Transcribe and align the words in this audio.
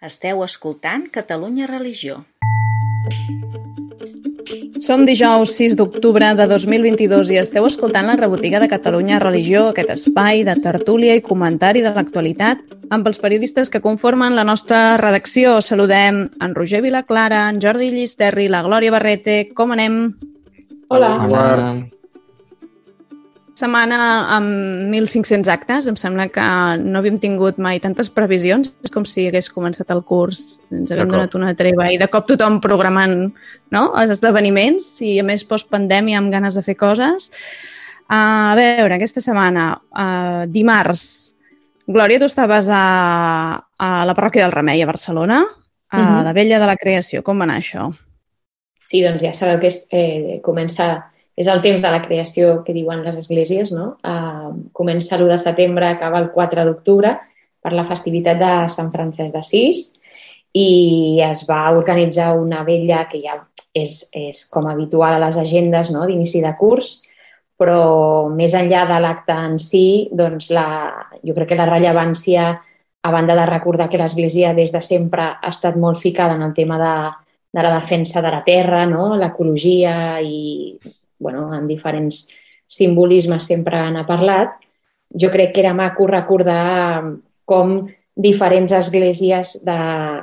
Esteu 0.00 0.38
escoltant 0.40 1.02
Catalunya 1.12 1.66
Religió. 1.68 2.22
Som 4.80 5.02
dijous 5.04 5.52
6 5.58 5.76
d'octubre 5.76 6.30
de 6.38 6.46
2022 6.48 7.34
i 7.34 7.36
esteu 7.36 7.66
escoltant 7.68 8.08
la 8.08 8.14
rebotiga 8.16 8.62
de 8.64 8.70
Catalunya 8.72 9.18
Religió, 9.20 9.66
aquest 9.68 9.92
espai 9.92 10.40
de 10.48 10.56
tertúlia 10.64 11.18
i 11.20 11.24
comentari 11.28 11.84
de 11.84 11.92
l'actualitat 11.92 12.64
amb 12.88 13.12
els 13.12 13.20
periodistes 13.20 13.68
que 13.68 13.84
conformen 13.84 14.40
la 14.40 14.48
nostra 14.48 14.96
redacció. 14.96 15.58
Saludem 15.60 16.30
en 16.40 16.56
Roger 16.56 16.80
Vilaclara, 16.80 17.44
en 17.52 17.60
Jordi 17.60 17.92
Llisterri, 17.92 18.48
la 18.48 18.64
Glòria 18.64 18.96
Barrete. 18.96 19.50
Com 19.52 19.76
anem? 19.76 20.02
Hola. 20.88 21.16
Hola. 21.28 21.99
Setmana 23.60 23.98
amb 24.36 24.88
1.500 24.90 25.50
actes. 25.52 25.88
Em 25.90 25.96
sembla 26.00 26.26
que 26.32 26.44
no 26.80 27.00
havíem 27.00 27.18
tingut 27.22 27.60
mai 27.62 27.80
tantes 27.84 28.10
previsions. 28.12 28.72
És 28.84 28.94
com 28.94 29.06
si 29.08 29.28
hagués 29.28 29.50
començat 29.52 29.92
el 29.94 30.02
curs, 30.08 30.60
ens 30.74 30.90
haguem 30.90 31.12
donat 31.12 31.36
una 31.38 31.52
treva 31.58 31.90
i 31.92 31.98
de 32.00 32.08
cop 32.10 32.28
tothom 32.30 32.58
programant 32.64 33.16
no? 33.70 33.84
els 34.00 34.14
esdeveniments 34.16 34.96
i 35.06 35.18
a 35.20 35.26
més 35.26 35.46
postpandèmia 35.46 36.18
amb 36.18 36.32
ganes 36.32 36.58
de 36.58 36.64
fer 36.66 36.78
coses. 36.80 37.30
Uh, 38.10 38.50
a 38.50 38.54
veure, 38.58 38.96
aquesta 38.96 39.22
setmana, 39.22 39.72
uh, 39.94 40.46
dimarts, 40.50 41.04
Glòria, 41.90 42.20
tu 42.22 42.26
estaves 42.30 42.68
a, 42.70 43.58
a 43.58 43.88
la 44.06 44.14
parròquia 44.14 44.44
del 44.44 44.54
Remei 44.54 44.82
a 44.82 44.86
Barcelona, 44.86 45.40
a 45.90 45.98
uh 45.98 46.04
-huh. 46.04 46.24
la 46.24 46.32
Vella 46.32 46.60
de 46.60 46.66
la 46.66 46.76
Creació. 46.76 47.22
Com 47.22 47.38
va 47.38 47.44
anar 47.44 47.58
això? 47.58 47.90
Sí, 48.84 49.02
doncs 49.02 49.22
ja 49.22 49.32
sabeu 49.32 49.60
que 49.60 49.66
és, 49.66 49.88
eh, 49.90 50.40
comença 50.42 51.09
és 51.40 51.48
el 51.48 51.62
temps 51.64 51.80
de 51.80 51.90
la 51.92 52.02
creació 52.04 52.60
que 52.66 52.74
diuen 52.76 53.04
les 53.04 53.16
esglésies, 53.22 53.72
no? 53.72 53.94
Uh, 54.04 54.52
comença 54.76 55.16
l'1 55.16 55.30
de 55.30 55.38
setembre, 55.40 55.88
acaba 55.88 56.20
el 56.20 56.28
4 56.34 56.66
d'octubre 56.68 57.14
per 57.60 57.72
la 57.72 57.86
festivitat 57.88 58.40
de 58.40 58.52
Sant 58.72 58.90
Francesc 58.92 59.32
d'Assís 59.32 59.86
i 60.56 61.20
es 61.24 61.44
va 61.48 61.62
organitzar 61.72 62.34
una 62.36 62.64
vella 62.66 63.06
que 63.08 63.22
ja 63.22 63.38
és, 63.72 64.10
és 64.12 64.42
com 64.50 64.66
habitual 64.68 65.16
a 65.16 65.22
les 65.22 65.38
agendes 65.40 65.92
no? 65.94 66.04
d'inici 66.08 66.42
de 66.44 66.52
curs, 66.58 67.00
però 67.60 68.28
més 68.32 68.56
enllà 68.56 68.86
de 68.88 68.98
l'acte 69.00 69.36
en 69.36 69.56
si, 69.60 70.08
doncs 70.12 70.50
la, 70.56 70.66
jo 71.24 71.36
crec 71.36 71.52
que 71.52 71.60
la 71.60 71.68
rellevància, 71.70 72.50
a 73.00 73.10
banda 73.14 73.36
de 73.36 73.48
recordar 73.48 73.88
que 73.88 74.00
l'Església 74.00 74.52
des 74.52 74.72
de 74.74 74.80
sempre 74.84 75.30
ha 75.40 75.52
estat 75.52 75.76
molt 75.80 76.00
ficada 76.00 76.34
en 76.36 76.42
el 76.44 76.52
tema 76.52 76.76
de, 76.80 76.94
de 77.56 77.62
la 77.64 77.72
defensa 77.78 78.20
de 78.20 78.32
la 78.32 78.42
terra, 78.44 78.84
no? 78.84 79.14
l'ecologia 79.16 80.18
i 80.20 80.76
bueno, 81.20 81.50
en 81.54 81.68
diferents 81.68 82.24
simbolismes 82.70 83.46
sempre 83.46 83.82
n'ha 83.92 84.06
parlat, 84.08 84.56
jo 85.10 85.30
crec 85.30 85.54
que 85.54 85.62
era 85.62 85.74
maco 85.74 86.06
recordar 86.06 87.02
com 87.44 87.82
diferents 88.14 88.72
esglésies 88.72 89.60
de, 89.64 89.78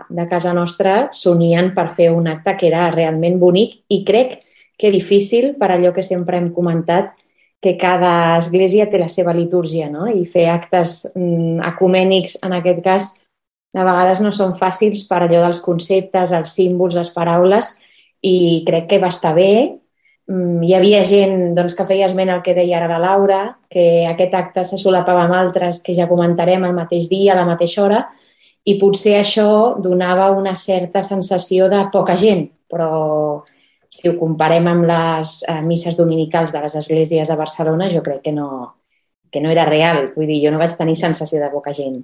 de 0.09 0.25
casa 0.29 0.53
nostra 0.53 1.07
s'unien 1.11 1.71
per 1.75 1.87
fer 1.89 2.11
un 2.13 2.27
acte 2.27 2.55
que 2.59 2.67
era 2.69 2.89
realment 2.93 3.39
bonic 3.39 3.79
i 3.89 4.03
crec 4.07 4.39
que 4.77 4.91
difícil 4.93 5.55
per 5.57 5.71
allò 5.73 5.93
que 5.95 6.05
sempre 6.05 6.37
hem 6.37 6.51
comentat 6.53 7.15
que 7.59 7.73
cada 7.79 8.37
església 8.37 8.85
té 8.89 8.99
la 9.01 9.09
seva 9.09 9.33
litúrgia 9.33 9.89
no? 9.89 10.05
i 10.07 10.27
fer 10.29 10.45
actes 10.51 11.07
mm, 11.15 11.63
ecumènics 11.73 12.37
en 12.45 12.53
aquest 12.59 12.83
cas 12.85 13.09
de 13.73 13.83
vegades 13.83 14.21
no 14.21 14.31
són 14.31 14.53
fàcils 14.57 15.03
per 15.09 15.23
allò 15.23 15.41
dels 15.43 15.59
conceptes, 15.61 16.31
els 16.31 16.53
símbols, 16.53 16.95
les 16.97 17.09
paraules 17.13 17.73
i 18.25 18.63
crec 18.67 18.87
que 18.91 19.01
va 19.01 19.11
estar 19.13 19.33
bé 19.37 19.51
hi 20.27 20.73
havia 20.75 21.03
gent 21.07 21.53
doncs, 21.55 21.75
que 21.77 21.85
feia 21.87 22.07
esment 22.09 22.29
al 22.33 22.41
que 22.43 22.55
deia 22.55 22.77
ara 22.81 22.89
la 22.91 22.99
Laura, 22.99 23.41
que 23.71 24.05
aquest 24.09 24.33
acte 24.35 24.63
se 24.67 24.79
solapava 24.79 25.23
amb 25.23 25.35
altres 25.37 25.79
que 25.83 25.95
ja 25.95 26.09
comentarem 26.09 26.65
el 26.67 26.75
mateix 26.75 27.07
dia, 27.09 27.33
a 27.33 27.37
la 27.39 27.45
mateixa 27.47 27.83
hora, 27.85 28.01
i 28.67 28.75
potser 28.79 29.15
això 29.21 29.77
donava 29.79 30.31
una 30.35 30.55
certa 30.55 31.03
sensació 31.03 31.69
de 31.71 31.85
poca 31.93 32.17
gent, 32.19 32.43
però 32.67 33.45
si 33.89 34.09
ho 34.09 34.17
comparem 34.19 34.67
amb 34.67 34.83
les 34.89 35.37
eh, 35.47 35.61
misses 35.63 35.95
dominicals 35.95 36.51
de 36.51 36.61
les 36.65 36.75
esglésies 36.75 37.31
de 37.31 37.39
Barcelona, 37.39 37.87
jo 37.89 38.03
crec 38.03 38.21
que 38.25 38.35
no, 38.35 38.49
que 39.31 39.39
no 39.41 39.49
era 39.49 39.65
real. 39.65 40.11
Vull 40.15 40.27
dir, 40.27 40.41
jo 40.43 40.51
no 40.51 40.59
vaig 40.59 40.75
tenir 40.75 40.97
sensació 40.99 41.39
de 41.39 41.49
poca 41.53 41.71
gent. 41.73 42.01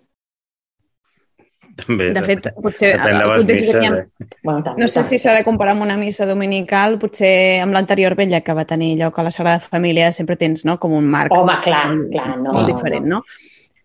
També, 1.73 2.11
de 2.13 2.21
fet, 2.21 2.47
potser... 2.61 2.91
depèn 2.99 3.17
de 3.17 3.25
les 3.31 3.45
misses. 3.49 3.71
Teníem... 3.73 3.95
Eh? 3.97 4.27
Bueno, 4.43 4.61
també, 4.63 4.81
No 4.83 4.87
sé 4.87 4.99
també. 4.99 5.07
si 5.09 5.17
s'ha 5.23 5.33
de 5.33 5.43
comparar 5.47 5.73
amb 5.73 5.81
una 5.87 5.95
missa 5.97 6.27
dominical, 6.29 6.99
potser 7.01 7.33
amb 7.63 7.73
l'anterior 7.73 8.13
vella 8.19 8.41
que 8.45 8.53
va 8.53 8.65
tenir 8.69 8.91
lloc 8.99 9.17
a 9.17 9.25
la 9.25 9.31
Sagrada 9.33 9.59
Família 9.63 10.11
sempre 10.13 10.35
tens 10.37 10.65
no? 10.69 10.77
com 10.79 10.93
un 10.93 11.07
marc 11.09 11.33
Home, 11.33 11.55
clar, 11.65 11.87
clar, 12.13 12.27
no. 12.37 12.53
molt 12.53 12.69
diferent, 12.69 13.05
no? 13.09 13.23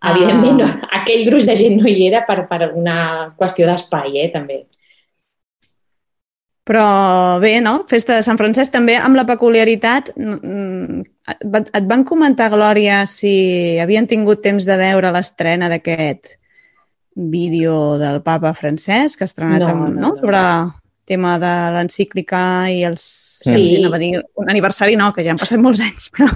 Evidentment, 0.05 0.61
Ah. 0.63 0.67
no. 0.67 0.89
aquell 1.01 1.25
gruix 1.27 1.47
de 1.49 1.57
gent 1.59 1.81
no 1.81 1.89
hi 1.89 2.07
era 2.11 2.21
per, 2.29 2.43
per 2.47 2.69
una 2.77 2.99
qüestió 3.41 3.67
d'espai, 3.67 4.13
eh, 4.21 4.29
també. 4.37 4.61
Però 6.69 7.39
bé, 7.41 7.55
no? 7.65 7.87
Festa 7.89 8.19
de 8.19 8.23
Sant 8.27 8.37
Francesc 8.37 8.75
també 8.75 8.99
amb 9.01 9.17
la 9.17 9.25
peculiaritat... 9.29 10.11
mm, 10.17 11.01
van- 11.55 11.71
et 11.73 11.87
van 11.89 12.05
comentar, 12.05 12.51
Glòria, 12.53 13.01
si 13.09 13.79
havien 13.81 14.07
tingut 14.07 14.43
temps 14.45 14.67
de 14.69 14.77
veure 14.77 15.11
l'estrena 15.15 15.71
d'aquest 15.73 16.35
vídeo 17.19 17.99
del 17.99 18.23
papa 18.23 18.55
Francesc, 18.55 19.19
que 19.19 19.27
ha 19.27 19.31
estrenat 19.31 19.65
No, 19.65 19.73
amb, 19.73 19.81
no, 19.81 19.89
no, 19.89 20.09
no. 20.09 20.17
sobre 20.17 20.39
el 20.39 20.71
tema 21.09 21.39
de 21.43 21.55
l'encíclica 21.75 22.41
i 22.71 22.85
els... 22.87 23.03
Sí. 23.43 23.79
anava 23.81 23.99
a 23.99 24.03
dir, 24.03 24.13
un 24.39 24.51
aniversari 24.53 24.97
no, 24.97 25.11
que 25.17 25.25
ja 25.27 25.35
han 25.35 25.41
passat 25.41 25.61
molts 25.61 25.83
anys, 25.83 26.09
però... 26.15 26.29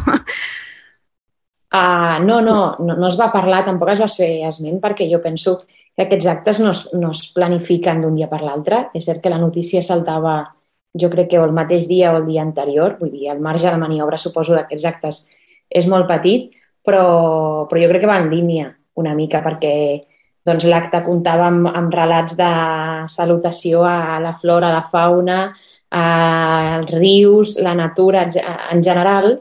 Uh, 1.73 2.19
no, 2.29 2.41
no, 2.43 2.57
no, 2.81 2.97
no 2.97 3.07
es 3.07 3.19
va 3.21 3.31
parlar, 3.35 3.63
tampoc 3.69 3.95
es 3.95 4.03
va 4.03 4.11
fer 4.11 4.33
esment, 4.49 4.81
perquè 4.83 5.07
jo 5.11 5.23
penso 5.23 5.61
que 5.95 6.07
aquests 6.07 6.29
actes 6.35 6.61
no 6.65 6.73
es, 6.75 6.83
no 6.99 7.13
es 7.15 7.23
planifiquen 7.37 8.03
d'un 8.03 8.19
dia 8.19 8.29
per 8.33 8.43
l'altre. 8.43 8.89
És 8.97 9.07
cert 9.07 9.23
que 9.23 9.33
la 9.33 9.41
notícia 9.41 9.85
saltava, 9.87 10.41
jo 10.99 11.09
crec 11.13 11.31
que 11.31 11.41
o 11.41 11.47
el 11.47 11.55
mateix 11.57 11.87
dia 11.89 12.11
o 12.13 12.19
el 12.19 12.27
dia 12.27 12.43
anterior, 12.43 12.99
vull 13.01 13.13
dir, 13.13 13.29
el 13.33 13.41
marge 13.45 13.71
de 13.71 13.81
maniobra, 13.81 14.19
suposo, 14.19 14.57
d'aquests 14.59 14.89
actes 14.89 15.27
és 15.73 15.87
molt 15.89 16.09
petit, 16.11 16.51
però, 16.85 17.69
però 17.69 17.85
jo 17.85 17.93
crec 17.93 18.03
que 18.03 18.11
va 18.11 18.19
en 18.21 18.33
línia 18.33 18.73
una 19.01 19.15
mica, 19.17 19.41
perquè 19.45 19.75
doncs, 20.47 20.67
l'acte 20.67 21.03
comptava 21.07 21.47
amb, 21.51 21.69
amb 21.71 21.95
relats 21.95 22.37
de 22.39 22.51
salutació 23.13 23.85
a 23.87 24.19
la 24.23 24.35
flora, 24.35 24.71
a 24.71 24.77
la 24.81 24.87
fauna, 24.91 25.41
als 25.93 26.91
rius, 26.95 27.59
la 27.61 27.75
natura 27.77 28.25
en 28.27 28.33
ge- 28.33 28.45
en 28.73 28.83
general, 28.83 29.35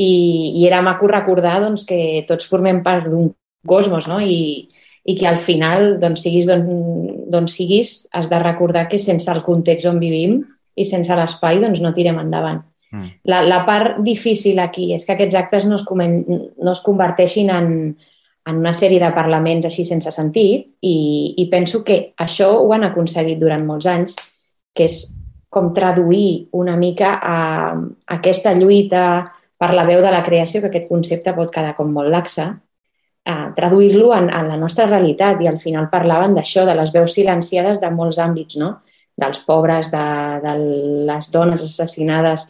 i, 0.00 0.12
i 0.56 0.66
era 0.66 0.80
maco 0.82 1.08
recordar 1.10 1.58
doncs, 1.60 1.84
que 1.84 2.24
tots 2.28 2.48
formem 2.48 2.82
part 2.82 3.10
d'un 3.12 3.30
cosmos 3.68 4.08
no? 4.08 4.16
I, 4.20 4.70
i 5.04 5.16
que 5.16 5.26
al 5.28 5.38
final, 5.38 5.98
doncs, 6.00 6.22
siguis 6.24 6.48
d'on 6.48 6.64
d'on 7.30 7.46
siguis, 7.46 8.08
has 8.16 8.26
de 8.30 8.38
recordar 8.42 8.88
que 8.88 8.98
sense 8.98 9.30
el 9.30 9.44
context 9.46 9.86
on 9.86 10.00
vivim 10.02 10.40
i 10.74 10.84
sense 10.88 11.14
l'espai 11.14 11.60
doncs, 11.62 11.78
no 11.84 11.92
tirem 11.94 12.18
endavant. 12.18 12.64
Mm. 12.90 13.10
La, 13.30 13.42
la 13.46 13.60
part 13.68 14.00
difícil 14.02 14.58
aquí 14.58 14.88
és 14.96 15.04
que 15.06 15.14
aquests 15.14 15.36
actes 15.38 15.66
no 15.68 15.76
es, 15.78 15.84
comen, 15.86 16.24
no 16.26 16.72
es 16.72 16.80
converteixin 16.82 17.52
en, 17.54 17.68
en 18.50 18.58
una 18.58 18.72
sèrie 18.74 19.00
de 19.02 19.10
parlaments 19.14 19.68
així 19.68 19.84
sense 19.86 20.10
sentit 20.14 20.66
i, 20.82 20.96
i 21.38 21.46
penso 21.52 21.84
que 21.86 22.00
això 22.18 22.50
ho 22.58 22.72
han 22.74 22.88
aconseguit 22.88 23.38
durant 23.40 23.64
molts 23.66 23.86
anys, 23.90 24.16
que 24.74 24.88
és 24.90 25.00
com 25.50 25.72
traduir 25.74 26.48
una 26.58 26.76
mica 26.78 27.16
a, 27.18 27.36
a 27.74 28.18
aquesta 28.18 28.54
lluita 28.54 29.04
per 29.60 29.72
la 29.74 29.84
veu 29.86 30.02
de 30.02 30.10
la 30.12 30.22
creació, 30.26 30.62
que 30.62 30.70
aquest 30.70 30.88
concepte 30.88 31.34
pot 31.36 31.50
quedar 31.52 31.74
com 31.76 31.90
molt 31.92 32.10
laxa, 32.10 32.52
a 33.30 33.34
traduir-lo 33.56 34.14
en, 34.16 34.30
en 34.32 34.48
la 34.48 34.56
nostra 34.56 34.86
realitat 34.88 35.42
i 35.42 35.50
al 35.50 35.58
final 35.60 35.90
parlaven 35.92 36.34
d'això, 36.34 36.64
de 36.66 36.74
les 36.78 36.92
veus 36.94 37.12
silenciades 37.14 37.82
de 37.82 37.90
molts 37.92 38.18
àmbits, 38.22 38.56
no? 38.62 38.78
dels 39.20 39.42
pobres, 39.44 39.90
de, 39.92 40.06
de 40.40 40.54
les 41.10 41.28
dones 41.34 41.60
assassinades 41.66 42.46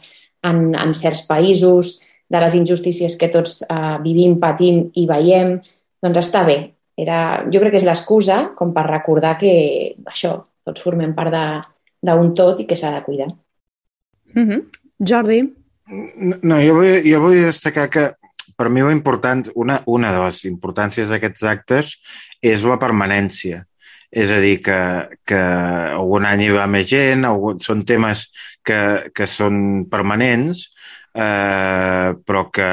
en, 0.47 0.71
en 0.71 0.93
certs 0.95 1.25
països, 1.27 1.97
de 2.31 2.39
les 2.39 2.55
injustícies 2.55 3.17
que 3.19 3.27
tots 3.33 3.59
eh, 3.65 3.97
vivim, 4.05 4.37
patim 4.39 4.85
i 4.95 5.03
veiem, 5.09 5.57
doncs 6.01 6.17
està 6.17 6.43
bé. 6.45 6.59
Era, 6.97 7.45
jo 7.51 7.61
crec 7.61 7.71
que 7.71 7.81
és 7.81 7.87
l'excusa 7.87 8.51
com 8.57 8.73
per 8.73 8.85
recordar 8.89 9.37
que 9.39 9.95
això, 10.05 10.35
tots 10.65 10.81
formem 10.81 11.15
part 11.15 11.31
de- 11.31 11.61
d'un 12.11 12.33
tot 12.35 12.59
i 12.59 12.65
que 12.65 12.75
s'ha 12.75 12.91
de 12.91 13.03
cuidar. 13.03 13.29
Mm 14.33 14.47
-hmm. 14.49 14.61
Jordi, 14.99 15.41
No, 15.91 16.59
jo 16.63 16.75
vull, 16.77 17.01
jo 17.03 17.19
vull 17.19 17.41
destacar 17.43 17.89
que 17.91 18.11
per 18.55 18.69
mi 18.69 18.83
important, 18.93 19.49
una, 19.55 19.81
una 19.85 20.11
de 20.13 20.19
les 20.21 20.43
importàncies 20.45 21.09
d'aquests 21.09 21.43
actes 21.43 21.91
és 22.41 22.63
la 22.63 22.77
permanència. 22.79 23.65
És 24.11 24.31
a 24.31 24.39
dir, 24.43 24.57
que, 24.61 24.77
que 25.25 25.39
algun 25.39 26.27
any 26.27 26.43
hi 26.45 26.49
va 26.51 26.67
més 26.67 26.87
gent, 26.89 27.25
algun, 27.25 27.59
són 27.63 27.81
temes 27.87 28.25
que, 28.63 29.09
que 29.15 29.25
són 29.25 29.85
permanents, 29.91 30.67
eh, 31.13 32.13
però 32.25 32.45
que 32.51 32.67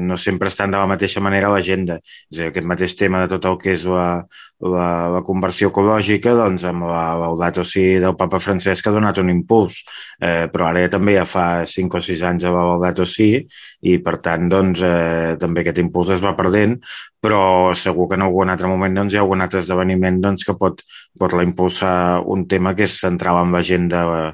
no 0.00 0.16
sempre 0.16 0.48
estan 0.48 0.70
de 0.70 0.78
la 0.78 0.88
mateixa 0.88 1.20
manera 1.20 1.48
a 1.48 1.54
l'agenda. 1.56 1.98
És 2.30 2.38
a 2.38 2.42
dir, 2.44 2.50
aquest 2.50 2.68
mateix 2.68 2.96
tema 2.96 3.24
de 3.24 3.34
tot 3.34 3.48
el 3.50 3.58
que 3.60 3.74
és 3.74 3.84
la, 3.88 4.22
la, 4.60 4.86
la 5.16 5.22
conversió 5.26 5.70
ecològica, 5.70 6.34
doncs 6.36 6.64
amb 6.68 6.86
la 6.88 7.04
Laudato 7.20 7.64
Si 7.66 7.84
del 8.02 8.16
papa 8.18 8.40
Francesc 8.42 8.88
ha 8.88 8.94
donat 8.94 9.20
un 9.22 9.32
impuls, 9.32 9.80
eh, 10.20 10.48
però 10.52 10.70
ara 10.70 10.84
ja 10.84 10.92
també 10.92 11.16
ja 11.16 11.26
fa 11.28 11.64
5 11.68 12.00
o 12.00 12.04
6 12.04 12.24
anys 12.30 12.46
a 12.48 12.54
la 12.54 12.66
Laudato 12.70 13.06
Si 13.08 13.30
i 13.40 13.98
per 14.04 14.18
tant 14.24 14.48
doncs, 14.52 14.84
eh, 14.84 15.36
també 15.40 15.64
aquest 15.64 15.82
impuls 15.84 16.12
es 16.16 16.24
va 16.24 16.36
perdent, 16.38 16.78
però 17.20 17.72
segur 17.76 18.08
que 18.08 18.16
en 18.20 18.24
algun 18.28 18.52
altre 18.52 18.68
moment 18.68 19.02
doncs, 19.02 19.14
hi 19.14 19.20
ha 19.20 19.24
algun 19.24 19.44
altre 19.44 19.60
esdeveniment 19.60 20.20
doncs, 20.24 20.44
que 20.48 20.56
pot, 20.56 20.80
pot 21.18 21.36
impulsar 21.40 22.22
un 22.24 22.46
tema 22.48 22.74
que 22.76 22.88
és 22.88 23.00
central 23.00 23.40
en 23.42 23.52
l'agenda 23.56 24.04
eh, 24.16 24.32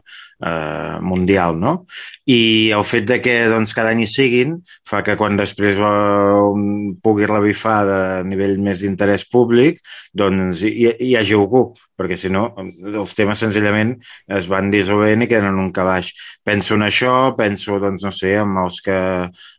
mundial, 1.01 1.57
no? 1.61 1.87
I 2.29 2.71
el 2.77 2.85
fet 2.85 3.07
de 3.09 3.21
que 3.25 3.37
doncs, 3.49 3.73
cada 3.77 3.95
any 3.95 4.03
hi 4.05 4.09
siguin 4.11 4.57
fa 4.89 5.03
que 5.07 5.17
quan 5.17 5.39
després 5.39 5.81
eh, 5.81 6.67
pugui 7.03 7.29
revifar 7.31 7.79
de 7.89 8.01
nivell 8.29 8.59
més 8.61 8.83
d'interès 8.85 9.25
públic, 9.33 9.81
doncs 10.13 10.63
hi, 10.67 10.91
hi 10.93 11.15
hagi 11.17 11.39
algú, 11.39 11.71
perquè 11.97 12.19
si 12.21 12.31
no 12.33 12.49
els 12.61 13.15
temes 13.17 13.41
senzillament 13.43 13.95
es 14.39 14.49
van 14.53 14.71
dissolvent 14.73 15.25
i 15.25 15.31
queden 15.31 15.51
en 15.53 15.63
un 15.63 15.73
calaix. 15.77 16.13
Penso 16.45 16.77
en 16.77 16.87
això, 16.87 17.15
penso, 17.39 17.81
doncs, 17.83 18.05
no 18.07 18.13
sé, 18.15 18.37
amb 18.43 18.63
els 18.65 18.81
que... 18.85 18.99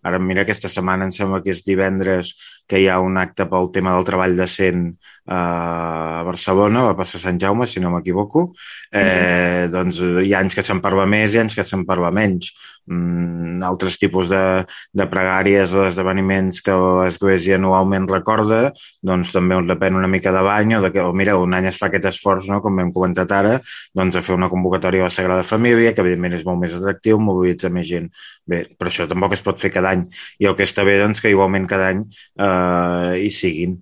Ara, 0.08 0.22
mira, 0.22 0.46
aquesta 0.46 0.72
setmana 0.72 1.08
em 1.08 1.14
sembla 1.16 1.42
que 1.44 1.52
és 1.56 1.66
divendres 1.66 2.36
que 2.68 2.82
hi 2.82 2.88
ha 2.92 3.00
un 3.00 3.18
acte 3.18 3.48
pel 3.48 3.72
tema 3.74 3.94
del 3.96 4.06
treball 4.08 4.36
decent 4.38 4.90
a 5.28 6.24
Barcelona, 6.28 6.86
va 6.88 6.96
passar 7.00 7.20
Sant 7.20 7.40
Jaume, 7.40 7.68
si 7.68 7.82
no 7.84 7.92
m'equivoco. 7.92 8.54
Eh, 8.92 9.00
mm 9.00 9.08
-hmm. 9.08 9.72
Doncs 9.72 10.02
hi 10.24 10.34
ha 10.34 10.40
anys 10.40 10.56
que 10.56 10.64
se'n 10.64 10.82
parla 10.82 11.06
més 11.06 11.34
i 11.34 11.40
anys 11.40 11.56
que 11.56 11.64
se'n 11.64 11.86
parla 11.86 12.12
menys. 12.12 12.52
Mm, 12.88 13.62
altres 13.64 13.98
tipus 14.00 14.30
de, 14.30 14.64
de 14.94 15.06
pregàries 15.12 15.74
o 15.76 15.82
d'esdeveniments 15.84 16.62
que 16.62 16.72
l'Església 16.72 17.56
anualment 17.56 18.08
recorda, 18.08 18.72
doncs 19.04 19.34
també 19.34 19.56
depèn 19.68 19.96
una 19.96 20.08
mica 20.08 20.32
de 20.32 20.42
bany 20.42 20.76
o 20.78 20.82
de 20.82 20.92
que, 20.92 21.02
oh, 21.02 21.12
mira, 21.12 21.36
un 21.36 21.54
any 21.54 21.66
es 21.66 21.78
fa 21.78 21.88
aquest 21.88 22.06
esforç, 22.06 22.27
no? 22.52 22.60
com 22.64 22.80
hem 22.82 22.92
comentat 22.96 23.32
ara, 23.36 23.58
doncs 23.98 24.18
a 24.18 24.24
fer 24.26 24.36
una 24.36 24.50
convocatòria 24.52 25.06
a 25.06 25.10
la 25.10 25.14
Sagrada 25.14 25.46
Família, 25.48 25.94
que 25.94 26.04
evidentment 26.04 26.36
és 26.38 26.46
molt 26.48 26.62
més 26.62 26.76
atractiu, 26.78 27.20
mobilitza 27.20 27.72
més 27.74 27.88
gent. 27.90 28.10
Bé, 28.48 28.64
però 28.78 28.92
això 28.92 29.08
tampoc 29.10 29.38
es 29.38 29.46
pot 29.46 29.62
fer 29.62 29.72
cada 29.74 29.96
any. 29.96 30.04
I 30.44 30.50
el 30.52 30.58
que 30.60 30.68
està 30.68 30.86
bé, 30.88 30.98
doncs, 31.02 31.24
que 31.24 31.32
igualment 31.34 31.68
cada 31.70 31.92
any 31.94 32.04
eh, 32.04 33.24
hi 33.24 33.32
siguin. 33.34 33.80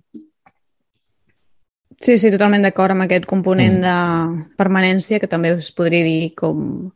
Sí, 2.02 2.18
sí, 2.20 2.30
totalment 2.32 2.64
d'acord 2.66 2.92
amb 2.92 3.06
aquest 3.06 3.24
component 3.28 3.78
mm. 3.80 3.84
de 3.86 4.56
permanència, 4.60 5.20
que 5.20 5.30
també 5.30 5.54
es 5.56 5.70
podria 5.72 6.04
dir 6.04 6.34
com 6.36 6.90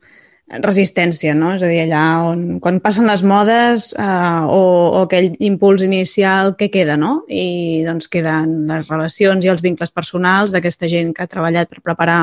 resistència, 0.58 1.35
no? 1.35 1.52
És 1.55 1.62
a 1.62 1.69
dir, 1.70 1.81
allà 1.85 2.05
on, 2.26 2.44
quan 2.62 2.81
passen 2.82 3.06
les 3.06 3.23
modes 3.23 3.91
eh, 3.94 4.44
o, 4.50 4.62
o 4.99 5.02
aquell 5.05 5.31
impuls 5.38 5.85
inicial 5.87 6.56
que 6.58 6.70
queda, 6.75 6.97
no? 6.99 7.20
I 7.31 7.85
doncs 7.87 8.11
queden 8.11 8.64
les 8.70 8.88
relacions 8.91 9.47
i 9.47 9.52
els 9.52 9.62
vincles 9.62 9.94
personals 9.94 10.50
d'aquesta 10.55 10.91
gent 10.91 11.14
que 11.14 11.23
ha 11.23 11.31
treballat 11.31 11.70
per 11.70 11.85
preparar 11.87 12.23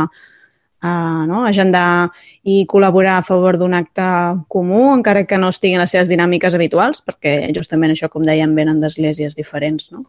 eh, 0.83 1.23
no? 1.29 1.45
agendar 1.47 2.11
i 2.43 2.65
col·laborar 2.69 3.17
a 3.21 3.25
favor 3.25 3.57
d'un 3.57 3.77
acte 3.77 4.07
comú, 4.51 4.89
encara 4.93 5.23
que 5.23 5.39
no 5.39 5.53
estiguin 5.53 5.79
les 5.79 5.95
seves 5.95 6.11
dinàmiques 6.11 6.57
habituals, 6.57 6.99
perquè 7.05 7.39
justament 7.55 7.95
això, 7.95 8.11
com 8.11 8.27
dèiem, 8.27 8.55
venen 8.59 8.81
d'esglésies 8.83 9.39
diferents. 9.39 9.87
No? 9.95 10.03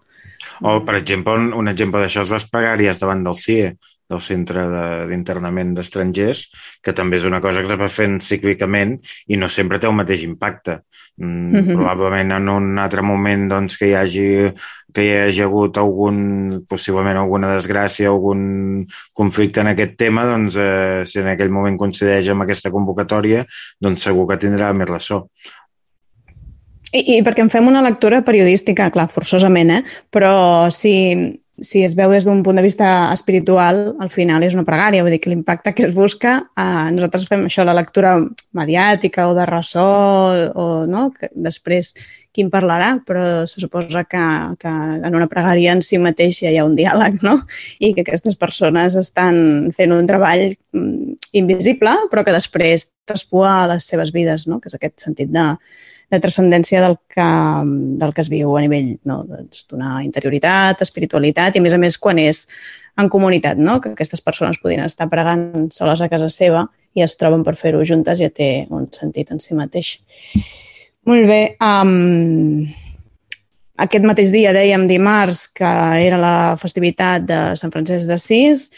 O, 0.63 0.81
per 0.83 0.99
exemple, 0.99 1.39
un, 1.39 1.53
un 1.55 1.71
exemple 1.71 2.03
d'això 2.03 2.27
és 2.27 2.35
les 2.35 2.51
pregàries 2.51 2.99
davant 2.99 3.23
del 3.23 3.39
CIE, 3.39 3.77
del 4.09 4.21
Centre 4.25 4.65
d'Internament 5.11 5.75
de, 5.75 5.83
d'Estrangers, 5.83 6.45
que 6.83 6.95
també 6.97 7.19
és 7.21 7.27
una 7.29 7.41
cosa 7.45 7.63
que 7.63 7.73
es 7.75 7.81
va 7.81 7.91
fent 7.93 8.19
cíclicament 8.25 8.97
i 9.29 9.37
no 9.37 9.51
sempre 9.53 9.79
té 9.79 9.89
el 9.91 9.97
mateix 9.99 10.25
impacte. 10.25 10.81
Mm, 11.19 11.29
mm 11.29 11.61
-hmm. 11.61 11.75
Probablement 11.75 12.33
en 12.33 12.49
un 12.49 12.79
altre 12.79 13.03
moment 13.03 13.49
doncs, 13.49 13.77
que, 13.77 13.89
hi 13.89 13.95
hagi, 13.95 14.53
que 14.95 15.03
hi 15.05 15.13
hagi 15.29 15.43
hagut 15.43 15.77
algun, 15.77 16.65
possiblement 16.69 17.19
alguna 17.19 17.55
desgràcia, 17.55 18.09
algun 18.09 18.87
conflicte 19.13 19.61
en 19.61 19.69
aquest 19.69 19.97
tema, 19.97 20.25
doncs, 20.25 20.57
eh, 20.57 21.03
si 21.05 21.19
en 21.21 21.29
aquell 21.29 21.51
moment 21.51 21.77
coincideix 21.77 22.29
amb 22.29 22.43
aquesta 22.43 22.71
convocatòria, 22.71 23.45
doncs 23.81 24.03
segur 24.03 24.29
que 24.29 24.39
tindrà 24.39 24.73
més 24.73 24.89
ressò. 24.89 25.27
I, 26.93 27.19
I 27.19 27.23
perquè 27.23 27.45
en 27.45 27.51
fem 27.53 27.67
una 27.69 27.83
lectura 27.85 28.23
periodística, 28.25 28.89
clar, 28.91 29.11
forçosament, 29.13 29.71
eh? 29.71 29.83
però 30.11 30.71
si, 30.73 30.93
si 31.61 31.83
es 31.83 31.95
veu 31.99 32.13
des 32.15 32.25
d'un 32.27 32.43
punt 32.47 32.57
de 32.57 32.63
vista 32.63 33.11
espiritual, 33.13 33.97
al 33.99 34.11
final 34.11 34.45
és 34.47 34.55
una 34.55 34.67
pregària, 34.67 35.03
vull 35.03 35.15
dir 35.15 35.21
que 35.23 35.33
l'impacte 35.33 35.73
que 35.75 35.89
es 35.89 35.95
busca, 35.95 36.37
eh, 36.57 36.87
nosaltres 36.95 37.27
fem 37.31 37.45
això, 37.47 37.65
la 37.67 37.75
lectura 37.75 38.15
mediàtica 38.55 39.27
o 39.29 39.35
de 39.35 39.47
ressò, 39.49 39.89
o 40.55 40.69
no? 40.87 41.09
que 41.11 41.31
després 41.35 41.95
qui 42.33 42.45
en 42.45 42.53
parlarà, 42.53 42.93
però 43.07 43.47
se 43.51 43.61
suposa 43.61 44.05
que, 44.05 44.23
que 44.63 44.75
en 45.09 45.19
una 45.19 45.27
pregària 45.31 45.75
en 45.75 45.83
si 45.83 45.99
mateix 45.99 46.43
ja 46.45 46.53
hi 46.53 46.61
ha 46.61 46.67
un 46.69 46.77
diàleg, 46.79 47.19
no? 47.27 47.41
I 47.83 47.95
que 47.97 48.05
aquestes 48.05 48.39
persones 48.39 48.95
estan 49.01 49.73
fent 49.75 49.95
un 49.97 50.07
treball 50.07 50.53
mm, 50.53 51.17
invisible, 51.41 51.97
però 52.13 52.23
que 52.23 52.37
després 52.37 52.87
traspua 53.09 53.65
a 53.65 53.69
les 53.73 53.89
seves 53.91 54.13
vides, 54.15 54.47
no? 54.47 54.61
Que 54.61 54.71
és 54.71 54.79
aquest 54.79 55.09
sentit 55.09 55.33
de, 55.35 55.49
de 56.09 56.21
transcendència 56.21 56.81
del 56.81 56.97
que, 57.13 57.29
del 58.01 58.15
que 58.17 58.23
es 58.25 58.31
viu 58.33 58.55
a 58.57 58.63
nivell 58.65 58.95
no, 59.09 59.21
d'una 59.29 59.99
interioritat, 60.07 60.81
espiritualitat 60.85 61.57
i, 61.57 61.61
a 61.61 61.65
més 61.67 61.77
a 61.77 61.81
més, 61.81 61.99
quan 62.01 62.21
és 62.23 62.47
en 62.99 63.11
comunitat, 63.13 63.61
no? 63.61 63.79
que 63.81 63.93
aquestes 63.93 64.25
persones 64.25 64.59
podien 64.63 64.83
estar 64.87 65.09
pregant 65.13 65.69
soles 65.75 66.03
a 66.03 66.09
casa 66.11 66.31
seva 66.33 66.67
i 66.97 67.05
es 67.05 67.15
troben 67.21 67.45
per 67.47 67.55
fer-ho 67.61 67.85
juntes 67.87 68.23
ja 68.23 68.31
té 68.33 68.67
un 68.75 68.89
sentit 68.95 69.31
en 69.35 69.43
si 69.43 69.55
mateix. 69.55 69.99
Molt 71.09 71.29
bé. 71.29 71.43
Um, 71.63 72.67
aquest 73.79 74.05
mateix 74.09 74.33
dia, 74.35 74.53
dèiem 74.57 74.89
dimarts, 74.89 75.45
que 75.55 75.73
era 76.03 76.19
la 76.19 76.37
festivitat 76.61 77.29
de 77.29 77.41
Sant 77.61 77.73
Francesc 77.75 78.11
d'Assís, 78.11 78.71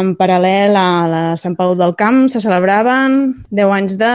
en 0.00 0.14
paral·lel 0.16 0.76
a 0.78 0.88
la 1.08 1.22
Sant 1.36 1.54
Pau 1.58 1.74
del 1.76 1.92
Camp 2.00 2.24
se 2.32 2.40
celebraven 2.40 3.44
10 3.52 3.74
anys 3.76 3.96
de 4.00 4.12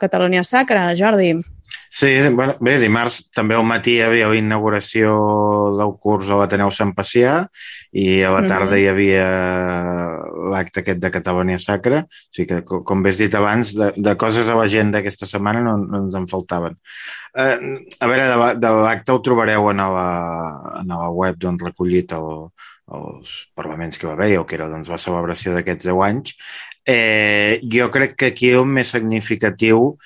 Catalunya 0.00 0.42
Sacra, 0.44 0.88
Jordi. 0.96 1.34
Sí, 1.68 2.10
bueno, 2.30 2.54
bé, 2.62 2.76
dimarts 2.78 3.16
també 3.34 3.56
al 3.56 3.64
matí 3.66 3.96
hi 3.96 4.04
havia 4.06 4.28
la 4.30 4.36
inauguració 4.38 5.14
del 5.78 5.94
curs 5.98 6.28
a 6.30 6.38
l'Ateneu 6.38 6.70
Sant 6.74 6.92
Pacià 6.94 7.32
i 7.90 8.22
a 8.22 8.30
la 8.30 8.44
tarda 8.46 8.70
mm 8.70 8.78
-hmm. 8.78 8.82
hi 8.82 8.88
havia 8.88 9.26
l'acte 10.52 10.80
aquest 10.80 11.00
de 11.02 11.10
Catalunya 11.10 11.58
Sacra. 11.58 11.98
O 12.04 12.34
sigui 12.34 12.48
que, 12.48 12.62
com 12.84 13.02
bé 13.02 13.10
dit 13.12 13.34
abans, 13.34 13.74
de, 13.74 13.92
de 13.96 14.16
coses 14.16 14.48
a 14.48 14.54
l'agenda 14.54 14.98
aquesta 14.98 15.26
setmana 15.26 15.60
no, 15.60 15.76
no 15.76 16.04
ens 16.04 16.14
en 16.14 16.28
faltaven. 16.28 16.76
Eh, 17.34 17.58
a 18.00 18.06
veure, 18.06 18.24
de, 18.30 18.54
de 18.60 18.70
l'acte 18.84 19.12
ho 19.12 19.20
trobareu 19.20 19.68
a 19.68 19.74
la, 19.74 20.08
a 20.80 20.82
la 20.86 21.10
web 21.10 21.36
d'on 21.36 21.58
recollit 21.58 22.12
el, 22.12 22.48
els 22.94 23.34
parlaments 23.54 23.98
que 23.98 24.06
va 24.06 24.14
haver, 24.14 24.38
o 24.38 24.46
que 24.46 24.56
era 24.56 24.68
doncs, 24.68 24.88
la 24.88 24.98
celebració 24.98 25.54
d'aquests 25.54 25.90
10 25.90 26.04
anys. 26.08 26.34
Eh, 26.86 27.60
jo 27.62 27.90
crec 27.90 28.14
que 28.16 28.30
aquí 28.32 28.50
el 28.50 28.64
més 28.64 28.94
significatiu 28.94 29.98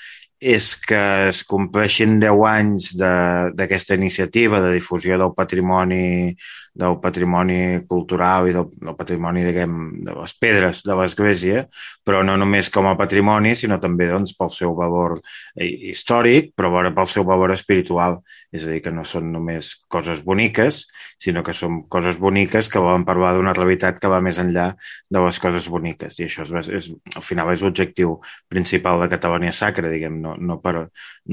és 0.43 0.73
que 0.83 1.01
es 1.29 1.43
compleixin 1.47 2.19
10 2.23 2.41
anys 2.51 2.89
d'aquesta 2.99 3.95
iniciativa 3.95 4.61
de 4.65 4.73
difusió 4.75 5.19
del 5.21 5.37
patrimoni 5.39 6.35
del 6.75 6.99
patrimoni 7.01 7.85
cultural 7.87 8.49
i 8.49 8.55
del, 8.57 8.71
del 8.81 8.97
patrimoni, 8.97 9.45
diguem, 9.45 9.75
de 10.07 10.15
les 10.17 10.33
pedres 10.41 10.81
de 10.87 10.97
l'Església, 10.97 11.67
però 12.05 12.23
no 12.25 12.39
només 12.41 12.71
com 12.73 12.89
a 12.89 12.95
patrimoni, 12.97 13.53
sinó 13.59 13.77
també 13.81 14.09
doncs, 14.09 14.33
pel 14.39 14.49
seu 14.53 14.73
valor 14.79 15.19
eh, 15.21 15.69
històric, 15.93 16.55
però 16.57 16.71
alhora 16.71 16.95
pel 16.97 17.11
seu 17.13 17.27
valor 17.29 17.53
espiritual. 17.53 18.23
És 18.53 18.65
a 18.65 18.73
dir, 18.73 18.81
que 18.85 18.93
no 18.95 19.05
són 19.09 19.29
només 19.35 19.75
coses 19.93 20.25
boniques, 20.25 20.87
sinó 21.21 21.45
que 21.45 21.53
són 21.57 21.83
coses 21.93 22.17
boniques 22.21 22.73
que 22.73 22.81
volen 22.81 23.05
parlar 23.05 23.35
d'una 23.37 23.55
realitat 23.57 24.01
que 24.01 24.11
va 24.11 24.23
més 24.25 24.41
enllà 24.41 24.71
de 25.13 25.25
les 25.27 25.41
coses 25.45 25.69
boniques. 25.69 26.19
I 26.21 26.29
això 26.31 26.49
és, 26.49 26.73
és, 26.73 26.91
al 27.17 27.27
final 27.27 27.53
és 27.53 27.65
l'objectiu 27.65 28.17
principal 28.49 29.05
de 29.05 29.13
Catalunya 29.13 29.53
Sacra, 29.53 29.93
diguem, 29.93 30.23
no, 30.25 30.32
no, 30.39 30.59
per, 30.63 30.87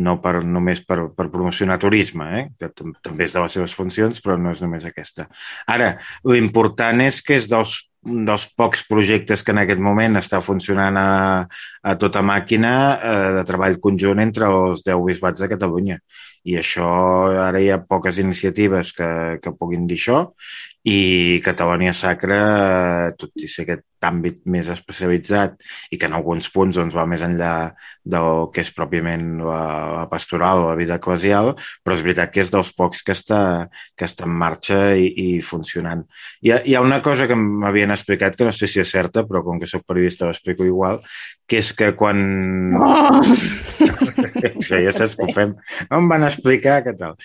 no 0.06 0.18
per, 0.24 0.40
només 0.44 0.82
per, 0.86 1.02
per 1.16 1.30
promocionar 1.34 1.80
turisme, 1.82 2.30
eh? 2.40 2.46
que 2.60 2.72
també 2.76 3.28
és 3.28 3.36
de 3.36 3.44
les 3.44 3.60
seves 3.60 3.76
funcions, 3.78 4.24
però 4.26 4.38
no 4.40 4.54
és 4.56 4.64
només 4.66 4.88
aquesta. 4.90 5.30
Ara, 5.70 5.94
l'important 6.28 7.06
és 7.06 7.22
que 7.26 7.38
és 7.40 7.48
dels, 7.52 7.78
dels 8.02 8.46
pocs 8.56 8.86
projectes 8.88 9.44
que 9.44 9.52
en 9.52 9.60
aquest 9.62 9.82
moment 9.84 10.16
està 10.20 10.40
funcionant 10.44 10.98
a, 11.00 11.10
a 11.84 11.96
tota 12.00 12.24
màquina 12.24 12.74
eh, 12.96 13.30
de 13.40 13.44
treball 13.48 13.80
conjunt 13.84 14.22
entre 14.24 14.48
els 14.48 14.84
10 14.86 15.04
bisbats 15.08 15.44
de 15.44 15.50
Catalunya. 15.52 16.00
I 16.48 16.56
això, 16.62 16.88
ara 17.44 17.60
hi 17.60 17.68
ha 17.74 17.82
poques 17.84 18.18
iniciatives 18.24 18.94
que, 18.96 19.10
que 19.44 19.56
puguin 19.60 19.88
dir 19.90 20.00
això 20.00 20.22
i 20.88 21.42
Catalònia 21.44 21.92
Sacra, 21.94 23.12
tot 23.20 23.36
i 23.36 23.50
ser 23.52 23.66
aquest 23.66 23.86
àmbit 24.08 24.40
més 24.48 24.70
especialitzat 24.72 25.58
i 25.92 25.98
que 26.00 26.08
en 26.08 26.16
alguns 26.16 26.48
punts 26.54 26.78
doncs, 26.80 26.96
va 26.96 27.04
més 27.10 27.24
enllà 27.26 27.74
del 28.08 28.48
que 28.54 28.64
és 28.64 28.72
pròpiament 28.76 29.42
la, 29.44 29.64
la 29.98 30.06
pastoral 30.12 30.64
o 30.64 30.70
la 30.70 30.78
vida 30.80 30.96
eclesial, 30.96 31.52
però 31.84 31.98
és 31.98 32.04
veritat 32.06 32.32
que 32.32 32.44
és 32.44 32.52
dels 32.54 32.72
pocs 32.78 33.04
que 33.04 33.16
està, 33.16 33.42
que 34.00 34.08
està 34.08 34.28
en 34.28 34.38
marxa 34.40 34.80
i, 34.96 35.10
i 35.10 35.28
funcionant. 35.44 36.06
Hi 36.46 36.54
ha, 36.56 36.62
hi 36.64 36.78
ha 36.78 36.86
una 36.86 37.02
cosa 37.04 37.28
que 37.28 37.36
m'havien 37.36 37.92
explicat, 37.92 38.40
que 38.40 38.48
no 38.48 38.56
sé 38.56 38.72
si 38.72 38.80
és 38.80 38.96
certa, 38.96 39.26
però 39.28 39.44
com 39.44 39.60
que 39.60 39.68
sóc 39.68 39.84
periodista 39.88 40.30
ho 40.30 40.34
explico 40.34 40.64
igual, 40.68 41.04
que 41.50 41.60
és 41.60 41.74
que 41.76 41.92
quan... 42.00 42.24
Oh! 42.80 43.20
Això 44.50 44.80
ja 44.80 44.94
saps 44.96 45.16
que 45.18 45.28
ho 45.28 45.36
fem. 45.36 45.56
No 45.90 46.00
em 46.00 46.10
van 46.12 46.24
explicar 46.28 46.80
què 46.86 46.96
tal. 47.00 47.18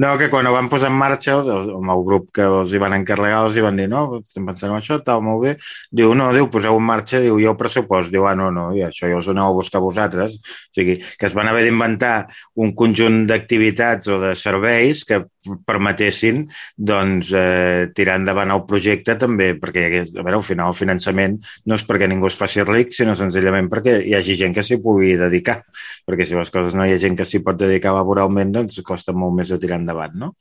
No, 0.00 0.14
que 0.20 0.30
quan 0.32 0.46
ho 0.48 0.54
van 0.54 0.70
posar 0.72 0.90
en 0.92 0.98
marxa, 1.00 1.36
el, 1.42 1.72
el 1.76 1.86
meu 1.86 2.04
grup 2.06 2.30
que 2.36 2.46
els 2.46 2.72
hi 2.72 2.80
van 2.82 2.96
encarregar, 3.02 3.42
els 3.46 3.58
hi 3.58 3.64
van 3.64 3.78
dir, 3.80 3.88
no, 3.92 4.04
estem 4.22 4.46
pensant 4.48 4.72
en 4.72 4.78
això, 4.78 4.98
tal, 5.04 5.22
molt 5.26 5.42
bé. 5.44 5.56
Diu, 5.90 6.14
no, 6.18 6.30
diu, 6.34 6.48
poseu 6.52 6.78
en 6.78 6.86
marxa, 6.88 7.20
diu, 7.22 7.38
jo 7.42 7.54
pressupost. 7.58 8.12
Diu, 8.14 8.26
ah, 8.30 8.34
no, 8.38 8.50
no, 8.54 8.70
i 8.76 8.84
això 8.86 9.10
ja 9.10 9.20
us 9.20 9.28
aneu 9.32 9.50
a 9.50 9.58
buscar 9.58 9.82
vosaltres. 9.84 10.38
O 10.40 10.78
sigui, 10.78 10.96
que 11.18 11.28
es 11.28 11.36
van 11.38 11.50
haver 11.50 11.66
d'inventar 11.66 12.14
un 12.62 12.74
conjunt 12.78 13.24
d'activitats 13.30 14.08
o 14.08 14.20
de 14.22 14.34
serveis 14.38 15.04
que 15.08 15.22
permetessin 15.66 16.44
doncs, 16.76 17.32
eh, 17.34 17.88
tirar 17.94 18.18
endavant 18.20 18.52
el 18.54 18.62
projecte 18.68 19.16
també, 19.18 19.52
perquè 19.58 19.86
a 19.90 20.22
veure, 20.22 20.36
al 20.38 20.46
final 20.46 20.70
el 20.70 20.78
finançament 20.78 21.38
no 21.66 21.78
és 21.78 21.84
perquè 21.88 22.08
ningú 22.08 22.28
es 22.30 22.38
faci 22.38 22.62
ric, 22.68 22.92
sinó 22.94 23.14
senzillament 23.18 23.70
perquè 23.72 23.98
hi 24.06 24.14
hagi 24.18 24.36
gent 24.38 24.54
que 24.54 24.62
s'hi 24.62 24.78
pugui 24.82 25.16
dedicar, 25.18 25.58
perquè 26.06 26.26
si 26.28 26.38
les 26.38 26.52
coses 26.54 26.76
no 26.78 26.86
hi 26.86 26.94
ha 26.94 27.00
gent 27.02 27.18
que 27.18 27.26
s'hi 27.26 27.42
pot 27.44 27.58
dedicar 27.58 27.94
laboralment, 27.96 28.52
doncs 28.54 28.80
costa 28.86 29.14
molt 29.16 29.34
més 29.38 29.50
de 29.52 29.58
tirar 29.62 29.80
endavant, 29.80 30.14
no? 30.18 30.32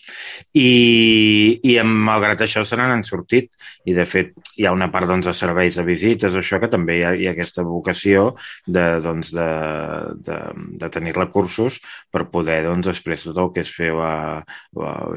I, 0.53 1.59
i 1.63 1.77
malgrat 1.81 2.45
això 2.45 2.63
se 2.67 2.77
n'han 2.77 3.05
sortit, 3.07 3.51
i 3.85 3.95
de 3.97 4.05
fet 4.05 4.33
hi 4.57 4.67
ha 4.67 4.75
una 4.75 4.91
part 4.93 5.09
doncs, 5.09 5.25
de 5.25 5.33
serveis 5.37 5.77
de 5.79 5.85
visites, 5.87 6.35
això 6.37 6.59
que 6.61 6.69
també 6.71 6.99
hi 6.99 7.03
ha, 7.05 7.13
hi 7.17 7.27
ha 7.29 7.33
aquesta 7.35 7.65
vocació 7.65 8.31
de, 8.67 8.85
doncs, 9.03 9.31
de, 9.33 9.49
de, 10.27 10.39
de 10.81 10.91
tenir 10.93 11.15
recursos 11.17 11.79
per 12.11 12.27
poder 12.33 12.61
doncs, 12.67 12.89
després 12.91 13.25
tot 13.27 13.39
el 13.41 13.51
que 13.55 13.65
és 13.65 13.73
fer 13.73 13.93
la, 13.97 14.13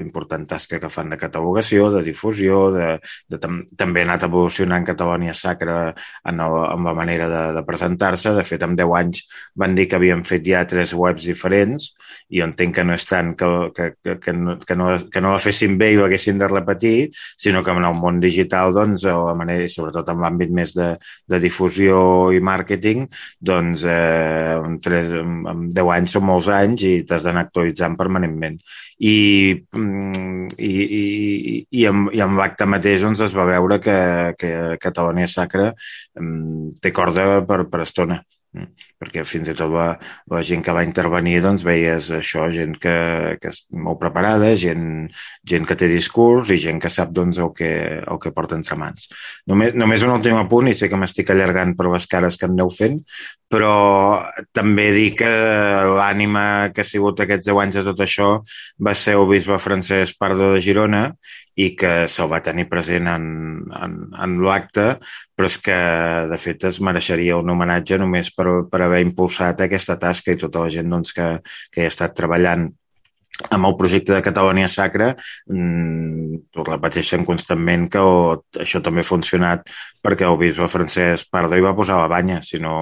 important 0.03 0.47
tasca 0.49 0.81
que 0.81 0.91
fan 0.93 1.13
de 1.13 1.19
catalogació, 1.21 1.91
de 1.95 2.03
difusió, 2.07 2.71
de, 2.75 2.89
de, 3.31 3.41
tam 3.43 3.63
també 3.79 4.03
ha 4.03 4.09
anat 4.09 4.27
evolucionant 4.29 4.87
Catalònia 4.87 5.35
Sacra 5.37 5.79
en, 5.91 6.41
el, 6.41 6.59
en 6.75 6.89
la 6.89 6.95
manera 6.97 7.29
de, 7.31 7.43
de 7.59 7.65
presentar-se. 7.67 8.35
De 8.37 8.45
fet, 8.47 8.65
en 8.67 8.77
10 8.79 8.97
anys 9.01 9.25
van 9.61 9.77
dir 9.79 9.89
que 9.89 9.99
havien 10.01 10.25
fet 10.27 10.45
ja 10.47 10.65
tres 10.69 10.95
webs 10.97 11.27
diferents 11.29 11.91
i 12.29 12.41
jo 12.41 12.49
entenc 12.49 12.77
que 12.79 12.85
no 12.87 12.95
és 12.97 13.07
tant 13.09 13.33
que, 13.39 13.51
que, 13.77 13.91
que, 14.03 14.17
que, 14.23 14.35
no, 14.37 14.57
que, 14.61 14.77
no, 14.79 14.91
que 15.13 15.23
no 15.25 15.35
la 15.35 15.43
fessin 15.43 15.79
bé 15.81 15.93
i 15.95 15.99
ho 15.99 16.07
haguessin 16.07 16.41
de 16.41 16.49
repetir, 16.51 17.11
sinó 17.41 17.63
que 17.65 17.73
en 17.75 17.85
el 17.85 17.99
món 18.01 18.21
digital, 18.23 18.75
doncs, 18.77 19.07
la 19.09 19.35
manera, 19.39 19.67
sobretot 19.71 20.11
en 20.13 20.23
l'àmbit 20.23 20.53
més 20.55 20.75
de, 20.77 20.93
de 21.31 21.41
difusió 21.43 21.99
i 22.35 22.41
màrqueting, 22.45 23.07
doncs 23.41 23.85
eh, 23.89 24.55
en, 24.59 24.79
tres, 24.85 25.13
en 25.15 25.69
10 25.75 25.93
anys 25.99 26.17
són 26.17 26.27
molts 26.29 26.51
anys 26.53 26.87
i 26.89 26.95
t'has 27.07 27.27
d'anar 27.27 27.47
actualitzant 27.49 27.99
permanentment. 28.01 28.59
I, 29.05 29.15
i, 29.73 30.73
i, 31.01 31.03
i, 31.71 31.85
amb, 31.91 32.11
i 32.15 32.23
amb 32.25 32.39
l'acte 32.41 32.67
mateix 32.69 33.05
doncs, 33.05 33.23
es 33.25 33.35
va 33.37 33.47
veure 33.49 33.81
que, 33.83 33.99
que 34.41 34.53
Catalònia 34.83 35.31
Sacra 35.31 35.71
mm, 36.21 36.75
té 36.83 36.93
corda 36.95 37.43
per, 37.49 37.65
per 37.71 37.85
estona. 37.87 38.21
Perquè 39.05 39.25
fins 39.29 39.53
i 39.53 39.57
tot 39.57 39.73
la, 39.75 39.91
la 40.33 40.43
gent 40.47 40.65
que 40.65 40.75
va 40.75 40.85
intervenir 40.87 41.37
doncs 41.45 41.65
veies 41.67 42.11
això, 42.17 42.49
gent 42.55 42.75
que, 42.81 42.97
que 43.43 43.53
és 43.53 43.63
molt 43.77 44.01
preparada, 44.01 44.55
gent, 44.61 45.07
gent 45.47 45.69
que 45.69 45.79
té 45.79 45.91
discurs 45.93 46.51
i 46.55 46.61
gent 46.65 46.81
que 46.83 46.93
sap 46.93 47.13
doncs, 47.15 47.39
el, 47.45 47.53
que, 47.57 47.71
el 48.01 48.21
que 48.23 48.35
porta 48.35 48.57
entre 48.59 48.79
mans. 48.81 49.09
Només, 49.51 49.77
només 49.77 50.05
un 50.07 50.15
últim 50.17 50.41
apunt, 50.41 50.73
i 50.73 50.77
sé 50.77 50.89
que 50.89 50.99
m'estic 51.01 51.31
allargant 51.35 51.77
per 51.79 51.91
les 51.93 52.09
cares 52.11 52.41
que 52.41 52.49
em 52.49 52.57
aneu 52.57 52.73
fent, 52.73 53.01
però 53.53 53.75
també 54.57 54.89
dir 54.97 55.11
que 55.19 55.31
l'ànima 55.99 56.73
que 56.75 56.83
ha 56.83 56.89
sigut 56.89 57.21
aquests 57.23 57.51
10 57.51 57.63
anys 57.63 57.79
de 57.79 57.87
tot 57.87 58.03
això 58.03 58.29
va 58.83 58.95
ser 58.99 59.19
el 59.19 59.29
bisbe 59.31 59.61
Francesc 59.63 60.19
Pardo 60.19 60.55
de 60.55 60.63
Girona 60.65 61.05
i 61.55 61.71
que 61.79 61.93
se'l 62.11 62.31
va 62.33 62.43
tenir 62.43 62.67
present 62.71 63.07
en, 63.11 63.27
en, 63.79 63.95
en 64.25 64.37
l'acte, 64.43 64.87
però 65.35 65.51
és 65.51 65.59
que, 65.63 65.77
de 66.31 66.39
fet, 66.41 66.67
es 66.71 66.81
mereixeria 66.83 67.39
un 67.39 67.51
homenatge 67.51 67.99
només 68.01 68.31
per, 68.35 68.47
per 68.71 68.81
haver 68.83 68.94
impulsat 69.03 69.65
aquesta 69.65 69.99
tasca 70.01 70.33
i 70.35 70.41
tota 70.41 70.65
la 70.65 70.73
gent 70.73 70.91
doncs, 70.91 71.13
que, 71.17 71.29
que 71.73 71.85
ha 71.85 71.93
estat 71.93 72.17
treballant 72.17 72.69
amb 73.51 73.67
el 73.67 73.75
projecte 73.75 74.13
de 74.15 74.23
Catalònia 74.23 74.69
Sacra 74.71 75.09
ho 75.11 76.65
repeteixen 76.69 77.25
constantment 77.27 77.89
que 77.91 78.03
això 78.63 78.79
també 78.79 79.03
ha 79.03 79.09
funcionat 79.09 79.73
perquè 80.05 80.29
el 80.29 80.39
bisbe 80.39 80.69
francès 80.71 81.27
Pardo 81.27 81.59
hi 81.59 81.65
va 81.65 81.75
posar 81.75 81.99
la 81.99 82.11
banya, 82.13 82.39
si 82.47 82.63
no 82.63 82.77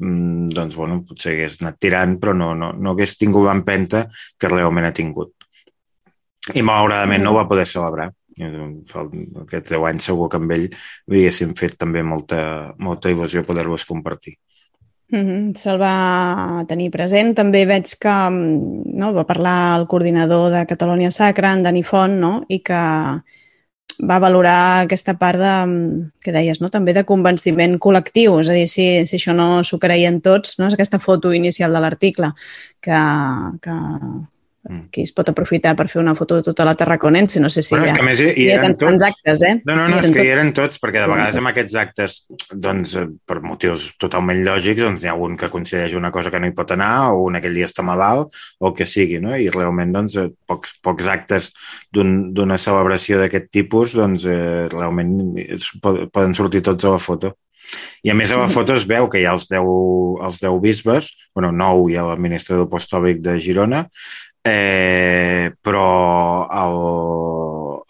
mmm, 0.00 0.48
doncs 0.56 0.78
bueno, 0.80 1.02
potser 1.04 1.34
hagués 1.34 1.60
anat 1.60 1.76
tirant 1.76 2.16
però 2.22 2.32
no, 2.32 2.54
no, 2.56 2.72
no 2.72 2.94
hagués 2.94 3.18
tingut 3.20 3.44
l'empenta 3.44 4.06
que 4.40 4.48
realment 4.48 4.88
ha 4.88 4.96
tingut 4.96 5.36
i 6.54 6.62
malauradament 6.62 7.24
no 7.24 7.32
ho 7.32 7.40
va 7.40 7.48
poder 7.50 7.66
celebrar. 7.66 8.10
Aquests 8.36 9.72
10 9.72 9.86
anys 9.88 10.06
segur 10.10 10.28
que 10.30 10.38
amb 10.38 10.52
ell 10.54 10.66
li 10.68 11.22
haguéssim 11.22 11.54
fet 11.58 11.74
també 11.80 12.04
molta, 12.06 12.40
molta 12.78 13.10
il·lusió 13.10 13.42
poder-los 13.46 13.86
compartir. 13.88 14.36
Mm 15.08 15.24
-hmm. 15.26 15.54
Se'l 15.54 15.78
va 15.78 16.64
tenir 16.68 16.90
present. 16.90 17.34
També 17.36 17.64
veig 17.66 17.94
que 18.04 18.14
no, 18.30 19.12
va 19.14 19.24
parlar 19.26 19.78
el 19.78 19.86
coordinador 19.86 20.50
de 20.52 20.66
Catalunya 20.66 21.10
Sacra, 21.10 21.52
en 21.52 21.62
Dani 21.62 21.82
Font, 21.82 22.18
no? 22.20 22.44
i 22.48 22.58
que 22.58 22.80
va 24.08 24.18
valorar 24.18 24.82
aquesta 24.84 25.14
part 25.14 25.38
de, 25.38 25.54
que 26.20 26.32
deies, 26.32 26.60
no? 26.60 26.68
també 26.68 26.92
de 26.92 27.04
convenciment 27.04 27.78
col·lectiu, 27.78 28.40
és 28.40 28.48
a 28.48 28.52
dir, 28.52 28.66
si, 28.68 29.06
si 29.06 29.16
això 29.16 29.32
no 29.32 29.62
s'ho 29.64 29.78
creien 29.78 30.20
tots, 30.20 30.58
no? 30.58 30.66
és 30.66 30.74
aquesta 30.74 30.98
foto 30.98 31.32
inicial 31.32 31.72
de 31.72 31.80
l'article 31.80 32.32
que, 32.80 33.00
que 33.62 33.72
Mm. 33.72 34.35
Que 34.90 35.02
es 35.06 35.12
pot 35.14 35.28
aprofitar 35.30 35.74
per 35.78 35.86
fer 35.90 36.00
una 36.00 36.14
foto 36.18 36.38
de 36.38 36.44
tota 36.46 36.64
la 36.66 36.74
Tarraconense. 36.78 37.40
No 37.42 37.50
sé 37.52 37.62
si 37.62 37.74
bueno, 37.74 37.86
hi 37.86 37.94
ha, 37.94 38.04
més 38.06 38.20
hi, 38.22 38.30
hi, 38.32 38.46
hi 38.46 38.50
ha 38.54 38.60
tants, 38.62 38.80
tots. 38.82 39.04
actes, 39.06 39.42
eh? 39.46 39.52
No, 39.62 39.76
no, 39.78 39.86
no, 39.92 40.00
és 40.00 40.08
que 40.08 40.18
tots. 40.18 40.26
hi 40.26 40.32
eren 40.34 40.52
tots, 40.56 40.80
perquè 40.82 41.02
de 41.04 41.10
vegades 41.12 41.38
amb 41.40 41.50
aquests 41.52 41.78
actes, 41.82 42.18
doncs, 42.66 42.96
per 43.28 43.38
motius 43.44 43.88
totalment 44.02 44.42
lògics, 44.46 44.82
doncs 44.82 45.06
hi 45.06 45.12
ha 45.12 45.16
un 45.28 45.38
que 45.38 45.50
coincideix 45.52 45.96
una 45.98 46.10
cosa 46.14 46.32
que 46.34 46.42
no 46.42 46.50
hi 46.50 46.56
pot 46.56 46.74
anar, 46.74 46.92
o 47.14 47.24
un 47.28 47.38
aquell 47.38 47.56
dia 47.56 47.70
està 47.70 47.86
malalt, 47.86 48.34
o 48.58 48.72
que 48.76 48.88
sigui, 48.88 49.20
no? 49.22 49.36
I 49.36 49.48
realment, 49.54 49.94
doncs, 49.94 50.18
eh, 50.20 50.28
pocs, 50.50 50.76
pocs 50.82 51.10
actes 51.12 51.52
d'una 51.94 52.58
un, 52.58 52.58
celebració 52.60 53.22
d'aquest 53.22 53.50
tipus, 53.54 53.96
doncs, 53.98 54.26
eh, 54.26 54.66
realment 54.72 55.36
es, 55.46 55.70
poden 55.82 56.34
sortir 56.36 56.64
tots 56.66 56.86
a 56.86 56.96
la 56.96 57.02
foto. 57.02 57.36
I 58.06 58.12
a 58.12 58.14
més 58.14 58.30
a 58.30 58.38
la 58.38 58.50
foto 58.50 58.76
es 58.78 58.86
veu 58.88 59.08
que 59.10 59.20
hi 59.20 59.26
ha 59.26 59.34
els 59.34 59.48
10, 59.50 59.70
els 60.26 60.38
10 60.42 60.60
bisbes, 60.62 61.10
bueno, 61.34 61.50
9 61.52 61.90
hi 61.90 61.98
ha 61.98 62.06
l'administrador 62.10 62.68
apostòlic 62.68 63.22
de 63.24 63.38
Girona, 63.42 63.86
eh, 64.46 65.50
però 65.62 65.86
al, 66.46 66.76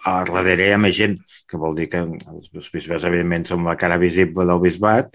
a 0.06 0.14
darrere 0.28 0.68
hi 0.68 0.74
ha 0.74 0.78
més 0.80 0.96
gent, 0.96 1.16
que 1.46 1.58
vol 1.60 1.76
dir 1.78 1.88
que 1.92 2.00
els, 2.02 2.48
els 2.54 2.70
bisbes, 2.74 3.04
evidentment, 3.08 3.46
són 3.48 3.66
la 3.66 3.76
cara 3.78 3.98
visible 4.00 4.46
del 4.48 4.62
bisbat, 4.62 5.12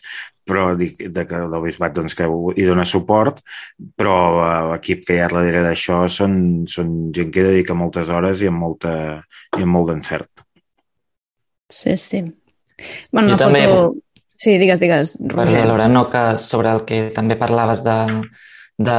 però 0.48 0.72
dic, 0.80 1.00
de, 1.14 1.26
que 1.28 1.42
del 1.54 1.64
bisbat 1.64 1.96
doncs, 1.96 2.16
que 2.18 2.28
hi 2.28 2.68
dona 2.68 2.86
suport, 2.88 3.42
però 3.98 4.16
l'equip 4.72 5.06
que 5.08 5.18
hi 5.18 5.24
ha 5.24 5.32
darrere 5.32 5.64
d'això 5.66 6.04
són, 6.12 6.36
són 6.72 7.12
gent 7.16 7.34
que 7.34 7.48
dedica 7.48 7.78
moltes 7.78 8.12
hores 8.14 8.44
i 8.44 8.52
amb, 8.52 8.62
molta, 8.66 8.94
i 9.58 9.64
amb 9.64 9.76
molt 9.78 9.92
d'encert. 9.92 10.46
Sí, 11.72 11.96
sí. 11.98 12.24
Bueno, 13.12 13.36
jo 13.36 13.44
també... 13.46 13.66
foto... 13.70 14.00
Sí, 14.42 14.56
digues, 14.58 14.80
digues, 14.82 15.14
Roger. 15.30 15.68
Perdó, 15.68 15.86
no, 15.94 16.08
que 16.10 16.22
sobre 16.42 16.72
el 16.74 16.80
que 16.90 17.02
també 17.14 17.36
parlaves 17.38 17.84
de, 17.86 17.98
de 18.82 18.96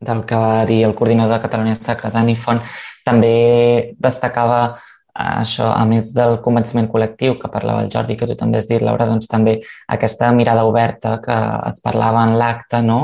del 0.00 0.24
que 0.24 0.36
va 0.36 0.64
dir 0.66 0.84
el 0.84 0.94
coordinador 0.94 1.36
de 1.36 1.42
Catalunya 1.44 1.76
Sacra, 1.76 2.10
Dani 2.10 2.36
Font, 2.36 2.62
també 3.04 3.92
destacava 4.00 4.60
eh, 4.70 5.34
això, 5.42 5.68
a 5.74 5.84
més 5.88 6.14
del 6.16 6.38
convenciment 6.44 6.88
col·lectiu 6.88 7.36
que 7.40 7.52
parlava 7.52 7.84
el 7.84 7.92
Jordi, 7.92 8.16
que 8.16 8.28
tu 8.30 8.36
també 8.38 8.60
has 8.60 8.70
dit, 8.70 8.80
Laura, 8.82 9.08
doncs 9.10 9.28
també 9.30 9.58
aquesta 9.88 10.32
mirada 10.32 10.64
oberta 10.68 11.18
que 11.24 11.36
es 11.68 11.80
parlava 11.84 12.24
en 12.28 12.38
l'acte, 12.40 12.82
no? 12.86 13.00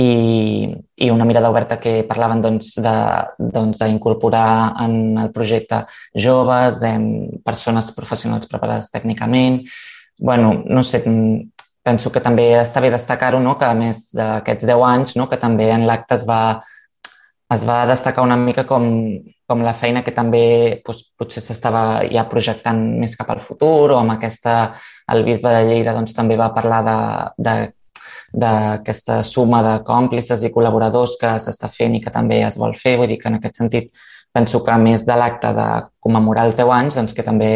I, 0.00 0.72
i 0.96 1.10
una 1.12 1.26
mirada 1.28 1.50
oberta 1.52 1.76
que 1.76 1.98
parlaven 2.08 2.40
doncs, 2.40 2.72
d'incorporar 2.80 4.72
doncs, 4.72 4.84
en 4.86 5.18
el 5.20 5.28
projecte 5.34 5.82
joves, 6.16 6.80
em, 6.88 7.04
persones 7.44 7.92
professionals 7.92 8.48
preparades 8.48 8.88
tècnicament. 8.90 9.66
bueno, 10.20 10.62
no 10.66 10.82
sé, 10.82 11.02
penso 11.82 12.12
que 12.12 12.20
també 12.20 12.50
està 12.60 12.82
bé 12.82 12.90
destacar-ho, 12.92 13.40
no? 13.40 13.56
que 13.58 13.66
a 13.66 13.74
més 13.74 14.08
d'aquests 14.16 14.68
10 14.68 14.86
anys, 14.86 15.16
no? 15.16 15.28
que 15.30 15.40
també 15.40 15.70
en 15.72 15.86
l'acte 15.88 16.18
es 16.18 16.26
va, 16.28 16.60
es 17.54 17.64
va 17.66 17.82
destacar 17.88 18.24
una 18.26 18.36
mica 18.36 18.66
com, 18.68 18.86
com 19.48 19.64
la 19.64 19.74
feina 19.74 20.04
que 20.06 20.14
també 20.14 20.44
doncs, 20.86 21.02
potser 21.18 21.42
s'estava 21.42 22.04
ja 22.12 22.26
projectant 22.30 22.82
més 23.00 23.16
cap 23.18 23.32
al 23.32 23.44
futur 23.44 23.90
o 23.90 24.00
amb 24.00 24.18
aquesta... 24.18 24.62
El 25.10 25.24
bisbe 25.26 25.50
de 25.50 25.64
Lleida 25.66 25.90
doncs, 25.90 26.12
també 26.14 26.36
va 26.38 26.52
parlar 26.54 26.84
de, 26.86 26.98
de 27.42 27.54
d'aquesta 28.30 29.24
suma 29.26 29.58
de 29.66 29.72
còmplices 29.82 30.44
i 30.46 30.52
col·laboradors 30.54 31.16
que 31.18 31.32
s'està 31.42 31.66
fent 31.66 31.96
i 31.96 32.00
que 32.04 32.12
també 32.14 32.40
es 32.46 32.58
vol 32.62 32.76
fer. 32.78 32.96
Vull 33.00 33.10
dir 33.10 33.18
que 33.18 33.26
en 33.26 33.40
aquest 33.40 33.58
sentit 33.58 33.90
penso 34.32 34.62
que 34.62 34.70
a 34.70 34.78
més 34.78 35.02
de 35.06 35.16
l'acte 35.18 35.50
de 35.56 35.66
commemorar 35.98 36.46
els 36.46 36.58
10 36.60 36.70
anys, 36.76 36.98
doncs 37.00 37.16
que 37.16 37.26
també 37.26 37.50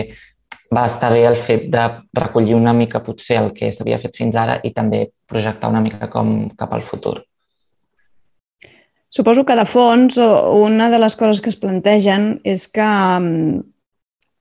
va 0.75 0.87
estar 0.91 1.13
bé 1.13 1.25
el 1.29 1.37
fet 1.37 1.69
de 1.73 1.85
recollir 2.19 2.57
una 2.57 2.73
mica 2.77 3.03
potser 3.05 3.39
el 3.41 3.53
que 3.57 3.71
s'havia 3.73 4.01
fet 4.03 4.17
fins 4.17 4.37
ara 4.37 4.59
i 4.63 4.73
també 4.77 5.07
projectar 5.31 5.71
una 5.73 5.83
mica 5.85 6.11
com 6.11 6.51
cap 6.59 6.73
al 6.73 6.83
futur. 6.83 7.21
Suposo 9.15 9.45
que 9.47 9.55
de 9.55 9.65
fons 9.71 10.19
una 10.19 10.89
de 10.91 10.99
les 10.99 11.15
coses 11.15 11.41
que 11.41 11.53
es 11.53 11.61
plantegen 11.61 12.41
és 12.43 12.67
que 12.67 12.87
mm, 12.87 13.61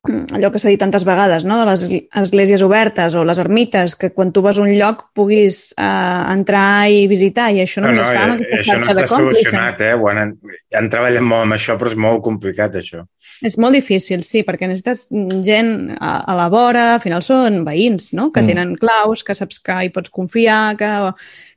allò 0.04 0.50
que 0.52 0.60
s'ha 0.60 0.68
dit 0.68 0.82
tantes 0.82 1.06
vegades, 1.08 1.46
no? 1.48 1.56
de 1.62 1.66
les 1.70 1.84
esglésies 2.24 2.62
obertes 2.66 3.14
o 3.16 3.24
les 3.24 3.40
ermites, 3.40 3.96
que 3.96 4.10
quan 4.12 4.34
tu 4.36 4.42
vas 4.44 4.58
a 4.60 4.66
un 4.66 4.72
lloc 4.76 5.06
puguis 5.16 5.72
uh, 5.78 6.28
entrar 6.34 6.90
i 6.92 7.06
visitar, 7.08 7.48
i 7.56 7.62
això 7.64 7.80
no, 7.80 7.94
no, 7.94 8.02
no 8.02 8.04
es 8.04 8.12
fa 8.12 8.26
amb 8.26 8.36
aquesta 8.36 8.60
Això 8.60 8.80
no 8.82 8.90
està 8.92 9.08
solucionat, 9.08 9.84
eh? 9.88 9.94
Bueno, 10.00 10.26
han, 10.26 10.36
han 10.76 10.92
treballat 10.92 11.24
molt 11.24 11.48
amb 11.48 11.56
això, 11.56 11.78
però 11.80 11.94
és 11.94 11.96
molt 11.96 12.24
complicat, 12.26 12.76
això. 12.82 13.06
És 13.48 13.56
molt 13.60 13.80
difícil, 13.80 14.26
sí, 14.28 14.44
perquè 14.44 14.68
necessites 14.68 15.08
gent 15.48 15.74
a, 15.96 16.18
a 16.28 16.36
la 16.36 16.50
vora, 16.52 16.90
al 16.98 17.04
final 17.04 17.24
són 17.24 17.64
veïns, 17.64 18.12
no? 18.12 18.28
Que 18.36 18.44
mm. 18.44 18.52
tenen 18.52 18.76
claus, 18.82 19.24
que 19.24 19.36
saps 19.40 19.64
que 19.64 19.80
hi 19.86 19.92
pots 19.96 20.12
confiar, 20.12 20.76
que, 20.80 20.92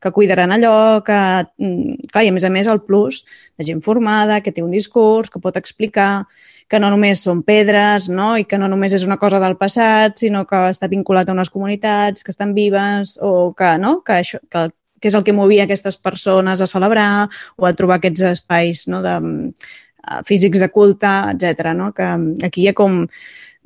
que 0.03 0.15
cuidaran 0.15 0.55
allò, 0.55 1.03
que... 1.07 1.19
Mm, 1.59 1.99
clar, 2.13 2.23
i 2.23 2.31
a 2.31 2.39
més 2.39 2.47
a 2.47 2.55
més 2.55 2.71
el 2.71 2.85
plus 2.87 3.25
de 3.59 3.67
gent 3.67 3.83
formada, 3.83 4.39
que 4.45 4.55
té 4.55 4.63
un 4.63 4.71
discurs, 4.71 5.33
que 5.33 5.43
pot 5.43 5.59
explicar 5.59 6.27
que 6.69 6.81
no 6.83 6.91
només 6.91 7.23
són 7.23 7.43
pedres 7.47 8.09
no? 8.11 8.35
i 8.41 8.45
que 8.49 8.59
no 8.59 8.69
només 8.71 8.95
és 8.97 9.07
una 9.07 9.19
cosa 9.23 9.41
del 9.43 9.57
passat, 9.61 10.19
sinó 10.19 10.45
que 10.51 10.67
està 10.73 10.91
vinculat 10.91 11.29
a 11.29 11.37
unes 11.37 11.51
comunitats 11.55 12.27
que 12.27 12.35
estan 12.35 12.55
vives 12.57 13.17
o 13.23 13.53
que, 13.57 13.77
no? 13.83 14.01
que, 14.07 14.21
això, 14.25 14.43
que, 14.51 14.69
que 15.01 15.11
és 15.11 15.19
el 15.19 15.25
que 15.27 15.37
movia 15.37 15.67
aquestes 15.67 15.99
persones 16.03 16.61
a 16.61 16.71
celebrar 16.71 17.29
o 17.57 17.67
a 17.67 17.75
trobar 17.79 18.01
aquests 18.01 18.27
espais 18.33 18.87
no? 18.91 19.03
de, 19.07 19.17
uh, 19.23 20.23
físics 20.27 20.63
de 20.63 20.71
culte, 20.75 21.13
etc. 21.35 21.73
No? 21.79 21.93
Que 21.95 22.11
aquí 22.47 22.67
hi 22.67 22.71
ha 22.73 22.77
com 22.79 23.05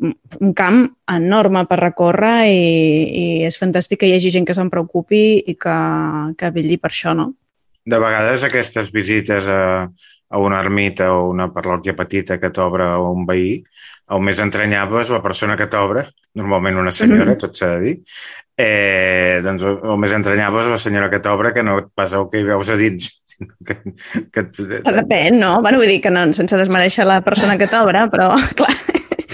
un 0.00 0.52
camp 0.56 0.84
enorme 1.12 1.66
per 1.68 1.80
recórrer 1.80 2.48
i, 2.48 2.60
i 3.22 3.24
és 3.48 3.58
fantàstic 3.60 4.00
que 4.00 4.08
hi 4.08 4.14
hagi 4.16 4.32
gent 4.32 4.46
que 4.48 4.56
se'n 4.56 4.72
preocupi 4.72 5.24
i 5.40 5.56
que, 5.60 5.76
que 6.40 6.52
vetlli 6.54 6.80
per 6.80 6.92
això, 6.92 7.16
no? 7.16 7.32
De 7.84 7.98
vegades 7.98 8.44
aquestes 8.44 8.90
visites 8.92 9.48
a, 9.48 9.88
a 10.30 10.38
una 10.38 10.60
ermita 10.60 11.12
o 11.14 11.28
una 11.30 11.48
parròquia 11.54 11.96
petita 11.96 12.38
que 12.38 12.52
t'obre 12.54 12.86
un 13.00 13.24
veí, 13.26 13.54
el 14.10 14.22
més 14.26 14.40
entranyable 14.42 15.04
és 15.04 15.12
la 15.14 15.22
persona 15.24 15.56
que 15.56 15.68
t'obre, 15.70 16.04
normalment 16.38 16.78
una 16.78 16.92
senyora, 16.94 17.32
mm 17.32 17.34
-hmm. 17.34 17.40
tot 17.40 17.54
s'ha 17.56 17.70
de 17.76 17.80
dir, 17.80 17.96
eh, 18.56 19.40
doncs 19.42 19.62
el 19.62 19.98
més 19.98 20.12
entranyable 20.12 20.62
és 20.62 20.70
la 20.74 20.78
senyora 20.78 21.10
que 21.10 21.20
t'obre 21.20 21.52
que 21.52 21.62
no 21.62 21.90
pas 21.94 22.12
el 22.12 22.28
que 22.30 22.40
hi 22.40 22.44
veus 22.44 22.68
a 22.68 22.76
dins. 22.76 23.16
Que, 23.64 23.74
que... 24.30 24.42
Depèn, 24.84 25.38
no? 25.40 25.62
Bueno, 25.62 25.78
vull 25.78 25.88
dir 25.88 26.02
que 26.02 26.10
no, 26.10 26.30
sense 26.36 26.58
desmereixer 26.58 27.06
la 27.06 27.22
persona 27.22 27.56
que 27.56 27.66
t'obre, 27.66 28.02
però, 28.12 28.36
clar, 28.58 28.74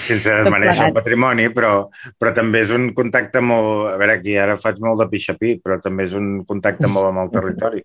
sense 0.06 0.30
desmereixer 0.30 0.90
el 0.90 0.96
patrimoni, 0.96 1.48
però, 1.54 1.88
però 2.18 2.32
també 2.36 2.62
és 2.64 2.70
un 2.70 2.92
contacte 2.94 3.42
molt... 3.42 3.90
A 3.92 3.96
veure, 4.00 4.18
aquí 4.20 4.36
ara 4.38 4.56
faig 4.60 4.78
molt 4.84 5.02
de 5.02 5.08
pixapí, 5.10 5.56
però 5.62 5.80
també 5.82 6.06
és 6.06 6.14
un 6.18 6.44
contacte 6.46 6.86
molt 6.86 7.10
amb 7.10 7.24
el 7.24 7.32
territori. 7.36 7.82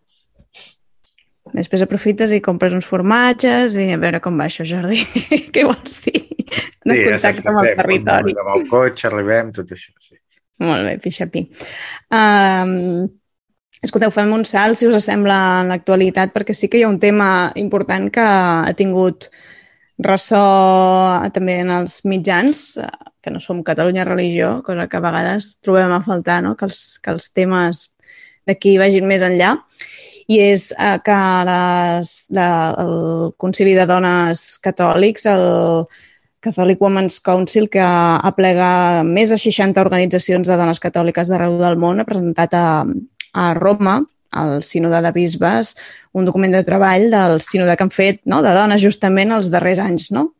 Després 1.51 1.84
aprofites 1.84 2.31
i 2.31 2.41
compres 2.43 2.75
uns 2.77 2.88
formatges 2.88 3.75
i 3.79 3.89
a 3.91 4.00
veure 4.00 4.22
com 4.24 4.38
va 4.39 4.48
això, 4.48 4.65
Jordi. 4.67 5.01
Què 5.53 5.65
vols 5.67 5.98
dir? 6.05 6.22
De 6.88 6.96
sí, 6.96 7.03
contacte 7.08 7.51
amb 7.51 7.62
el 7.62 7.72
territori. 7.79 8.36
Amb 8.39 8.53
el 8.55 8.67
cotxe, 8.72 9.10
arribem, 9.10 9.51
tot 9.55 9.74
això, 9.75 9.91
sí. 10.00 10.15
Molt 10.62 10.86
bé, 10.86 10.96
pixapí. 11.01 11.43
Um, 12.13 13.08
escolteu, 13.81 14.13
fem 14.13 14.34
un 14.36 14.43
salt, 14.46 14.77
si 14.77 14.88
us 14.88 15.08
sembla, 15.10 15.38
en 15.63 15.72
l'actualitat, 15.74 16.34
perquè 16.36 16.55
sí 16.58 16.70
que 16.70 16.79
hi 16.79 16.86
ha 16.86 16.91
un 16.91 17.00
tema 17.01 17.29
important 17.60 18.12
que 18.13 18.25
ha 18.25 18.75
tingut 18.77 19.29
ressò 20.01 20.43
també 21.34 21.60
en 21.62 21.72
els 21.81 22.00
mitjans, 22.10 22.62
que 23.22 23.34
no 23.34 23.41
som 23.41 23.63
Catalunya 23.65 24.05
Religió, 24.08 24.60
cosa 24.65 24.88
que 24.89 24.98
a 24.98 25.03
vegades 25.03 25.55
trobem 25.62 25.93
a 25.93 26.01
faltar, 26.05 26.41
no? 26.46 26.55
que, 26.58 26.70
els, 26.70 26.98
que 27.01 27.13
els 27.13 27.29
temes 27.34 27.89
d'aquí 28.50 28.77
vagin 28.81 29.05
més 29.10 29.25
enllà 29.25 29.55
i 30.31 30.39
és 30.43 30.69
eh, 30.77 30.95
que 31.03 31.17
les, 31.47 32.13
la, 32.38 32.47
el 32.83 32.95
Concili 33.41 33.75
de 33.77 33.88
Dones 33.89 34.57
Catòlics, 34.63 35.27
el 35.31 35.45
Catholic 36.41 36.81
Women's 36.81 37.19
Council, 37.25 37.67
que 37.69 37.83
aplega 37.83 39.03
més 39.05 39.33
de 39.33 39.38
60 39.38 39.81
organitzacions 39.83 40.50
de 40.50 40.57
dones 40.57 40.81
catòliques 40.81 41.29
d'arreu 41.29 41.59
del 41.59 41.77
món, 41.81 42.01
ha 42.01 42.07
presentat 42.07 42.55
a, 42.57 42.65
a 43.33 43.51
Roma, 43.59 44.00
al 44.31 44.61
Sínode 44.63 45.01
de 45.03 45.11
Bisbes, 45.11 45.75
un 46.17 46.25
document 46.25 46.55
de 46.55 46.63
treball 46.67 47.09
del 47.11 47.41
Sínode 47.43 47.75
que 47.75 47.85
han 47.85 47.93
fet 47.93 48.21
no? 48.25 48.39
de 48.45 48.53
dones 48.55 48.81
justament 48.81 49.35
els 49.35 49.51
darrers 49.53 49.83
anys, 49.83 50.09
no? 50.15 50.31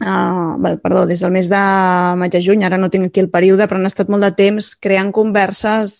Uh, 0.00 0.56
well, 0.62 0.78
perdó, 0.80 1.02
des 1.04 1.20
del 1.20 1.34
mes 1.34 1.50
de 1.50 1.60
maig 2.16 2.36
a 2.38 2.40
juny, 2.40 2.62
ara 2.64 2.78
no 2.80 2.88
tinc 2.88 3.10
aquí 3.10 3.20
el 3.20 3.28
període, 3.28 3.66
però 3.68 3.76
han 3.82 3.90
estat 3.90 4.08
molt 4.08 4.24
de 4.24 4.30
temps 4.38 4.70
creant 4.80 5.10
converses 5.12 5.98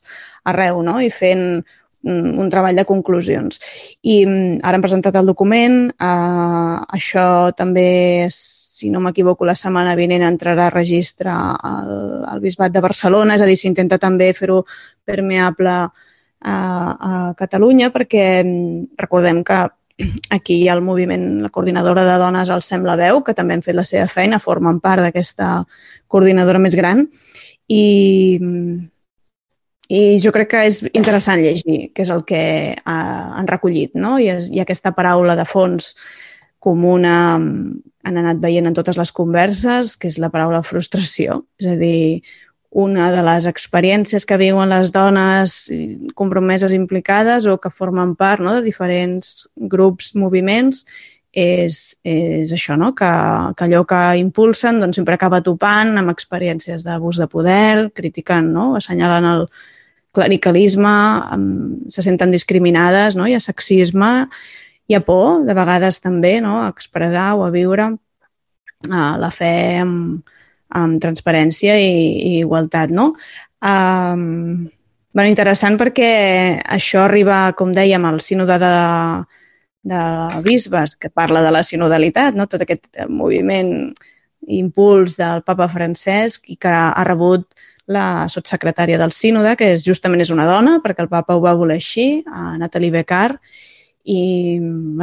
arreu 0.49 0.81
no? 0.87 0.97
i 1.05 1.11
fent 1.12 1.61
un 2.02 2.50
treball 2.50 2.76
de 2.76 2.87
conclusions. 2.88 3.61
I 4.02 4.25
mm, 4.26 4.61
ara 4.64 4.78
hem 4.78 4.85
presentat 4.85 5.16
el 5.21 5.28
document, 5.28 5.80
eh, 5.92 6.76
això 6.97 7.25
també, 7.57 8.28
si 8.30 8.90
no 8.90 9.02
m'equivoco, 9.04 9.45
la 9.45 9.57
setmana 9.59 9.97
vinent 9.99 10.25
entrarà 10.25 10.69
a 10.69 10.75
registre 10.75 11.33
al, 11.33 12.25
al 12.28 12.40
Bisbat 12.40 12.73
de 12.73 12.85
Barcelona, 12.85 13.37
és 13.37 13.45
a 13.45 13.49
dir, 13.49 13.59
s'intenta 13.61 14.00
també 14.00 14.33
fer-ho 14.37 14.62
permeable 15.04 15.76
a, 15.80 16.54
a 16.54 17.35
Catalunya, 17.37 17.91
perquè 17.93 18.25
mm, 18.43 18.97
recordem 19.00 19.45
que 19.45 19.67
aquí 20.30 20.63
hi 20.63 20.69
ha 20.69 20.78
el 20.78 20.80
moviment, 20.82 21.43
la 21.45 21.50
coordinadora 21.52 22.06
de 22.08 22.17
dones 22.19 22.50
al 22.50 22.63
Sembla 22.65 22.97
Veu, 22.97 23.21
que 23.25 23.36
també 23.36 23.54
han 23.56 23.65
fet 23.67 23.76
la 23.76 23.84
seva 23.84 24.08
feina, 24.08 24.41
formen 24.41 24.80
part 24.80 25.04
d'aquesta 25.04 25.67
coordinadora 26.08 26.63
més 26.63 26.75
gran, 26.78 27.04
i 27.69 27.84
i 29.91 30.19
jo 30.23 30.31
crec 30.31 30.53
que 30.53 30.65
és 30.69 30.81
interessant 30.95 31.41
llegir 31.43 31.89
què 31.91 32.05
és 32.05 32.11
el 32.15 32.23
que 32.26 32.43
ha, 32.79 32.99
han 33.41 33.49
recollit, 33.50 33.97
no? 33.99 34.19
I, 34.23 34.29
és, 34.37 34.50
I 34.55 34.63
aquesta 34.63 34.93
paraula 34.95 35.35
de 35.39 35.47
fons 35.49 35.95
comuna 36.63 37.15
han 37.35 38.21
anat 38.21 38.39
veient 38.43 38.69
en 38.71 38.76
totes 38.76 39.00
les 39.00 39.11
converses, 39.17 39.97
que 39.99 40.07
és 40.13 40.19
la 40.23 40.31
paraula 40.31 40.63
frustració. 40.63 41.41
És 41.59 41.67
a 41.73 41.75
dir, 41.81 42.21
una 42.71 43.09
de 43.11 43.25
les 43.26 43.49
experiències 43.50 44.25
que 44.25 44.39
viuen 44.39 44.71
les 44.71 44.93
dones 44.95 45.57
compromeses 46.15 46.73
implicades 46.76 47.49
o 47.50 47.57
que 47.59 47.73
formen 47.75 48.15
part 48.15 48.45
no, 48.45 48.55
de 48.55 48.63
diferents 48.63 49.49
grups, 49.75 50.13
moviments, 50.15 50.85
és, 51.35 51.81
és 52.07 52.55
això, 52.55 52.76
no? 52.79 52.93
que, 52.95 53.11
que 53.59 53.67
allò 53.67 53.83
que 53.91 54.00
impulsen 54.23 54.79
doncs, 54.83 54.99
sempre 54.99 55.19
acaba 55.19 55.43
topant 55.43 55.97
amb 55.99 56.15
experiències 56.15 56.87
d'abús 56.87 57.19
de 57.19 57.26
poder, 57.31 57.91
criticant, 57.95 58.50
no? 58.55 58.71
assenyalant 58.79 59.29
el, 59.35 59.47
clericalisme, 60.13 60.95
se 61.89 62.03
senten 62.03 62.31
discriminades, 62.35 63.17
no? 63.17 63.29
hi 63.29 63.37
ha 63.37 63.43
sexisme, 63.43 64.11
hi 64.91 64.97
ha 64.97 65.03
por, 65.07 65.45
de 65.47 65.55
vegades 65.55 66.01
també, 66.03 66.41
no? 66.43 66.61
a 66.65 66.71
expressar 66.73 67.35
o 67.39 67.45
a 67.47 67.51
viure 67.55 67.87
uh, 67.95 69.15
la 69.23 69.31
fe 69.31 69.55
amb, 69.85 70.35
amb 70.83 71.01
transparència 71.03 71.79
i, 71.79 71.95
i 72.33 72.35
igualtat. 72.41 72.91
No? 72.95 73.13
Um, 73.63 74.67
bueno, 75.15 75.29
interessant 75.31 75.79
perquè 75.79 76.11
això 76.79 77.05
arriba, 77.07 77.43
com 77.59 77.75
dèiem, 77.75 78.07
al 78.07 78.21
sínode 78.25 78.59
de, 78.63 78.75
de 79.95 80.05
bisbes, 80.47 80.97
que 80.99 81.11
parla 81.11 81.43
de 81.47 81.55
la 81.55 81.63
sinodalitat, 81.67 82.35
no? 82.35 82.51
tot 82.51 82.67
aquest 82.67 83.05
moviment 83.09 83.93
impuls 84.51 85.19
del 85.21 85.45
papa 85.47 85.69
Francesc 85.71 86.49
i 86.51 86.57
que 86.59 86.73
ha 86.73 87.05
rebut 87.07 87.47
la 87.91 88.29
sotssecretària 88.31 88.99
del 89.00 89.13
sínode, 89.15 89.57
que 89.59 89.73
és, 89.75 89.83
justament 89.87 90.23
és 90.23 90.31
una 90.35 90.47
dona, 90.49 90.79
perquè 90.85 91.05
el 91.05 91.11
papa 91.11 91.37
ho 91.37 91.43
va 91.43 91.57
voler 91.59 91.81
així, 91.81 92.23
a 92.31 92.55
Natalie 92.61 92.95
Becar, 92.95 93.35
i 94.11 94.21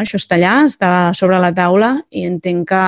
això 0.02 0.18
està 0.18 0.38
allà, 0.38 0.54
està 0.66 0.92
sobre 1.16 1.38
la 1.40 1.52
taula 1.56 1.92
i 2.10 2.26
entenc 2.26 2.66
que 2.72 2.84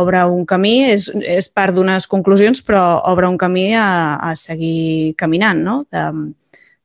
obre 0.00 0.24
un 0.26 0.42
camí, 0.50 0.74
és, 0.90 1.06
és 1.14 1.48
part 1.48 1.76
d'unes 1.76 2.08
conclusions, 2.10 2.62
però 2.66 2.82
obre 3.12 3.30
un 3.30 3.38
camí 3.38 3.68
a, 3.78 4.16
a 4.18 4.34
seguir 4.36 5.14
caminant, 5.20 5.62
no? 5.62 5.76
De, 5.94 6.04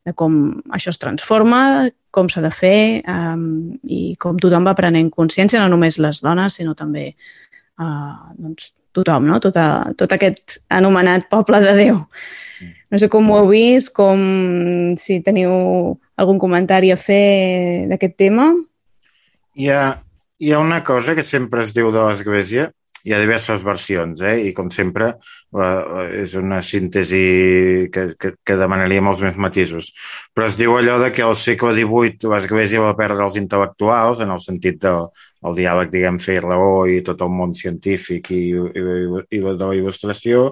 de 0.06 0.14
com 0.14 0.38
això 0.76 0.94
es 0.94 1.02
transforma, 1.02 1.90
com 2.12 2.30
s'ha 2.30 2.44
de 2.46 2.52
fer 2.54 2.80
um, 3.10 3.74
i 3.86 4.16
com 4.22 4.38
tothom 4.42 4.70
va 4.70 4.78
prenent 4.78 5.10
consciència, 5.14 5.62
no 5.62 5.70
només 5.72 6.00
les 6.02 6.22
dones, 6.26 6.60
sinó 6.60 6.76
també 6.78 7.12
uh, 7.82 8.34
doncs, 8.38 8.74
tothom, 8.96 9.28
no? 9.30 9.40
tot, 9.44 9.58
a, 9.58 9.92
tot 9.98 10.14
aquest 10.16 10.60
anomenat 10.74 11.30
poble 11.32 11.62
de 11.64 11.76
Déu. 11.78 12.02
No 12.90 12.98
sé 12.98 13.08
com 13.12 13.28
ho 13.30 13.38
heu 13.38 13.52
vist, 13.52 13.92
com 13.94 14.20
si 14.98 15.20
teniu 15.26 15.54
algun 16.20 16.40
comentari 16.42 16.90
a 16.92 16.98
fer 16.98 17.86
d'aquest 17.92 18.18
tema. 18.18 18.50
Hi 19.60 19.70
ha, 19.70 19.84
hi 20.42 20.54
ha 20.54 20.62
una 20.64 20.82
cosa 20.84 21.16
que 21.16 21.26
sempre 21.26 21.62
es 21.62 21.74
diu 21.76 21.92
de 21.94 22.02
l'Església 22.02 22.72
hi 23.10 23.14
ha 23.16 23.20
diverses 23.24 23.64
versions, 23.66 24.22
eh? 24.22 24.36
i 24.46 24.52
com 24.54 24.68
sempre 24.70 25.08
eh, 25.18 26.22
és 26.22 26.36
una 26.38 26.60
síntesi 26.62 27.22
que, 27.94 28.04
que, 28.22 28.36
que 28.46 28.58
demanaria 28.60 29.02
molts 29.02 29.24
més 29.26 29.40
matisos. 29.42 29.90
Però 30.38 30.46
es 30.46 30.58
diu 30.60 30.76
allò 30.78 31.00
de 31.02 31.10
que 31.16 31.26
al 31.26 31.34
segle 31.40 31.74
XVIII 31.74 32.30
l'Església 32.30 32.84
va 32.86 32.94
perdre 33.00 33.26
els 33.26 33.40
intel·lectuals 33.42 34.22
en 34.22 34.36
el 34.36 34.44
sentit 34.44 34.78
del 34.86 35.08
de, 35.10 35.56
diàleg, 35.58 35.90
diguem, 35.90 36.20
fer 36.22 36.38
raó 36.46 36.86
i 36.86 37.02
tot 37.06 37.26
el 37.26 37.34
món 37.34 37.58
científic 37.58 38.30
i, 38.36 38.44
i, 38.54 38.86
i 39.34 39.42
de 39.42 39.58
la 39.58 39.74
il·lustració, 39.80 40.52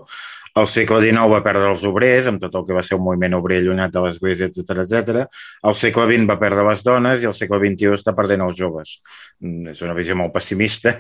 el 0.58 0.68
segle 0.70 1.00
XIX 1.04 1.30
va 1.32 1.44
perdre 1.46 1.70
els 1.72 1.84
obrers, 1.88 2.28
amb 2.30 2.42
tot 2.42 2.56
el 2.58 2.66
que 2.68 2.76
va 2.76 2.84
ser 2.86 2.98
un 2.98 3.04
moviment 3.06 3.38
obrer 3.38 3.60
allunyat 3.62 3.94
de 3.94 4.04
l'Església, 4.04 4.50
etc 4.50 4.84
etc. 4.84 5.24
El 5.70 5.78
segle 5.78 6.08
XX 6.10 6.28
va 6.30 6.40
perdre 6.42 6.66
les 6.68 6.84
dones 6.86 7.24
i 7.24 7.30
el 7.30 7.36
segle 7.38 7.60
XXI 7.64 7.94
està 7.98 8.14
perdent 8.18 8.46
els 8.46 8.58
joves. 8.60 8.98
Mm, 9.44 9.74
és 9.74 9.84
una 9.86 9.96
visió 9.98 10.18
molt 10.18 10.34
pessimista, 10.36 10.96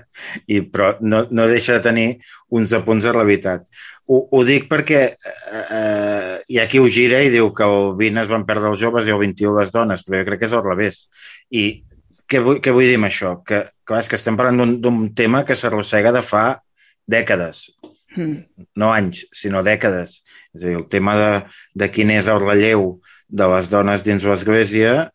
i, 0.45 0.61
però 0.61 0.93
no, 1.01 1.23
no 1.31 1.49
deixa 1.49 1.77
de 1.77 1.85
tenir 1.89 2.07
uns 2.53 2.75
apunts 2.77 3.07
de 3.07 3.15
realitat. 3.15 3.65
Ho, 4.07 4.21
ho 4.31 4.43
dic 4.47 4.69
perquè 4.71 5.01
eh, 5.09 5.65
eh, 5.79 6.33
hi 6.47 6.61
ha 6.61 6.67
qui 6.71 6.79
ho 6.79 6.87
gira 6.87 7.23
i 7.23 7.33
diu 7.33 7.51
que 7.55 7.67
el 7.67 7.93
XX 7.97 8.23
es 8.23 8.31
van 8.31 8.47
perdre 8.47 8.71
els 8.71 8.81
joves 8.81 9.07
i 9.07 9.15
el 9.15 9.23
XXI 9.23 9.57
les 9.57 9.73
dones, 9.73 10.05
però 10.05 10.21
jo 10.21 10.29
crec 10.29 10.43
que 10.43 10.49
és 10.51 10.55
al 10.57 10.65
revés. 10.67 11.03
I 11.51 11.65
què 12.27 12.43
vull, 12.43 12.61
què 12.63 12.71
vull 12.75 12.87
dir 12.87 12.97
amb 12.99 13.09
això? 13.09 13.37
Que, 13.47 13.65
clar, 13.87 14.03
és 14.03 14.11
que 14.11 14.19
estem 14.19 14.37
parlant 14.39 14.77
d'un 14.83 15.05
tema 15.15 15.43
que 15.47 15.55
s'arrossega 15.55 16.13
de 16.15 16.23
fa 16.25 16.47
dècades. 17.07 17.69
No 18.15 18.93
anys, 18.93 19.25
sinó 19.35 19.61
dècades. 19.65 20.21
És 20.55 20.63
a 20.63 20.67
dir, 20.69 20.77
el 20.79 20.87
tema 20.91 21.15
de, 21.19 21.31
de 21.83 21.91
quin 21.93 22.13
és 22.15 22.29
el 22.31 22.41
relleu 22.43 22.89
de 23.27 23.47
les 23.51 23.69
dones 23.69 24.05
dins 24.07 24.25
l'Església 24.25 25.11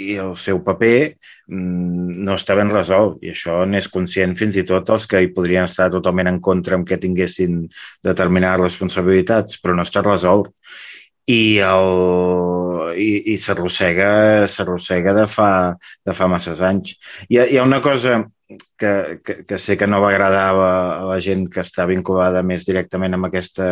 i 0.00 0.16
el 0.16 0.32
seu 0.40 0.62
paper 0.64 1.14
mm, 1.52 2.22
no 2.24 2.36
està 2.38 2.56
ben 2.56 2.70
resolt 2.72 3.20
i 3.24 3.32
això 3.32 3.58
n'és 3.68 3.90
conscient 3.92 4.32
fins 4.38 4.56
i 4.56 4.64
tot 4.68 4.88
els 4.94 5.04
que 5.08 5.20
hi 5.20 5.28
podrien 5.36 5.68
estar 5.68 5.90
totalment 5.92 6.30
en 6.30 6.40
contra 6.40 6.78
amb 6.78 6.88
que 6.88 7.00
tinguessin 7.00 7.66
determinades 8.04 8.64
responsabilitats, 8.64 9.60
però 9.60 9.76
no 9.76 9.84
està 9.86 10.04
resolt. 10.06 10.52
I, 11.30 11.62
el, 11.62 12.96
i, 12.98 13.10
i 13.30 13.36
s'arrossega 13.38 14.42
de, 15.14 15.26
fa, 15.30 15.50
de 16.02 16.14
fa 16.18 16.26
masses 16.26 16.64
anys. 16.66 16.96
Hi 17.28 17.38
ha, 17.38 17.44
hi 17.46 17.60
ha 17.60 17.66
una 17.68 17.78
cosa 17.84 18.16
que, 18.82 19.20
que, 19.22 19.36
que 19.46 19.58
sé 19.62 19.76
que 19.78 19.86
no 19.86 20.00
va 20.02 20.10
agradar 20.10 20.48
a, 20.50 20.72
la 21.06 21.18
gent 21.22 21.46
que 21.52 21.62
està 21.62 21.86
vinculada 21.86 22.42
més 22.42 22.66
directament 22.66 23.14
amb, 23.14 23.28
aquesta, 23.30 23.68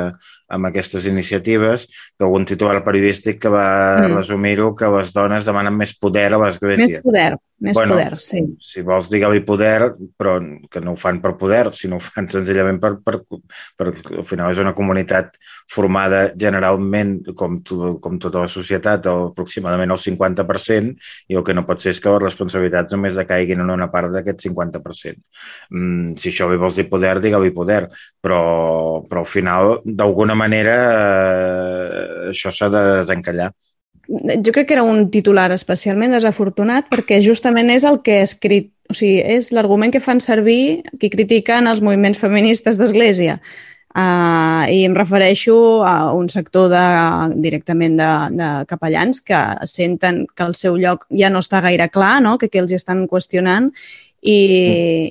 amb 0.55 0.71
aquestes 0.71 1.09
iniciatives, 1.11 1.89
que 2.15 2.27
algun 2.27 2.47
titular 2.47 2.85
periodístic 2.87 3.41
que 3.43 3.53
va 3.53 3.69
mm. 4.07 4.15
resumir-ho 4.15 4.73
que 4.79 4.91
les 4.95 5.15
dones 5.17 5.47
demanen 5.49 5.75
més 5.77 5.97
poder 5.99 6.29
a 6.31 6.39
l'Església. 6.39 7.01
Més 7.01 7.07
poder, 7.07 7.31
més 7.67 7.77
bueno, 7.77 7.97
poder, 7.97 8.19
sí. 8.23 8.45
Si 8.63 8.85
vols, 8.87 9.11
digue-li 9.13 9.43
poder, 9.47 9.93
però 10.21 10.37
que 10.71 10.83
no 10.85 10.95
ho 10.95 11.01
fan 11.01 11.19
per 11.25 11.35
poder, 11.41 11.65
sinó 11.77 11.99
ho 11.99 12.05
fan 12.05 12.31
senzillament 12.31 12.79
per, 12.83 12.95
per, 13.05 13.19
per, 13.27 13.41
per 13.77 13.91
al 14.21 14.27
final 14.27 14.55
és 14.55 14.63
una 14.63 14.75
comunitat 14.79 15.35
formada 15.71 16.23
generalment, 16.41 17.19
com, 17.39 17.61
tu, 17.67 17.97
com 18.03 18.19
tota 18.23 18.47
la 18.47 18.51
societat, 18.51 19.11
aproximadament 19.11 19.93
el 19.93 20.01
50%, 20.01 20.95
i 21.31 21.39
el 21.39 21.47
que 21.47 21.57
no 21.57 21.67
pot 21.69 21.83
ser 21.83 21.95
és 21.95 22.03
que 22.03 22.15
les 22.15 22.25
responsabilitats 22.25 22.97
només 22.97 23.19
decaiguin 23.19 23.63
en 23.67 23.75
una 23.77 23.91
part 23.93 24.13
d'aquest 24.15 24.47
50%. 24.49 25.00
Mm, 25.71 26.15
si 26.21 26.31
això 26.31 26.51
vols 26.51 26.77
dir 26.77 26.89
poder, 26.91 27.17
digue-li 27.21 27.51
poder, 27.57 27.87
però, 28.21 28.43
però 29.09 29.25
al 29.25 29.31
final, 29.31 29.81
d'alguna 29.85 30.35
manera, 30.35 30.77
eh, 30.93 32.31
això 32.35 32.53
s'ha 32.55 32.71
de 32.73 32.85
desencallar 33.01 33.51
jo 34.11 34.53
crec 34.53 34.67
que 34.69 34.75
era 34.75 34.83
un 34.83 35.09
titular 35.11 35.51
especialment 35.55 36.17
desafortunat 36.17 36.89
perquè 36.91 37.21
justament 37.23 37.71
és 37.71 37.85
el 37.87 38.01
que 38.03 38.19
ha 38.19 38.27
escrit, 38.27 38.71
o 38.91 38.97
sigui, 38.97 39.21
és 39.23 39.53
l'argument 39.55 39.93
que 39.95 40.03
fan 40.03 40.21
servir 40.21 40.83
qui 40.99 41.13
critiquen 41.13 41.71
els 41.71 41.83
moviments 41.85 42.19
feministes 42.19 42.81
d'Església. 42.81 43.39
Uh, 43.91 44.71
I 44.71 44.85
em 44.87 44.95
refereixo 44.95 45.83
a 45.83 46.13
un 46.15 46.29
sector 46.31 46.69
de, 46.71 46.83
directament 47.43 47.97
de, 47.99 48.11
de 48.39 48.51
capellans 48.71 49.19
que 49.19 49.41
senten 49.67 50.29
que 50.31 50.47
el 50.47 50.55
seu 50.55 50.79
lloc 50.79 51.09
ja 51.11 51.31
no 51.31 51.43
està 51.43 51.59
gaire 51.65 51.89
clar, 51.91 52.21
no? 52.23 52.37
que, 52.39 52.47
que 52.47 52.63
els 52.63 52.75
estan 52.77 53.09
qüestionant 53.11 53.73
i, 54.21 54.41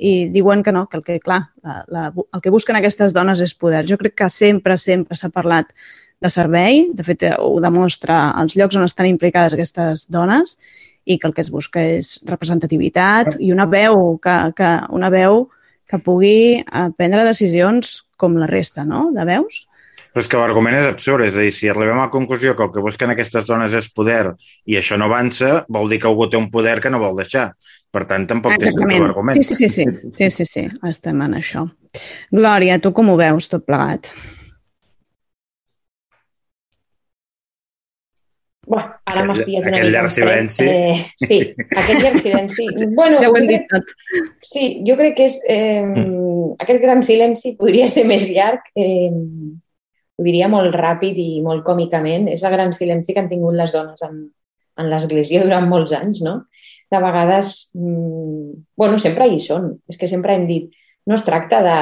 i 0.01 0.13
diuen 0.33 0.61
que 0.63 0.71
no, 0.71 0.85
que 0.87 0.99
el 0.99 1.03
que, 1.03 1.19
clar, 1.19 1.41
la, 1.65 1.83
la, 1.89 2.03
el 2.13 2.41
que 2.43 2.53
busquen 2.53 2.77
aquestes 2.77 3.13
dones 3.15 3.41
és 3.41 3.55
poder. 3.57 3.85
Jo 3.89 3.97
crec 3.97 4.15
que 4.21 4.29
sempre, 4.29 4.77
sempre 4.77 5.17
s'ha 5.17 5.31
parlat 5.33 5.73
de 6.19 6.29
servei, 6.29 6.89
de 6.93 7.05
fet 7.07 7.23
ho 7.39 7.55
demostra 7.63 8.29
els 8.41 8.57
llocs 8.59 8.77
on 8.77 8.85
estan 8.85 9.07
implicades 9.07 9.55
aquestes 9.55 10.05
dones 10.11 10.57
i 11.05 11.17
que 11.17 11.29
el 11.29 11.33
que 11.33 11.41
es 11.41 11.49
busca 11.49 11.81
és 11.81 12.17
representativitat 12.27 13.39
i 13.39 13.53
una 13.55 13.65
veu 13.69 14.19
que, 14.21 14.35
que, 14.57 14.73
una 14.93 15.09
veu 15.13 15.47
que 15.89 15.97
pugui 16.05 16.59
eh, 16.59 16.87
prendre 16.97 17.25
decisions 17.25 18.03
com 18.19 18.35
la 18.37 18.49
resta, 18.51 18.85
no?, 18.85 19.07
de 19.15 19.25
veus. 19.25 19.63
Però 20.09 20.23
és 20.23 20.29
que 20.29 20.39
l'argument 20.39 20.75
és 20.77 20.87
absurd, 20.89 21.25
és 21.25 21.37
a 21.37 21.43
dir, 21.43 21.51
si 21.53 21.69
arribem 21.69 21.97
a 21.97 22.07
la 22.07 22.13
conclusió 22.13 22.55
que 22.55 22.65
el 22.65 22.71
que 22.75 22.83
busquen 22.83 23.13
aquestes 23.13 23.47
dones 23.49 23.73
és 23.77 23.89
poder 23.93 24.35
i 24.69 24.77
això 24.79 24.97
no 24.97 25.09
avança, 25.09 25.63
vol 25.69 25.89
dir 25.89 25.99
que 26.01 26.09
algú 26.09 26.29
té 26.29 26.37
un 26.39 26.49
poder 26.53 26.77
que 26.83 26.91
no 26.93 27.01
vol 27.01 27.17
deixar. 27.19 27.51
Per 27.89 28.03
tant, 28.05 28.25
tampoc 28.29 28.53
Exactament. 28.53 28.91
tens 28.91 29.07
l'argument. 29.07 29.37
Sí, 29.39 29.43
sí, 29.43 29.55
sí, 29.55 29.69
sí, 29.69 30.11
sí, 30.13 30.29
sí, 30.29 30.45
sí, 30.45 30.65
estem 30.89 31.21
en 31.25 31.37
això. 31.39 31.65
Glòria, 32.29 32.77
tu 32.83 32.91
com 32.93 33.09
ho 33.09 33.15
veus 33.17 33.49
tot 33.49 33.65
plegat? 33.65 34.11
Bueno, 38.69 38.91
ara 39.09 39.23
m'has 39.25 39.39
pillat 39.41 39.65
una 39.65 39.79
mica 39.79 39.89
llarg 39.95 40.11
silenci. 40.13 40.65
Eh, 40.69 40.97
sí, 41.17 41.39
aquest 41.57 42.03
llarg 42.03 42.19
silenci. 42.21 42.67
Bueno, 42.93 43.17
ja 43.23 43.31
ho 43.31 43.37
hem 43.39 43.47
dit 43.49 43.65
tot. 43.71 43.95
Sí, 44.45 44.67
jo 44.85 44.93
crec 44.99 45.17
que 45.17 45.25
és... 45.31 45.39
Eh, 45.49 45.81
mm. 45.81 46.27
Aquest 46.59 46.81
gran 46.83 47.01
silenci 47.05 47.55
podria 47.57 47.87
ser 47.89 48.03
més 48.05 48.27
llarg. 48.29 48.69
Eh, 48.77 49.09
ho 49.09 50.25
diria 50.27 50.49
molt 50.51 50.77
ràpid 50.77 51.17
i 51.17 51.41
molt 51.41 51.65
còmicament. 51.65 52.29
És 52.29 52.45
el 52.45 52.53
gran 52.53 52.75
silenci 52.75 53.15
que 53.15 53.23
han 53.23 53.31
tingut 53.31 53.57
les 53.57 53.73
dones 53.73 54.05
en, 54.05 54.21
en 54.77 54.91
l'Església 54.91 55.41
durant 55.41 55.65
molts 55.71 55.95
anys, 55.97 56.21
no? 56.27 56.35
De 56.89 56.99
vegades, 57.01 57.69
mm, 57.75 58.63
bueno, 58.77 58.97
sempre 58.97 59.27
hi 59.29 59.39
són. 59.39 59.75
És 59.89 59.97
que 59.97 60.09
sempre 60.09 60.35
hem 60.35 60.47
dit, 60.49 60.71
no 61.05 61.15
es 61.15 61.25
tracta 61.25 61.61
de 61.65 61.79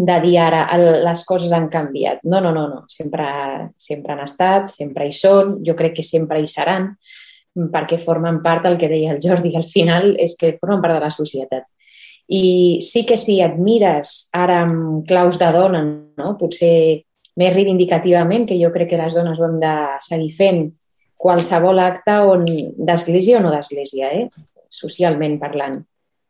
de 0.00 0.20
dir 0.22 0.36
ara 0.40 0.64
les 0.76 1.24
coses 1.28 1.52
han 1.52 1.68
canviat. 1.68 2.22
No, 2.24 2.40
no, 2.40 2.52
no, 2.52 2.66
no. 2.68 2.84
Sempre, 2.88 3.26
sempre 3.76 4.14
han 4.14 4.22
estat, 4.24 4.70
sempre 4.72 5.06
hi 5.06 5.12
són, 5.16 5.58
jo 5.66 5.74
crec 5.76 5.98
que 5.98 6.06
sempre 6.06 6.40
hi 6.40 6.48
seran, 6.48 6.94
perquè 7.74 7.98
formen 8.00 8.40
part 8.44 8.64
del 8.64 8.78
que 8.78 8.88
deia 8.88 9.14
el 9.14 9.20
Jordi, 9.22 9.52
al 9.56 9.66
final 9.66 10.14
és 10.22 10.36
que 10.40 10.56
formen 10.60 10.82
part 10.82 10.96
de 10.96 11.04
la 11.04 11.12
societat. 11.12 11.66
I 12.30 12.78
sí 12.86 13.02
que 13.06 13.18
si 13.18 13.40
admires 13.42 14.30
ara 14.32 14.60
amb 14.64 15.06
claus 15.08 15.38
de 15.40 15.48
dona, 15.52 15.82
no? 16.16 16.36
potser 16.38 17.02
més 17.40 17.54
reivindicativament, 17.54 18.46
que 18.46 18.58
jo 18.60 18.70
crec 18.70 18.92
que 18.92 19.00
les 19.00 19.16
dones 19.16 19.38
ho 19.40 19.48
hem 19.48 19.58
de 19.62 19.74
seguir 20.06 20.30
fent, 20.38 20.68
qualsevol 21.20 21.82
acte 21.84 22.14
on 22.24 22.46
d'església 22.80 23.38
o 23.38 23.44
no 23.44 23.52
d'església, 23.52 24.08
eh? 24.16 24.28
socialment 24.70 25.36
parlant. 25.42 25.80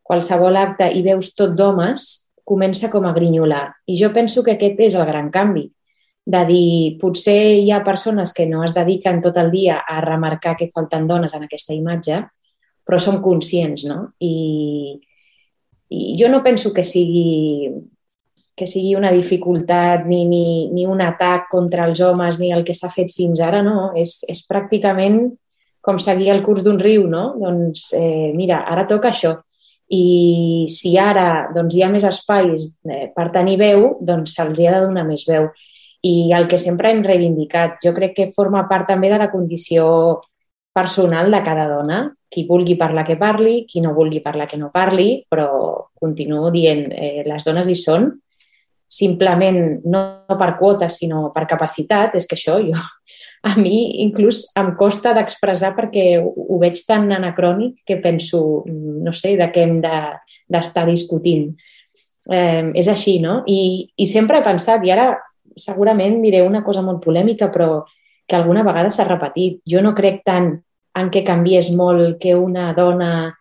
Qualsevol 0.03 0.57
acte 0.59 0.89
i 0.91 1.03
veus 1.05 1.31
tot 1.37 1.53
d'homes, 1.55 2.07
comença 2.43 2.89
com 2.91 3.05
a 3.07 3.13
grinyolar. 3.15 3.69
I 3.87 3.95
jo 3.95 4.09
penso 4.11 4.43
que 4.43 4.57
aquest 4.57 4.81
és 4.89 4.97
el 4.99 5.07
gran 5.07 5.29
canvi, 5.31 5.69
de 6.25 6.41
dir, 6.45 6.97
potser 7.01 7.37
hi 7.61 7.71
ha 7.71 7.83
persones 7.85 8.33
que 8.33 8.45
no 8.49 8.65
es 8.65 8.75
dediquen 8.75 9.21
tot 9.23 9.37
el 9.41 9.49
dia 9.53 9.79
a 9.87 10.01
remarcar 10.03 10.57
que 10.57 10.69
falten 10.69 11.07
dones 11.07 11.33
en 11.33 11.47
aquesta 11.47 11.73
imatge, 11.73 12.19
però 12.85 12.99
som 12.99 13.21
conscients, 13.23 13.85
no? 13.87 14.11
I, 14.19 14.99
i 15.89 16.13
jo 16.19 16.29
no 16.29 16.43
penso 16.43 16.73
que 16.73 16.83
sigui, 16.83 17.71
que 18.61 18.69
sigui 18.69 18.93
una 18.93 19.09
dificultat 19.11 20.05
ni, 20.05 20.23
ni, 20.29 20.45
ni 20.69 20.85
un 20.85 21.01
atac 21.01 21.49
contra 21.49 21.89
els 21.89 22.01
homes 22.05 22.37
ni 22.37 22.53
el 22.53 22.61
que 22.67 22.77
s'ha 22.77 22.93
fet 22.93 23.09
fins 23.09 23.41
ara, 23.41 23.63
no. 23.65 23.89
És, 23.97 24.19
és 24.29 24.45
pràcticament 24.45 25.23
com 25.81 25.97
seguir 25.97 26.29
el 26.29 26.45
curs 26.45 26.61
d'un 26.61 26.77
riu, 26.77 27.09
no? 27.09 27.31
Doncs, 27.41 27.89
eh, 27.97 28.29
mira, 28.37 28.61
ara 28.69 28.85
toca 28.85 29.09
això 29.09 29.39
i 29.91 30.67
si 30.71 30.95
ara 30.97 31.51
doncs, 31.53 31.75
hi 31.75 31.83
ha 31.83 31.89
més 31.91 32.05
espais 32.07 32.69
eh, 32.87 33.09
per 33.15 33.27
tenir 33.35 33.57
veu, 33.59 33.97
doncs 33.99 34.37
se'ls 34.37 34.63
ha 34.63 34.75
de 34.77 34.85
donar 34.85 35.03
més 35.07 35.25
veu. 35.27 35.49
I 36.07 36.31
el 36.33 36.47
que 36.49 36.57
sempre 36.61 36.89
hem 36.89 37.03
reivindicat, 37.05 37.77
jo 37.83 37.91
crec 37.93 38.15
que 38.15 38.31
forma 38.33 38.63
part 38.69 38.87
també 38.89 39.11
de 39.11 39.19
la 39.21 39.29
condició 39.33 40.21
personal 40.73 41.29
de 41.31 41.43
cada 41.43 41.67
dona. 41.69 42.01
Qui 42.31 42.45
vulgui 42.47 42.77
parlar 42.79 43.03
que 43.03 43.17
parli, 43.19 43.65
qui 43.67 43.83
no 43.83 43.91
vulgui 43.93 44.21
parlar 44.23 44.47
que 44.47 44.57
no 44.57 44.71
parli, 44.71 45.25
però 45.27 45.49
continuo 45.99 46.49
dient, 46.55 46.85
eh, 46.95 47.25
les 47.27 47.43
dones 47.43 47.67
hi 47.67 47.75
són, 47.75 48.07
simplement 48.91 49.79
no 49.87 50.01
per 50.39 50.55
quota, 50.59 50.89
sinó 50.91 51.29
per 51.31 51.45
capacitat, 51.47 52.17
és 52.19 52.27
que 52.27 52.35
això 52.35 52.57
jo 52.59 52.75
a 53.49 53.55
mi 53.57 54.03
inclús 54.03 54.43
em 54.59 54.73
costa 54.77 55.15
d'expressar 55.17 55.71
perquè 55.77 56.05
ho 56.21 56.57
veig 56.61 56.77
tan 56.87 57.07
anacrònic 57.15 57.81
que 57.87 57.97
penso, 58.03 58.63
no 58.67 59.13
sé, 59.15 59.37
de 59.39 59.47
què 59.53 59.63
hem 59.65 59.79
d'estar 59.81 60.85
de, 60.85 60.91
discutint. 60.91 61.47
Eh, 62.29 62.69
és 62.77 62.89
així, 62.91 63.17
no? 63.23 63.41
I, 63.49 63.89
I 63.97 64.05
sempre 64.05 64.37
he 64.37 64.45
pensat, 64.45 64.83
i 64.85 64.91
ara 64.93 65.15
segurament 65.57 66.19
diré 66.21 66.43
una 66.45 66.61
cosa 66.63 66.83
molt 66.85 67.01
polèmica, 67.03 67.49
però 67.51 67.85
que 68.27 68.37
alguna 68.37 68.63
vegada 68.67 68.91
s'ha 68.93 69.07
repetit. 69.07 69.63
Jo 69.67 69.81
no 69.81 69.95
crec 69.97 70.21
tant 70.27 70.53
en 70.99 71.09
què 71.09 71.23
canviés 71.25 71.71
molt 71.75 72.19
que 72.21 72.35
una 72.35 72.71
dona 72.77 73.31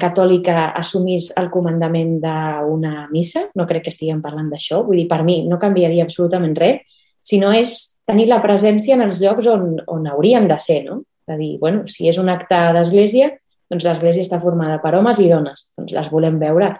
catòlica 0.00 0.70
assumís 0.78 1.28
el 1.36 1.50
comandament 1.52 2.16
d'una 2.22 3.06
missa, 3.12 3.46
no 3.54 3.66
crec 3.68 3.86
que 3.86 3.92
estiguem 3.92 4.22
parlant 4.24 4.48
d'això, 4.48 4.80
vull 4.86 5.02
dir, 5.02 5.08
per 5.10 5.20
mi 5.26 5.42
no 5.48 5.58
canviaria 5.60 6.06
absolutament 6.06 6.56
res, 6.56 6.80
sinó 7.20 7.50
és 7.52 7.74
tenir 8.06 8.28
la 8.30 8.40
presència 8.40 8.96
en 8.96 9.04
els 9.04 9.20
llocs 9.20 9.48
on, 9.50 9.74
on 9.92 10.06
haurien 10.08 10.46
de 10.48 10.56
ser, 10.62 10.84
no? 10.86 11.02
De 11.26 11.36
dir, 11.36 11.56
bueno, 11.60 11.84
si 11.90 12.08
és 12.08 12.16
un 12.22 12.30
acte 12.30 12.56
d'església, 12.72 13.32
doncs 13.68 13.84
l'església 13.84 14.22
està 14.22 14.38
formada 14.40 14.78
per 14.80 14.94
homes 14.94 15.20
i 15.20 15.28
dones, 15.28 15.68
doncs 15.76 15.92
les 15.92 16.10
volem 16.12 16.38
veure. 16.40 16.70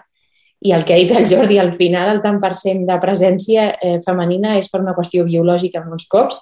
I 0.63 0.73
el 0.73 0.85
que 0.87 0.95
ha 0.95 1.01
dit 1.01 1.11
el 1.13 1.27
Jordi, 1.29 1.59
al 1.61 1.73
final 1.75 2.15
el 2.15 2.21
tant 2.23 2.39
per 2.41 2.55
cent 2.57 2.85
de 2.87 2.97
presència 3.03 3.73
eh, 3.75 3.97
femenina 4.05 4.55
és 4.57 4.71
per 4.71 4.81
una 4.81 4.95
qüestió 4.97 5.27
biològica 5.27 5.83
molts 5.85 6.07
cops, 6.09 6.39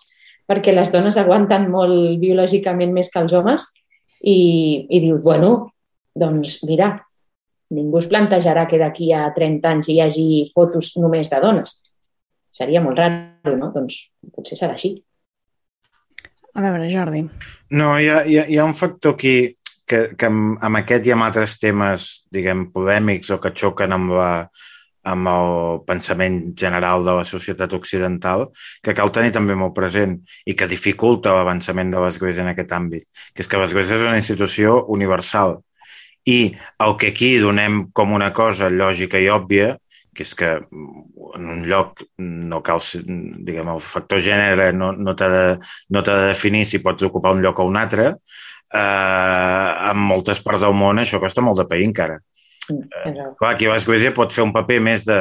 perquè 0.48 0.72
les 0.72 0.92
dones 0.94 1.18
aguanten 1.18 1.68
molt 1.74 2.20
biològicament 2.22 2.94
més 2.94 3.10
que 3.12 3.20
els 3.26 3.34
homes 3.34 3.72
i, 4.22 4.86
i 4.88 5.02
dius, 5.02 5.24
bueno, 5.26 5.74
doncs 6.16 6.62
mira, 6.64 6.94
ningú 7.76 8.00
es 8.00 8.08
plantejarà 8.12 8.66
que 8.70 8.80
d'aquí 8.80 9.12
a 9.14 9.28
30 9.36 9.72
anys 9.72 9.90
hi 9.92 10.00
hagi 10.02 10.28
fotos 10.54 10.94
només 11.02 11.30
de 11.32 11.42
dones. 11.44 11.82
Seria 12.56 12.82
molt 12.82 13.02
raro, 13.02 13.58
no? 13.60 13.72
Doncs 13.76 14.00
potser 14.34 14.58
serà 14.60 14.78
així. 14.78 14.96
A 16.56 16.64
veure, 16.64 16.88
Jordi. 16.88 17.26
No, 17.76 17.98
hi 18.00 18.08
ha, 18.08 18.22
hi 18.24 18.40
ha, 18.40 18.46
hi 18.48 18.58
ha 18.58 18.68
un 18.68 18.78
factor 18.78 19.18
aquí 19.18 19.36
que, 19.86 20.16
que 20.16 20.30
amb, 20.30 20.56
amb 20.64 20.80
aquest 20.80 21.10
i 21.10 21.12
amb 21.12 21.28
altres 21.28 21.58
temes, 21.60 22.08
diguem, 22.32 22.70
polèmics 22.72 23.34
o 23.36 23.42
que 23.44 23.52
xoquen 23.52 23.92
amb, 23.92 24.16
la, 24.16 24.30
amb 25.12 25.32
el 25.34 25.52
pensament 25.90 26.40
general 26.58 27.04
de 27.04 27.18
la 27.20 27.28
societat 27.28 27.76
occidental, 27.76 28.48
que 28.82 28.96
cal 28.96 29.12
tenir 29.12 29.36
també 29.36 29.58
molt 29.60 29.76
present 29.76 30.16
i 30.48 30.56
que 30.56 30.72
dificulta 30.72 31.36
l'avançament 31.36 31.92
de 31.92 32.02
l'Església 32.02 32.48
en 32.48 32.54
aquest 32.54 32.72
àmbit, 32.80 33.06
que 33.36 33.44
és 33.44 33.52
que 33.52 33.60
l'Església 33.60 34.00
és 34.00 34.08
una 34.08 34.22
institució 34.24 34.80
universal 34.96 35.60
i 36.26 36.38
el 36.84 36.96
que 37.02 37.12
aquí 37.14 37.36
donem 37.42 37.86
com 37.94 38.14
una 38.18 38.32
cosa 38.34 38.70
lògica 38.74 39.22
i 39.22 39.30
òbvia, 39.30 39.76
que 40.16 40.24
és 40.24 40.32
que 40.40 40.52
en 40.56 41.50
un 41.52 41.64
lloc 41.68 42.02
no 42.18 42.62
cal, 42.66 42.80
diguem, 43.06 43.70
el 43.74 43.82
factor 43.84 44.22
gènere 44.24 44.72
no, 44.74 44.94
no 44.96 45.16
t'ha 45.18 45.30
de, 45.34 45.46
no 45.92 46.04
de 46.08 46.16
definir 46.30 46.64
si 46.66 46.80
pots 46.84 47.06
ocupar 47.08 47.36
un 47.36 47.44
lloc 47.44 47.60
o 47.60 47.68
un 47.68 47.78
altre, 47.82 48.08
eh, 48.74 49.72
en 49.92 50.00
moltes 50.12 50.42
parts 50.46 50.64
del 50.66 50.78
món 50.78 51.04
això 51.04 51.20
costa 51.24 51.44
molt 51.46 51.60
de 51.62 51.68
pair 51.70 51.86
encara. 51.90 52.18
Eh, 52.72 53.12
clar, 53.40 53.52
aquí 53.52 53.68
l'Església 53.70 54.14
pot 54.16 54.34
fer 54.34 54.44
un 54.46 54.54
paper 54.56 54.80
més 54.84 55.04
de, 55.06 55.18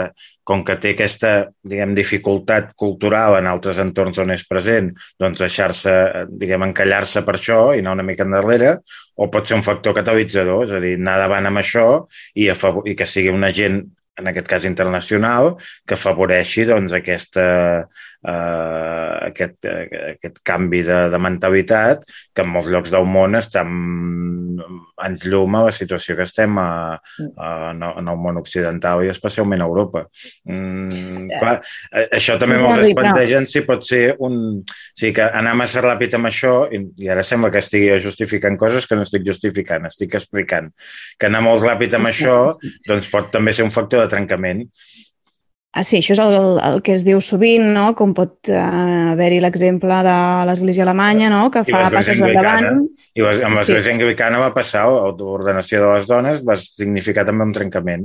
com 0.48 0.62
que 0.64 0.76
té 0.80 0.94
aquesta, 0.94 1.32
diguem, 1.64 1.94
dificultat 1.96 2.72
cultural 2.80 3.38
en 3.38 3.48
altres 3.50 3.80
entorns 3.82 4.20
on 4.22 4.32
és 4.34 4.46
present, 4.48 4.92
doncs 5.20 5.42
deixar-se, 5.44 5.96
diguem, 6.30 6.68
encallar-se 6.70 7.24
per 7.26 7.36
això 7.38 7.58
i 7.74 7.82
anar 7.82 7.96
una 7.98 8.06
mica 8.06 8.26
endarrere, 8.26 8.78
o 9.16 9.28
pot 9.32 9.48
ser 9.48 9.58
un 9.58 9.66
factor 9.66 9.96
catalitzador, 9.96 10.64
és 10.68 10.72
a 10.72 10.80
dir, 10.84 10.96
anar 11.00 11.18
davant 11.24 11.50
amb 11.50 11.60
això 11.60 11.86
i, 12.34 12.48
favor, 12.56 12.88
i 12.88 12.96
que 12.98 13.08
sigui 13.08 13.34
una 13.34 13.52
gent 13.54 13.82
en 14.20 14.30
aquest 14.30 14.46
cas 14.46 14.64
internacional, 14.68 15.54
que 15.86 15.96
afavoreixi 15.96 16.68
doncs, 16.68 16.92
aquesta, 16.94 17.44
eh, 18.24 19.14
aquest, 19.30 19.66
aquest 20.14 20.40
canvi 20.46 20.82
de, 20.86 20.98
de 21.12 21.20
mentalitat 21.20 22.04
que 22.34 22.44
en 22.44 22.52
molts 22.52 22.70
llocs 22.72 22.94
del 22.94 23.08
món 23.08 23.36
estan 23.38 23.72
ens 25.04 25.24
llum 25.26 25.56
a 25.58 25.64
la 25.66 25.72
situació 25.74 26.16
que 26.16 26.24
estem 26.26 26.58
a, 26.60 26.68
a, 26.94 27.48
en 27.74 28.08
el 28.10 28.20
món 28.20 28.38
occidental 28.40 29.04
i 29.04 29.10
especialment 29.12 29.62
a 29.62 29.68
Europa. 29.68 30.04
Mm, 30.48 31.26
clar, 31.40 31.56
això 32.04 32.38
també 32.40 32.60
molts 32.62 32.88
es 32.88 32.96
plantegen 32.96 33.48
si 33.50 33.64
pot 33.66 33.84
ser 33.86 34.04
un... 34.18 34.40
O 34.64 34.98
sigui, 34.98 35.14
que 35.18 35.26
anar 35.40 35.56
massa 35.58 35.82
ràpid 35.84 36.14
amb 36.18 36.30
això, 36.30 36.54
i, 36.72 36.80
i 37.04 37.10
ara 37.12 37.24
sembla 37.26 37.50
que 37.52 37.62
estigui 37.62 37.90
justificant 38.04 38.58
coses 38.60 38.86
que 38.86 38.98
no 38.98 39.06
estic 39.06 39.26
justificant, 39.26 39.88
estic 39.90 40.14
explicant. 40.18 40.70
Que 41.18 41.30
anar 41.30 41.42
molt 41.44 41.64
ràpid 41.64 41.98
amb 41.98 42.10
això 42.10 42.36
doncs 42.88 43.10
pot 43.12 43.32
també 43.34 43.54
ser 43.54 43.66
un 43.66 43.74
factor 43.74 44.04
de 44.04 44.12
trencament. 44.12 44.64
Ah, 45.74 45.82
sí, 45.82 45.98
això 45.98 46.14
és 46.14 46.20
el, 46.22 46.34
el 46.62 46.76
que 46.86 46.94
es 46.94 47.02
diu 47.02 47.18
sovint, 47.24 47.64
no? 47.74 47.88
com 47.98 48.12
pot 48.14 48.50
uh, 48.52 48.58
haver-hi 49.10 49.40
l'exemple 49.42 49.96
de 50.06 50.16
l'Església 50.46 50.84
Alemanya, 50.86 51.30
no? 51.32 51.48
que 51.50 51.64
fa 51.66 51.88
passes 51.90 52.20
endavant. 52.22 52.84
I 53.18 53.24
les, 53.24 53.40
amb 53.42 53.58
l'Església 53.58 53.90
sí. 53.90 53.94
Anglicana 53.96 54.38
va 54.38 54.52
passar, 54.54 54.84
l'ordenació 55.18 55.80
de 55.82 55.88
les 55.90 56.06
dones 56.06 56.44
va 56.46 56.54
significar 56.60 57.24
també 57.26 57.48
un 57.48 57.54
trencament. 57.56 58.04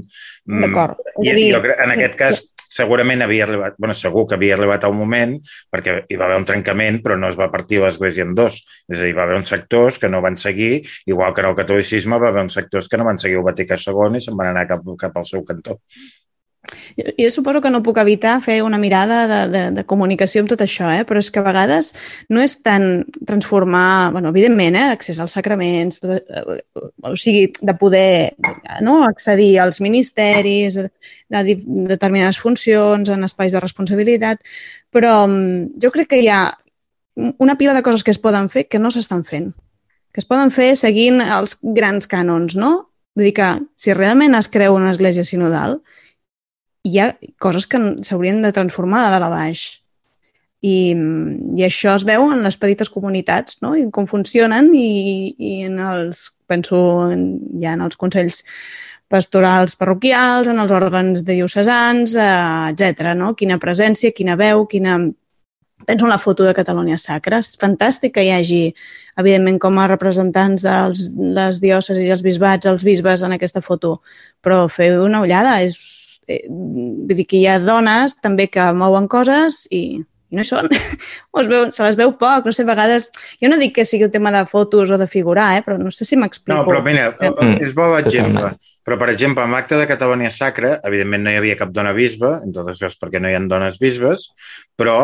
Mm, 0.49 0.63
D'acord. 0.65 1.03
I, 1.21 1.27
dir... 1.29 1.51
jo, 1.53 1.62
en 1.75 1.93
aquest 1.93 2.17
cas, 2.17 2.39
segurament 2.69 3.21
havia 3.21 3.45
arribat, 3.45 3.77
bueno, 3.77 3.93
segur 3.97 4.23
que 4.29 4.39
havia 4.39 4.55
arribat 4.58 4.88
a 4.88 4.89
un 4.89 4.97
moment, 4.97 5.36
perquè 5.69 5.99
hi 6.10 6.17
va 6.17 6.25
haver 6.25 6.39
un 6.41 6.47
trencament, 6.49 6.97
però 7.05 7.17
no 7.21 7.29
es 7.29 7.38
va 7.38 7.51
partir 7.53 7.84
l'Església 7.84 8.25
en 8.25 8.34
dos. 8.38 8.58
És 8.89 8.97
a 8.97 9.03
dir, 9.03 9.12
hi 9.13 9.17
va 9.19 9.27
haver 9.27 9.38
uns 9.41 9.53
sectors 9.53 10.01
que 10.01 10.10
no 10.10 10.23
van 10.25 10.41
seguir, 10.41 10.79
igual 11.05 11.38
que 11.38 11.45
en 11.45 11.51
el 11.51 11.60
catolicisme 11.62 12.17
va 12.17 12.34
haver 12.34 12.47
uns 12.47 12.58
sectors 12.58 12.89
que 12.89 12.97
no 12.97 13.05
van 13.05 13.21
seguir 13.21 13.38
el 13.43 13.45
Vaticà 13.45 13.77
II 13.77 14.17
i 14.17 14.23
se'n 14.25 14.41
van 14.41 14.55
anar 14.55 14.65
cap, 14.73 14.89
cap 15.05 15.21
al 15.21 15.29
seu 15.29 15.45
cantó. 15.45 15.77
Jo, 16.97 17.29
suposo 17.32 17.62
que 17.62 17.71
no 17.71 17.82
puc 17.86 17.99
evitar 18.01 18.36
fer 18.43 18.60
una 18.63 18.77
mirada 18.82 19.19
de, 19.29 19.39
de, 19.53 19.62
de 19.77 19.84
comunicació 19.88 20.43
amb 20.43 20.51
tot 20.51 20.62
això, 20.65 20.89
eh? 20.91 21.05
però 21.08 21.21
és 21.23 21.29
que 21.32 21.41
a 21.41 21.45
vegades 21.45 21.91
no 22.29 22.43
és 22.43 22.58
tant 22.65 23.05
transformar, 23.27 24.12
bueno, 24.15 24.34
evidentment, 24.34 24.77
eh? 24.79 24.88
accés 24.95 25.19
als 25.19 25.36
sacraments, 25.38 26.01
tot, 26.03 26.19
eh, 26.19 26.60
o 27.03 27.15
sigui, 27.19 27.47
de 27.62 27.75
poder 27.79 28.36
no? 28.86 28.99
accedir 29.08 29.53
als 29.63 29.82
ministeris, 29.82 30.77
de, 30.79 30.89
de 31.29 31.58
determinades 31.93 32.41
funcions, 32.41 33.10
en 33.10 33.23
espais 33.27 33.55
de 33.55 33.63
responsabilitat, 33.63 34.43
però 34.91 35.23
mm, 35.27 35.79
jo 35.82 35.93
crec 35.95 36.12
que 36.13 36.21
hi 36.23 36.29
ha 36.34 36.43
una 37.38 37.58
pila 37.58 37.73
de 37.73 37.84
coses 37.84 38.03
que 38.03 38.12
es 38.12 38.21
poden 38.21 38.49
fer 38.49 38.67
que 38.67 38.79
no 38.79 38.91
s'estan 38.91 39.25
fent, 39.27 39.51
que 40.13 40.21
es 40.23 40.27
poden 40.27 40.51
fer 40.51 40.73
seguint 40.79 41.21
els 41.21 41.58
grans 41.62 42.08
cànons, 42.10 42.55
no? 42.55 42.89
Vull 43.17 43.27
dir 43.27 43.36
que 43.36 43.49
si 43.75 43.93
realment 43.95 44.38
es 44.38 44.47
creu 44.47 44.77
una 44.77 44.93
església 44.93 45.25
sinodal, 45.27 45.79
hi 46.83 46.99
ha 46.99 47.11
coses 47.41 47.67
que 47.67 47.79
s'haurien 48.07 48.41
de 48.43 48.53
transformar 48.55 49.05
de 49.05 49.13
dalt 49.15 49.27
a 49.27 49.31
baix. 49.33 49.67
I, 50.59 50.91
I 51.55 51.63
això 51.63 51.93
es 51.95 52.03
veu 52.07 52.25
en 52.33 52.43
les 52.43 52.57
petites 52.59 52.89
comunitats, 52.91 53.59
no? 53.63 53.75
I 53.79 53.85
com 53.95 54.07
funcionen 54.07 54.73
i, 54.75 55.31
i 55.39 55.53
en 55.69 55.79
els, 55.79 56.25
penso 56.51 56.79
en, 57.13 57.23
ja 57.63 57.77
en 57.77 57.85
els 57.85 57.99
consells 57.99 58.43
pastorals 59.09 59.77
parroquials, 59.79 60.49
en 60.51 60.59
els 60.61 60.73
òrgans 60.75 61.23
de 61.23 61.39
diocesans, 61.39 62.13
eh, 62.19 62.73
etc. 62.73 63.15
no? 63.17 63.33
Quina 63.39 63.59
presència, 63.61 64.15
quina 64.15 64.37
veu, 64.39 64.67
quina... 64.69 64.99
Penso 65.87 66.03
en 66.03 66.11
la 66.11 66.19
foto 66.19 66.43
de 66.43 66.51
Catalunya 66.53 66.97
Sacra. 66.99 67.37
És 67.39 67.53
fantàstic 67.55 68.11
que 68.17 68.25
hi 68.27 68.33
hagi, 68.35 68.59
evidentment, 69.21 69.61
com 69.63 69.77
a 69.79 69.87
representants 69.87 70.65
de 70.65 70.73
les 71.37 71.61
diòceses 71.63 72.03
i 72.03 72.11
els 72.11 72.23
bisbats, 72.25 72.67
els 72.67 72.83
bisbes 72.83 73.23
en 73.23 73.31
aquesta 73.31 73.63
foto, 73.63 74.01
però 74.43 74.65
fer 74.67 74.89
una 74.99 75.23
ullada 75.23 75.55
és 75.63 75.79
eh, 76.29 76.45
vull 76.49 77.17
dir 77.17 77.25
que 77.27 77.41
hi 77.41 77.47
ha 77.49 77.59
dones 77.63 78.15
també 78.21 78.47
que 78.53 78.69
mouen 78.77 79.09
coses 79.11 79.63
i, 79.73 79.99
i 80.29 80.37
no 80.37 80.45
hi 80.45 80.49
són. 80.49 80.69
o 81.33 81.41
es 81.41 81.49
veu, 81.51 81.69
se 81.75 81.85
les 81.85 81.97
veu 81.99 82.13
poc, 82.19 82.47
no 82.47 82.53
sé, 82.55 82.65
a 82.65 82.69
vegades... 82.69 83.09
Jo 83.41 83.51
no 83.51 83.59
dic 83.61 83.75
que 83.79 83.87
sigui 83.87 84.07
un 84.07 84.13
tema 84.13 84.33
de 84.35 84.43
fotos 84.49 84.91
o 84.93 84.99
de 85.01 85.07
figurar, 85.09 85.49
eh, 85.57 85.63
però 85.65 85.79
no 85.81 85.93
sé 85.95 86.07
si 86.07 86.19
m'explico. 86.19 86.59
No, 86.59 86.67
però 86.67 86.83
mira, 86.85 87.09
mm. 87.17 87.57
és 87.65 87.73
bo 87.77 87.89
l'exemple. 87.95 88.53
Però, 88.85 88.99
per 89.01 89.09
exemple, 89.13 89.45
en 89.45 89.55
l'acte 89.55 89.79
de 89.79 89.87
Catalunya 89.89 90.29
Sacra, 90.33 90.77
evidentment 90.87 91.25
no 91.25 91.33
hi 91.33 91.41
havia 91.41 91.57
cap 91.59 91.73
dona 91.73 91.95
bisbe, 91.97 92.37
entre 92.45 92.63
altres 92.63 92.83
coses 92.83 93.01
perquè 93.01 93.21
no 93.21 93.31
hi 93.31 93.37
ha 93.37 93.41
dones 93.49 93.81
bisbes, 93.81 94.29
però 94.79 94.99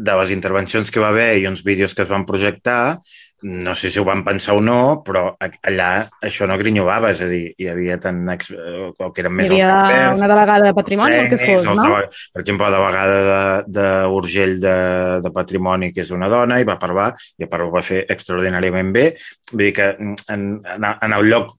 de 0.00 0.14
les 0.16 0.30
intervencions 0.32 0.88
que 0.88 1.02
va 1.02 1.10
haver 1.12 1.34
i 1.38 1.46
uns 1.50 1.60
vídeos 1.66 1.94
que 1.94 2.06
es 2.06 2.12
van 2.12 2.24
projectar, 2.28 3.00
no 3.42 3.74
sé 3.74 3.90
si 3.90 3.98
ho 3.98 4.04
van 4.04 4.22
pensar 4.24 4.54
o 4.58 4.60
no, 4.60 5.00
però 5.04 5.30
allà 5.40 5.90
això 6.24 6.46
no 6.48 6.58
grinyolava, 6.60 7.10
és 7.14 7.22
a 7.24 7.28
dir, 7.30 7.42
hi 7.56 7.68
havia 7.72 7.96
tant... 8.02 8.20
Ex... 8.34 8.50
Eh, 8.52 8.90
que 9.00 9.22
eren 9.22 9.34
més 9.34 9.48
hi 9.48 9.62
havia 9.62 9.70
experts, 9.70 10.20
una 10.20 10.28
delegada 10.30 10.66
de 10.68 10.74
patrimoni 10.76 11.18
o 11.18 11.28
que 11.30 11.38
fos, 11.40 11.68
no? 11.70 11.86
De, 11.88 12.08
per 12.34 12.42
exemple, 12.42 12.68
la 12.68 12.80
delegada 12.80 13.38
d'Urgell 13.66 14.56
de, 14.60 14.74
de, 14.74 15.20
de 15.24 15.32
Patrimoni, 15.34 15.90
que 15.94 16.04
és 16.04 16.12
una 16.14 16.28
dona, 16.32 16.60
i 16.60 16.68
va 16.68 16.76
parlar, 16.80 17.10
i 17.40 17.46
a 17.46 17.50
part 17.50 17.64
ho 17.64 17.70
va 17.72 17.84
fer 17.84 18.02
extraordinàriament 18.12 18.92
bé. 18.96 19.06
Vull 19.52 19.64
dir 19.64 19.72
que 19.78 19.88
en, 19.96 20.12
en, 20.34 20.84
en 20.90 21.16
el 21.16 21.30
lloc, 21.32 21.54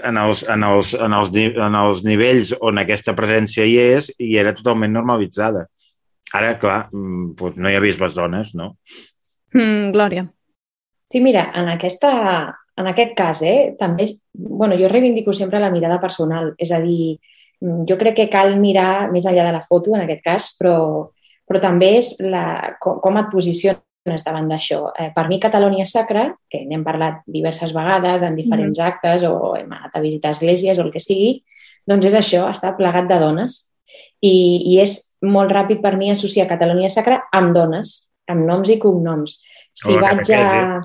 en 0.00 0.22
els, 0.22 0.46
en, 0.48 0.64
els, 0.70 0.94
en, 0.96 1.18
els, 1.20 1.34
en 1.68 1.78
els 1.82 2.06
nivells 2.08 2.54
on 2.64 2.80
aquesta 2.80 3.14
presència 3.18 3.68
hi 3.68 3.76
és, 3.84 4.10
i 4.18 4.36
era 4.40 4.56
totalment 4.56 4.96
normalitzada. 4.96 5.66
Ara, 6.36 6.56
clar, 6.60 6.80
doncs 6.92 7.60
no 7.60 7.70
hi 7.70 7.76
ha 7.76 7.84
les 7.84 8.16
dones, 8.16 8.56
no? 8.56 8.74
Mm, 9.54 9.92
Glòria. 9.94 10.26
Sí, 11.08 11.22
mira, 11.24 11.46
en, 11.56 11.68
aquesta, 11.72 12.12
en 12.76 12.86
aquest 12.90 13.14
cas, 13.16 13.42
eh, 13.42 13.74
també, 13.78 14.06
bueno, 14.32 14.76
jo 14.76 14.88
reivindico 14.88 15.32
sempre 15.32 15.60
la 15.60 15.70
mirada 15.72 16.00
personal, 16.00 16.52
és 16.58 16.72
a 16.72 16.80
dir, 16.80 17.18
mm, 17.60 17.86
jo 17.88 17.96
crec 17.96 18.16
que 18.16 18.28
cal 18.28 18.58
mirar 18.60 19.10
més 19.10 19.24
enllà 19.26 19.46
de 19.46 19.52
la 19.56 19.64
foto, 19.64 19.94
en 19.96 20.04
aquest 20.04 20.22
cas, 20.22 20.50
però, 20.60 21.08
però 21.48 21.60
també 21.60 21.96
és 21.98 22.18
la, 22.20 22.76
com, 22.80 23.00
com 23.00 23.16
et 23.16 23.30
posiciones 23.32 24.24
davant 24.24 24.48
d'això. 24.48 24.92
Eh, 24.98 25.10
per 25.14 25.28
mi, 25.28 25.40
Catalunya 25.40 25.86
Sacra, 25.86 26.28
que 26.48 26.64
n'hem 26.66 26.84
parlat 26.84 27.22
diverses 27.26 27.72
vegades 27.72 28.22
en 28.22 28.36
diferents 28.36 28.78
mm. 28.78 28.84
actes 28.84 29.24
o 29.24 29.56
hem 29.56 29.72
anat 29.72 29.96
a 29.96 30.04
visitar 30.04 30.30
esglésies 30.36 30.78
o 30.78 30.84
el 30.84 30.92
que 30.92 31.00
sigui, 31.00 31.38
doncs 31.88 32.10
és 32.10 32.14
això, 32.14 32.44
està 32.52 32.74
plegat 32.76 33.08
de 33.08 33.18
dones. 33.18 33.64
I, 34.20 34.34
i 34.68 34.76
és 34.82 35.16
molt 35.24 35.50
ràpid 35.50 35.80
per 35.80 35.96
mi 35.96 36.10
associar 36.12 36.44
Catalunya 36.50 36.90
Sacra 36.92 37.22
amb 37.32 37.54
dones, 37.56 38.10
amb 38.28 38.44
noms 38.44 38.68
i 38.68 38.76
cognoms. 38.78 39.38
Si 39.72 39.94
O 39.94 40.00
vaig 40.02 40.28
a... 40.36 40.82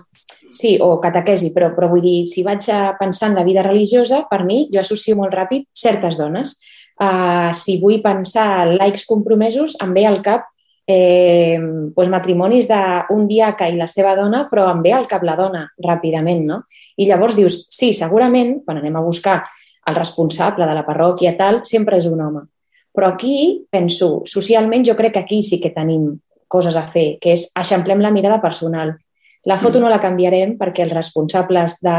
Sí, 0.54 0.76
o 0.78 1.00
catequesi, 1.02 1.50
però, 1.50 1.72
però 1.74 1.90
vull 1.90 2.04
dir, 2.04 2.20
si 2.30 2.44
vaig 2.46 2.68
a 2.70 2.94
pensar 3.00 3.32
en 3.32 3.40
la 3.40 3.46
vida 3.48 3.64
religiosa, 3.66 4.28
per 4.30 4.44
mi, 4.46 4.68
jo 4.70 4.84
associo 4.84 5.18
molt 5.18 5.34
ràpid 5.34 5.66
certes 5.74 6.20
dones. 6.20 6.60
Uh, 7.02 7.50
si 7.58 7.80
vull 7.82 8.04
pensar 8.04 8.68
likes 8.70 9.08
compromesos, 9.10 9.80
em 9.82 9.96
ve 9.98 10.06
al 10.06 10.22
cap 10.22 10.46
eh, 10.86 11.58
doncs 11.96 12.12
matrimonis 12.12 12.68
d'un 12.70 13.28
diaca 13.28 13.68
i 13.72 13.78
la 13.80 13.88
seva 13.88 14.16
dona, 14.20 14.46
però 14.52 14.68
em 14.72 14.82
ve 14.84 14.94
al 14.94 15.08
cap 15.10 15.24
la 15.24 15.36
dona 15.40 15.66
ràpidament, 15.82 16.44
no? 16.46 16.64
I 16.98 17.08
llavors 17.10 17.38
dius, 17.40 17.64
sí, 17.74 17.94
segurament, 17.98 18.60
quan 18.66 18.82
anem 18.82 18.96
a 19.00 19.06
buscar 19.06 19.42
el 19.88 19.96
responsable 19.96 20.68
de 20.68 20.76
la 20.76 20.86
parròquia 20.86 21.36
tal, 21.40 21.64
sempre 21.66 21.98
és 21.98 22.08
un 22.08 22.22
home. 22.22 22.46
Però 22.94 23.10
aquí, 23.10 23.66
penso, 23.74 24.22
socialment 24.30 24.86
jo 24.86 24.96
crec 24.96 25.16
que 25.16 25.24
aquí 25.24 25.42
sí 25.44 25.60
que 25.60 25.74
tenim 25.74 26.12
coses 26.48 26.76
a 26.78 26.86
fer, 26.86 27.18
que 27.20 27.34
és 27.34 27.48
eixamplem 27.58 28.04
la 28.04 28.14
mirada 28.14 28.40
personal. 28.42 28.94
La 29.50 29.58
foto 29.60 29.80
no 29.82 29.90
la 29.92 30.00
canviarem 30.00 30.56
perquè 30.60 30.86
els 30.86 30.96
responsables 30.96 31.80
de, 31.84 31.98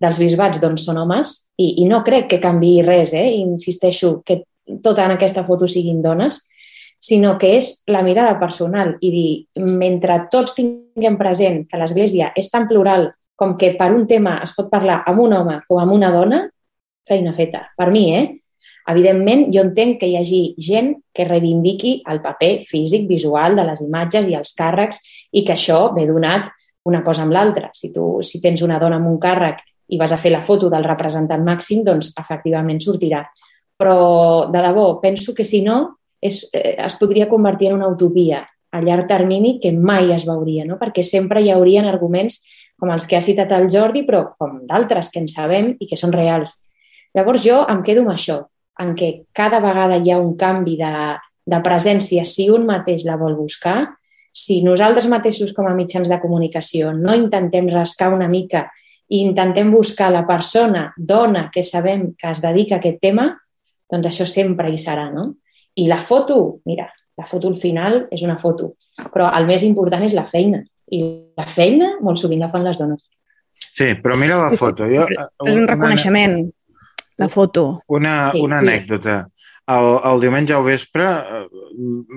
dels 0.00 0.20
bisbats 0.20 0.60
doncs, 0.62 0.86
són 0.86 1.00
homes 1.02 1.34
i, 1.60 1.82
i 1.82 1.88
no 1.88 2.00
crec 2.06 2.30
que 2.30 2.40
canvi 2.42 2.78
res, 2.86 3.12
eh? 3.12 3.28
insisteixo, 3.36 4.20
que 4.24 4.42
tota 4.82 5.04
en 5.04 5.16
aquesta 5.16 5.44
foto 5.44 5.68
siguin 5.68 6.00
dones, 6.02 6.40
sinó 7.00 7.36
que 7.40 7.54
és 7.56 7.82
la 7.88 8.02
mirada 8.04 8.36
personal 8.40 8.94
i 9.00 9.10
dir, 9.12 9.30
mentre 9.60 10.26
tots 10.32 10.54
tinguem 10.56 11.16
present 11.20 11.64
que 11.68 11.80
l'Església 11.80 12.30
és 12.36 12.50
tan 12.52 12.68
plural 12.68 13.10
com 13.40 13.56
que 13.56 13.72
per 13.76 13.88
un 13.96 14.04
tema 14.08 14.36
es 14.44 14.52
pot 14.56 14.68
parlar 14.72 15.00
amb 15.08 15.24
un 15.24 15.32
home 15.32 15.62
com 15.68 15.80
amb 15.80 15.96
una 15.96 16.10
dona, 16.12 16.42
feina 17.08 17.32
feta. 17.32 17.64
Per 17.76 17.88
mi, 17.92 18.10
eh? 18.12 18.26
Evidentment, 18.90 19.46
jo 19.54 19.62
entenc 19.64 19.98
que 20.00 20.08
hi 20.08 20.16
hagi 20.18 20.40
gent 20.60 20.94
que 21.16 21.24
reivindiqui 21.28 22.00
el 22.10 22.20
paper 22.24 22.52
físic, 22.68 23.06
visual 23.08 23.56
de 23.56 23.64
les 23.68 23.80
imatges 23.84 24.28
i 24.28 24.36
els 24.36 24.52
càrrecs 24.56 25.00
i 25.32 25.44
que 25.46 25.54
això 25.56 25.86
ve 25.96 26.06
donat 26.08 26.50
una 26.84 27.02
cosa 27.02 27.22
amb 27.22 27.34
l'altra. 27.34 27.70
Si 27.74 27.92
tu 27.92 28.20
si 28.22 28.40
tens 28.40 28.62
una 28.62 28.78
dona 28.78 29.00
amb 29.00 29.10
un 29.10 29.18
càrrec 29.20 29.60
i 29.90 29.98
vas 29.98 30.12
a 30.12 30.18
fer 30.20 30.32
la 30.32 30.42
foto 30.42 30.70
del 30.70 30.86
representant 30.86 31.42
màxim, 31.44 31.82
doncs 31.84 32.12
efectivament 32.18 32.80
sortirà. 32.80 33.24
Però, 33.80 34.50
de 34.52 34.62
debò, 34.62 34.86
penso 35.00 35.34
que 35.34 35.44
si 35.44 35.62
no, 35.64 35.96
és, 36.20 36.48
eh, 36.52 36.76
es 36.78 36.96
podria 37.00 37.28
convertir 37.28 37.70
en 37.70 37.78
una 37.80 37.88
utopia 37.88 38.44
a 38.70 38.80
llarg 38.84 39.08
termini 39.08 39.58
que 39.58 39.72
mai 39.72 40.12
es 40.14 40.26
veuria, 40.28 40.64
no? 40.64 40.78
perquè 40.78 41.02
sempre 41.02 41.42
hi 41.42 41.50
haurien 41.50 41.88
arguments 41.88 42.42
com 42.78 42.92
els 42.92 43.06
que 43.06 43.16
ha 43.16 43.24
citat 43.24 43.50
el 43.52 43.68
Jordi, 43.68 44.04
però 44.06 44.30
com 44.38 44.60
d'altres 44.68 45.10
que 45.10 45.20
en 45.20 45.28
sabem 45.28 45.74
i 45.80 45.88
que 45.88 45.98
són 45.98 46.12
reals. 46.12 46.62
Llavors 47.16 47.42
jo 47.42 47.64
em 47.68 47.82
quedo 47.82 48.04
amb 48.04 48.14
això, 48.14 48.38
en 48.80 48.94
què 48.96 49.26
cada 49.36 49.60
vegada 49.60 49.98
hi 49.98 50.12
ha 50.12 50.20
un 50.20 50.36
canvi 50.38 50.76
de, 50.78 50.92
de 51.44 51.60
presència 51.64 52.24
si 52.24 52.48
un 52.52 52.64
mateix 52.68 53.04
la 53.08 53.18
vol 53.20 53.34
buscar 53.36 53.90
si 54.32 54.60
nosaltres 54.62 55.08
mateixos 55.10 55.52
com 55.56 55.66
a 55.68 55.74
mitjans 55.74 56.08
de 56.08 56.20
comunicació 56.22 56.92
no 56.94 57.14
intentem 57.16 57.68
rascar 57.72 58.12
una 58.14 58.28
mica 58.30 58.68
i 59.10 59.24
intentem 59.24 59.70
buscar 59.74 60.10
la 60.14 60.22
persona, 60.26 60.92
dona, 60.96 61.48
que 61.50 61.64
sabem 61.66 62.12
que 62.14 62.30
es 62.30 62.42
dedica 62.42 62.76
a 62.76 62.78
aquest 62.78 63.00
tema, 63.02 63.32
doncs 63.90 64.06
això 64.06 64.26
sempre 64.26 64.70
hi 64.70 64.78
serà, 64.78 65.08
no? 65.10 65.32
I 65.74 65.88
la 65.90 65.98
foto, 65.98 66.60
mira, 66.66 66.86
la 67.18 67.26
foto 67.26 67.50
al 67.50 67.56
final 67.58 68.04
és 68.14 68.22
una 68.22 68.38
foto, 68.38 68.76
però 69.10 69.32
el 69.36 69.48
més 69.50 69.64
important 69.66 70.06
és 70.06 70.14
la 70.14 70.28
feina. 70.30 70.62
I 70.90 71.02
la 71.38 71.46
feina 71.46 71.96
molt 72.02 72.22
sovint 72.22 72.40
la 72.42 72.50
fan 72.50 72.64
les 72.66 72.78
dones. 72.78 73.10
Sí, 73.70 73.92
però 74.02 74.16
mira 74.18 74.38
la 74.40 74.54
foto. 74.56 74.86
Jo, 74.90 75.06
és 75.46 75.58
un 75.58 75.66
reconeixement, 75.68 76.38
la 77.20 77.28
foto. 77.28 77.82
Una, 77.88 78.32
una 78.38 78.62
anècdota. 78.62 79.24
El, 79.70 79.88
el 80.08 80.22
diumenge 80.22 80.54
al 80.56 80.64
vespre 80.66 81.04
eh, 81.06 81.40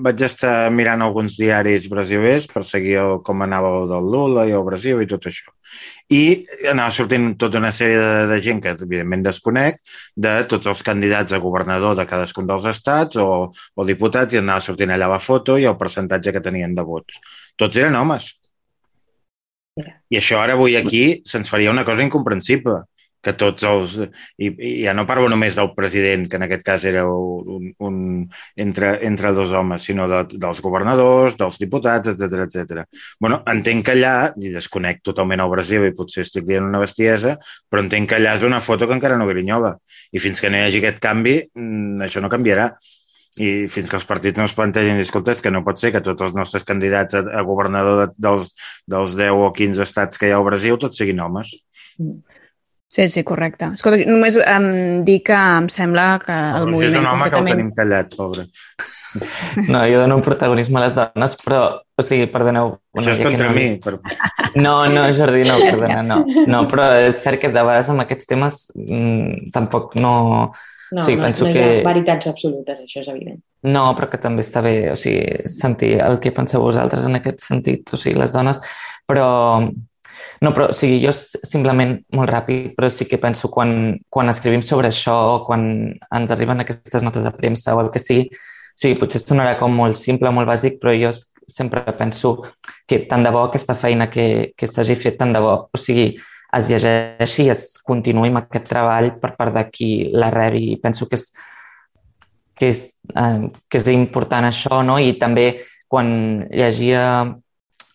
vaig 0.05 0.21
estar 0.25 0.53
mirant 0.73 1.03
alguns 1.05 1.35
diaris 1.37 1.85
brasilers 1.91 2.47
per 2.49 2.63
seguir 2.65 2.95
el, 3.01 3.17
com 3.27 3.43
anava 3.45 3.69
el 3.81 3.91
del 3.91 4.07
Lula 4.15 4.45
i 4.49 4.53
el 4.57 4.63
Brasil 4.65 5.01
i 5.03 5.09
tot 5.11 5.27
això. 5.29 5.51
I 6.09 6.21
anava 6.71 6.93
sortint 6.95 7.27
tota 7.43 7.59
una 7.61 7.71
sèrie 7.75 7.99
de, 7.99 8.23
de 8.31 8.39
gent 8.45 8.61
que 8.63 8.73
evidentment 8.73 9.25
desconec, 9.27 9.77
de 10.15 10.33
tots 10.49 10.71
els 10.71 10.81
candidats 10.87 11.35
a 11.35 11.41
governador 11.43 11.97
de 11.99 12.07
cadascun 12.09 12.49
dels 12.49 12.65
estats 12.71 13.19
o, 13.21 13.27
o 13.51 13.87
diputats 13.89 14.33
i 14.33 14.41
anava 14.41 14.63
sortint 14.65 14.95
allà 14.95 15.11
la 15.13 15.21
foto 15.21 15.59
i 15.59 15.67
el 15.69 15.77
percentatge 15.77 16.33
que 16.33 16.45
tenien 16.47 16.73
de 16.73 16.87
vots. 16.87 17.19
Tots 17.59 17.83
eren 17.83 17.99
homes. 17.99 18.31
I 20.09 20.17
això 20.17 20.41
ara 20.41 20.57
avui 20.57 20.77
aquí 20.77 21.03
se'ns 21.25 21.49
faria 21.49 21.73
una 21.73 21.85
cosa 21.85 22.05
incomprensible 22.05 22.81
que 23.23 23.33
tots 23.39 23.65
els... 23.67 23.95
I, 24.37 24.49
i 24.51 24.71
ja 24.83 24.93
no 24.97 25.05
parlo 25.09 25.29
només 25.31 25.55
del 25.57 25.71
president, 25.77 26.27
que 26.29 26.39
en 26.39 26.45
aquest 26.47 26.65
cas 26.67 26.85
era 26.89 27.05
un, 27.07 27.69
un 27.79 27.99
entre, 28.59 28.93
entre 29.07 29.33
dos 29.37 29.53
homes, 29.55 29.87
sinó 29.89 30.07
de, 30.11 30.23
dels 30.33 30.61
governadors, 30.63 31.37
dels 31.39 31.59
diputats, 31.61 32.11
etc 32.13 32.43
etc. 32.47 32.83
bueno, 33.23 33.41
entenc 33.49 33.87
que 33.87 33.95
allà, 33.95 34.15
i 34.37 34.51
desconec 34.53 35.03
totalment 35.05 35.43
el 35.43 35.53
Brasil 35.53 35.87
i 35.87 35.93
potser 35.95 36.25
estic 36.27 36.47
dient 36.49 36.67
una 36.67 36.81
bestiesa, 36.83 37.37
però 37.71 37.85
entenc 37.85 38.11
que 38.11 38.19
allà 38.19 38.35
és 38.37 38.43
una 38.47 38.61
foto 38.63 38.89
que 38.89 38.97
encara 38.97 39.19
no 39.19 39.29
grinyola. 39.29 39.77
I 40.11 40.21
fins 40.23 40.43
que 40.43 40.51
no 40.51 40.59
hi 40.59 40.67
hagi 40.67 40.83
aquest 40.83 40.99
canvi, 41.03 41.39
mm, 41.55 42.03
això 42.07 42.21
no 42.23 42.31
canviarà 42.33 42.73
i 43.41 43.65
fins 43.71 43.89
que 43.89 43.97
els 43.97 44.05
partits 44.05 44.37
no 44.37 44.45
es 44.45 44.53
plantegin, 44.53 44.99
escolta, 45.01 45.33
és 45.33 45.41
que 45.41 45.49
no 45.49 45.63
pot 45.65 45.79
ser 45.81 45.89
que 45.93 46.03
tots 46.05 46.21
els 46.21 46.35
nostres 46.37 46.65
candidats 46.69 47.17
a, 47.17 47.23
a 47.39 47.41
governador 47.47 48.03
de, 48.03 48.07
dels, 48.21 48.51
dels 48.89 49.15
10 49.17 49.41
o 49.47 49.49
15 49.57 49.81
estats 49.87 50.21
que 50.21 50.29
hi 50.29 50.35
ha 50.35 50.37
al 50.37 50.45
Brasil 50.45 50.77
tots 50.77 51.01
siguin 51.01 51.23
homes. 51.23 51.55
Mm. 51.97 52.42
Sí, 52.93 53.07
sí, 53.09 53.23
correcte. 53.25 53.71
Escolta, 53.73 54.03
només 54.05 54.35
em 54.37 54.65
dir 55.05 55.23
que 55.25 55.33
em 55.33 55.65
sembla 55.73 56.19
que 56.21 56.33
el 56.33 56.67
no, 56.67 56.75
moviment... 56.75 56.91
És 56.91 56.97
un 56.99 57.07
home 57.09 57.25
completament... 57.25 57.31
que 57.33 57.39
el 57.39 57.55
tenim 57.57 57.71
callat, 57.79 58.11
pobre. 58.19 58.43
No, 59.65 59.79
jo 59.89 60.01
dono 60.01 60.17
un 60.19 60.21
protagonisme 60.25 60.77
a 60.77 60.83
les 60.83 60.93
dones, 60.99 61.33
però, 61.41 61.61
o 61.81 62.05
sigui, 62.05 62.27
perdoneu... 62.29 62.75
Això 62.93 63.15
és 63.15 63.21
contra 63.25 63.47
no... 63.49 63.55
mi. 63.57 63.65
Per... 63.81 63.95
No, 64.61 64.75
no, 64.93 65.05
Jordi, 65.17 65.41
no, 65.47 65.55
perdona, 65.63 66.03
no. 66.05 66.19
No, 66.45 66.59
però 66.69 66.91
és 66.99 67.17
cert 67.23 67.41
que 67.41 67.49
de 67.49 67.63
vegades 67.63 67.89
amb 67.89 68.03
aquests 68.05 68.29
temes 68.29 68.59
mmm, 68.77 69.49
tampoc 69.55 69.97
no... 69.97 70.13
No, 70.93 71.01
o 71.01 71.07
sigui, 71.07 71.17
no, 71.17 71.25
penso 71.25 71.47
no 71.47 71.49
hi 71.49 71.55
que... 71.57 71.65
ha 71.79 71.87
veritats 71.87 72.29
absolutes, 72.29 72.83
això 72.85 73.01
és 73.01 73.09
evident. 73.09 73.39
No, 73.65 73.87
però 73.97 74.11
que 74.11 74.21
també 74.21 74.45
està 74.45 74.61
bé, 74.61 74.75
o 74.93 74.99
sigui, 75.01 75.49
sentir 75.49 75.95
el 76.05 76.19
que 76.21 76.35
penseu 76.35 76.61
vosaltres 76.61 77.09
en 77.09 77.17
aquest 77.17 77.41
sentit, 77.41 77.89
o 77.89 77.97
sigui, 77.97 78.19
les 78.21 78.35
dones, 78.35 78.61
però 79.09 79.25
no, 80.43 80.51
però 80.51 80.67
o 80.69 80.75
sigui, 80.75 80.97
jo 80.99 81.13
simplement, 81.15 81.95
molt 82.17 82.29
ràpid, 82.29 82.73
però 82.75 82.89
sí 82.91 83.07
que 83.07 83.19
penso 83.21 83.47
quan, 83.51 83.95
quan 84.11 84.31
escrivim 84.31 84.63
sobre 84.65 84.89
això 84.91 85.13
o 85.37 85.37
quan 85.47 85.63
ens 85.95 86.33
arriben 86.35 86.59
aquestes 86.59 87.05
notes 87.05 87.23
de 87.23 87.31
premsa 87.31 87.75
o 87.77 87.79
el 87.83 87.91
que 87.93 88.01
sigui, 88.03 88.27
sigui, 88.75 88.97
potser 88.99 89.21
sonarà 89.23 89.55
com 89.59 89.71
molt 89.71 89.95
simple, 89.99 90.33
molt 90.35 90.49
bàsic, 90.49 90.81
però 90.81 90.91
jo 90.97 91.13
sempre 91.47 91.83
penso 91.95 92.35
que 92.87 93.03
tant 93.09 93.23
de 93.23 93.31
bo 93.31 93.45
aquesta 93.47 93.75
feina 93.75 94.09
que, 94.11 94.53
que 94.57 94.67
s'hagi 94.67 94.97
fet, 94.99 95.17
tant 95.19 95.31
de 95.31 95.41
bo, 95.43 95.55
o 95.71 95.79
sigui, 95.79 96.11
es 96.53 96.69
llegeixi 96.69 97.47
i 97.47 97.53
es 97.53 97.63
continuï 97.87 98.29
amb 98.29 98.43
aquest 98.43 98.67
treball 98.69 99.13
per 99.21 99.33
part 99.37 99.55
de 99.55 99.63
qui 99.71 99.89
la 100.13 100.29
rebi. 100.33 100.75
Penso 100.81 101.07
que 101.09 101.17
és, 101.17 101.29
que 102.59 102.69
és, 102.69 102.83
eh, 103.15 103.47
que 103.69 103.79
és 103.81 103.87
important 103.95 104.45
això, 104.49 104.83
no? 104.85 104.99
I 104.99 105.15
també 105.21 105.47
quan 105.89 106.11
llegia 106.51 107.05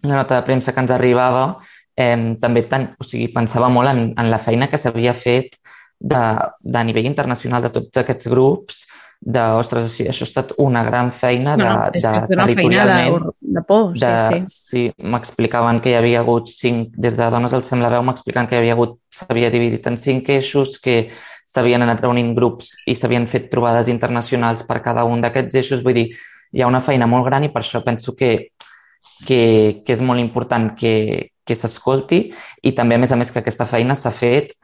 la 0.03 0.15
nota 0.15 0.39
de 0.39 0.47
premsa 0.47 0.73
que 0.73 0.83
ens 0.83 0.95
arribava, 0.95 1.59
eh, 1.99 2.37
també 2.41 2.65
tant, 2.71 2.93
o 2.99 3.07
sigui, 3.07 3.29
pensava 3.35 3.71
molt 3.73 3.93
en, 3.93 4.05
en 4.15 4.31
la 4.31 4.39
feina 4.43 4.71
que 4.71 4.79
s'havia 4.79 5.17
fet 5.17 5.59
de, 5.99 6.23
de 6.63 6.85
nivell 6.87 7.11
internacional 7.11 7.65
de 7.65 7.73
tots 7.75 8.03
aquests 8.05 8.31
grups, 8.31 8.85
de, 9.21 9.43
ostres, 9.59 9.89
o 9.89 9.91
sigui, 9.91 10.13
això 10.13 10.23
ha 10.23 10.29
estat 10.29 10.53
una 10.63 10.85
gran 10.87 11.11
feina 11.11 11.57
de, 11.59 11.65
no, 11.65 11.73
no, 11.75 11.87
és 11.91 12.05
de, 12.05 12.13
que 12.13 12.21
és 12.23 12.37
una 12.37 12.47
feina 12.61 12.85
de, 12.87 13.33
de 13.59 13.63
por, 13.67 13.89
de, 13.97 14.13
sí, 14.13 14.39
sí. 14.39 14.69
Sí, 14.69 14.85
m'explicaven 15.03 15.81
que 15.83 15.91
hi 15.91 15.97
havia 15.99 16.23
hagut 16.23 16.53
cinc, 16.53 16.95
des 16.95 17.19
de 17.19 17.27
Dones 17.35 17.57
al 17.57 17.67
Sembla 17.67 17.91
Veu 17.97 18.07
m'explicaven 18.07 18.47
que 18.47 18.55
hi 18.55 18.63
havia 18.63 18.77
hagut, 18.79 19.01
s'havia 19.19 19.51
dividit 19.51 19.91
en 19.91 19.99
cinc 19.99 20.31
eixos, 20.37 20.77
que 20.83 21.09
s'havien 21.49 21.83
anat 21.83 22.05
reunint 22.05 22.35
grups 22.37 22.75
i 22.87 22.95
s'havien 22.95 23.27
fet 23.27 23.49
trobades 23.51 23.91
internacionals 23.91 24.63
per 24.69 24.79
cada 24.85 25.07
un 25.09 25.25
d'aquests 25.25 25.59
eixos, 25.65 25.83
vull 25.83 25.99
dir, 25.99 26.09
hi 26.55 26.63
ha 26.63 26.71
una 26.71 26.85
feina 26.85 27.09
molt 27.11 27.27
gran 27.27 27.45
i 27.45 27.51
per 27.53 27.65
això 27.65 27.83
penso 27.85 28.15
que, 28.17 28.53
que, 29.27 29.83
que 29.85 29.97
és 29.97 30.03
molt 30.05 30.23
important 30.23 30.71
que, 30.79 30.95
que 31.45 31.57
s'escolti 31.57 32.21
i 32.63 32.75
també, 32.77 32.99
a 32.99 33.03
més 33.03 33.13
a 33.13 33.19
més, 33.19 33.33
que 33.33 33.43
aquesta 33.43 33.67
feina 33.69 33.97
s'ha 33.99 34.13
fet, 34.15 34.55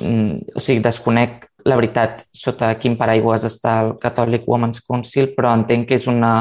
mm, 0.00 0.56
o 0.56 0.62
sigui, 0.62 0.82
desconec 0.84 1.46
la 1.68 1.78
veritat 1.78 2.26
sota 2.34 2.72
quin 2.82 2.96
paraigües 2.98 3.46
està 3.46 3.78
el 3.84 3.94
Catholic 4.02 4.48
Women's 4.50 4.82
Council, 4.82 5.30
però 5.36 5.54
entenc 5.54 5.88
que 5.88 6.00
és 6.00 6.08
una 6.10 6.34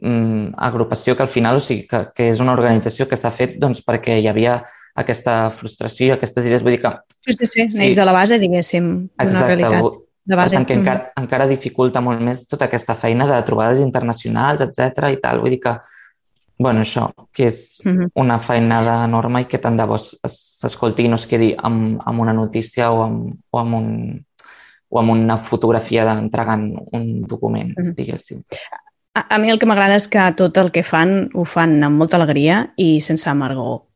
mm, 0.00 0.56
agrupació 0.70 1.16
que 1.16 1.26
al 1.26 1.32
final, 1.32 1.60
o 1.60 1.64
sigui, 1.64 1.86
que, 1.90 2.06
que 2.16 2.32
és 2.32 2.42
una 2.44 2.56
organització 2.56 3.08
que 3.08 3.20
s'ha 3.20 3.34
fet 3.34 3.58
doncs, 3.60 3.84
perquè 3.84 4.18
hi 4.18 4.28
havia 4.30 4.62
aquesta 4.98 5.50
frustració, 5.54 6.16
aquestes 6.16 6.46
idees, 6.48 6.64
vull 6.64 6.74
dir 6.74 6.82
que... 6.82 6.92
Sí, 7.28 7.36
sí, 7.36 7.46
sí, 7.46 7.66
neix 7.78 7.94
sí. 7.94 7.98
de 8.00 8.06
la 8.08 8.14
base, 8.16 8.38
diguéssim, 8.42 8.90
d'una 9.14 9.44
realitat. 9.46 10.04
De 10.28 10.36
base. 10.36 10.52
Per 10.52 10.58
tant, 10.58 10.66
que 10.68 10.74
encara, 10.76 11.12
encara 11.16 11.46
dificulta 11.48 12.02
molt 12.04 12.20
més 12.20 12.42
tota 12.48 12.66
aquesta 12.66 12.96
feina 12.98 13.24
de 13.30 13.38
trobades 13.48 13.78
internacionals, 13.80 14.60
etc 14.66 15.12
i 15.14 15.20
tal. 15.22 15.40
Vull 15.40 15.54
dir 15.54 15.60
que, 15.62 15.72
bueno, 16.58 16.82
això, 16.82 17.08
que 17.32 17.46
és 17.46 17.78
una 18.18 18.38
feinada 18.42 19.04
enorme 19.06 19.44
i 19.44 19.48
que 19.50 19.60
tant 19.62 19.76
de 19.78 19.86
bo 19.86 19.98
s'escolti 19.98 21.06
i 21.06 21.12
no 21.12 21.18
es 21.20 21.26
quedi 21.30 21.52
amb, 21.54 22.00
amb 22.04 22.24
una 22.24 22.34
notícia 22.34 22.90
o 22.90 23.04
amb, 23.04 23.36
o 23.54 23.60
amb, 23.60 23.78
un, 23.78 23.90
o 24.90 24.98
amb 24.98 25.14
una 25.14 25.38
fotografia 25.38 26.04
d'entregant 26.04 26.72
un 26.92 27.22
document, 27.22 27.74
-huh. 27.76 27.94
diguéssim. 27.94 28.42
A, 29.14 29.34
a 29.34 29.38
mi 29.38 29.50
el 29.50 29.58
que 29.58 29.66
m'agrada 29.66 29.96
és 29.98 30.08
que 30.08 30.24
tot 30.36 30.56
el 30.58 30.70
que 30.70 30.82
fan 30.82 31.30
ho 31.34 31.44
fan 31.44 31.82
amb 31.82 31.98
molta 31.98 32.16
alegria 32.16 32.72
i 32.76 33.00
sense 33.00 33.30
amargor. 33.30 33.86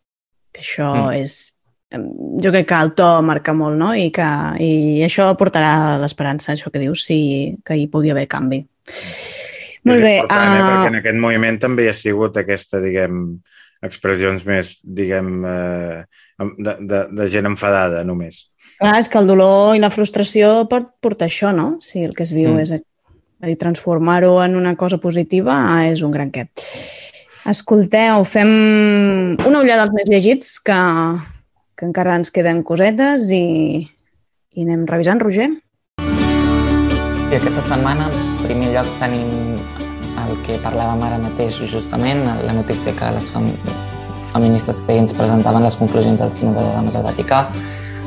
Que 0.52 0.62
això 0.62 0.90
mm. 0.94 1.12
és... 1.22 1.52
Jo 1.92 2.50
crec 2.50 2.68
que 2.68 2.80
el 2.80 2.94
to 2.96 3.06
marca 3.20 3.52
molt, 3.52 3.76
no? 3.76 3.94
I, 3.94 4.10
que, 4.10 4.28
i 4.64 5.02
això 5.04 5.26
portarà 5.36 5.98
l'esperança, 6.00 6.52
això 6.52 6.70
que 6.72 6.80
dius, 6.80 7.04
sí, 7.04 7.58
que 7.66 7.76
hi 7.76 7.86
pugui 7.92 8.10
haver 8.10 8.28
canvi. 8.28 8.62
Molt 9.88 9.98
és 9.98 10.04
bé. 10.04 10.14
Important, 10.20 10.52
uh... 10.52 10.58
eh? 10.58 10.68
Perquè 10.68 10.92
en 10.92 11.00
aquest 11.00 11.20
moviment 11.24 11.58
també 11.62 11.86
hi 11.86 11.90
ha 11.90 11.96
sigut 11.96 12.38
aquesta, 12.38 12.80
diguem, 12.82 13.24
expressions 13.82 14.46
més, 14.46 14.76
diguem, 14.82 15.42
eh, 15.44 16.02
de, 16.38 16.76
de, 16.78 17.02
de 17.18 17.28
gent 17.30 17.50
enfadada 17.50 18.04
només. 18.06 18.44
Clar, 18.78 18.96
és 19.02 19.10
que 19.10 19.18
el 19.20 19.28
dolor 19.30 19.76
i 19.76 19.82
la 19.82 19.90
frustració 19.94 20.62
pot 20.70 20.88
portar 21.02 21.28
això, 21.28 21.52
no? 21.54 21.76
Si 21.82 22.04
el 22.06 22.14
que 22.18 22.26
es 22.26 22.34
viu 22.34 22.52
mm. 22.54 22.62
és 22.62 22.74
a 22.76 22.78
dir, 22.78 23.58
transformar-ho 23.58 24.36
en 24.44 24.54
una 24.58 24.76
cosa 24.78 25.00
positiva 25.02 25.58
és 25.88 26.04
un 26.06 26.14
gran 26.14 26.30
què. 26.34 26.46
Escolteu, 27.50 28.22
fem 28.22 28.52
una 29.42 29.62
ullada 29.64 29.88
dels 29.88 29.96
més 29.96 30.10
llegits 30.12 30.54
que, 30.62 30.78
que 31.74 31.88
encara 31.88 32.14
ens 32.20 32.30
queden 32.30 32.62
cosetes 32.62 33.26
i, 33.34 33.82
i 34.54 34.62
anem 34.62 34.86
revisant, 34.86 35.18
Roger. 35.22 35.50
I 35.98 37.34
aquesta 37.34 37.66
setmana, 37.66 38.12
en 38.12 38.42
primer 38.46 38.74
lloc, 38.76 38.90
tenim 39.02 39.58
el 40.32 40.40
que 40.46 40.58
parlàvem 40.64 41.02
ara 41.04 41.20
mateix, 41.20 41.60
justament, 41.68 42.24
la 42.46 42.54
notícia 42.56 42.94
que 42.96 43.10
les 43.14 43.28
fem 43.32 43.50
feministes 44.32 44.80
creients 44.86 45.12
presentaven 45.16 45.64
les 45.66 45.76
conclusions 45.76 46.20
del 46.20 46.32
Sínode 46.32 46.62
de 46.64 46.72
Dames 46.72 46.96
al 46.96 47.04
Vaticà. 47.04 47.44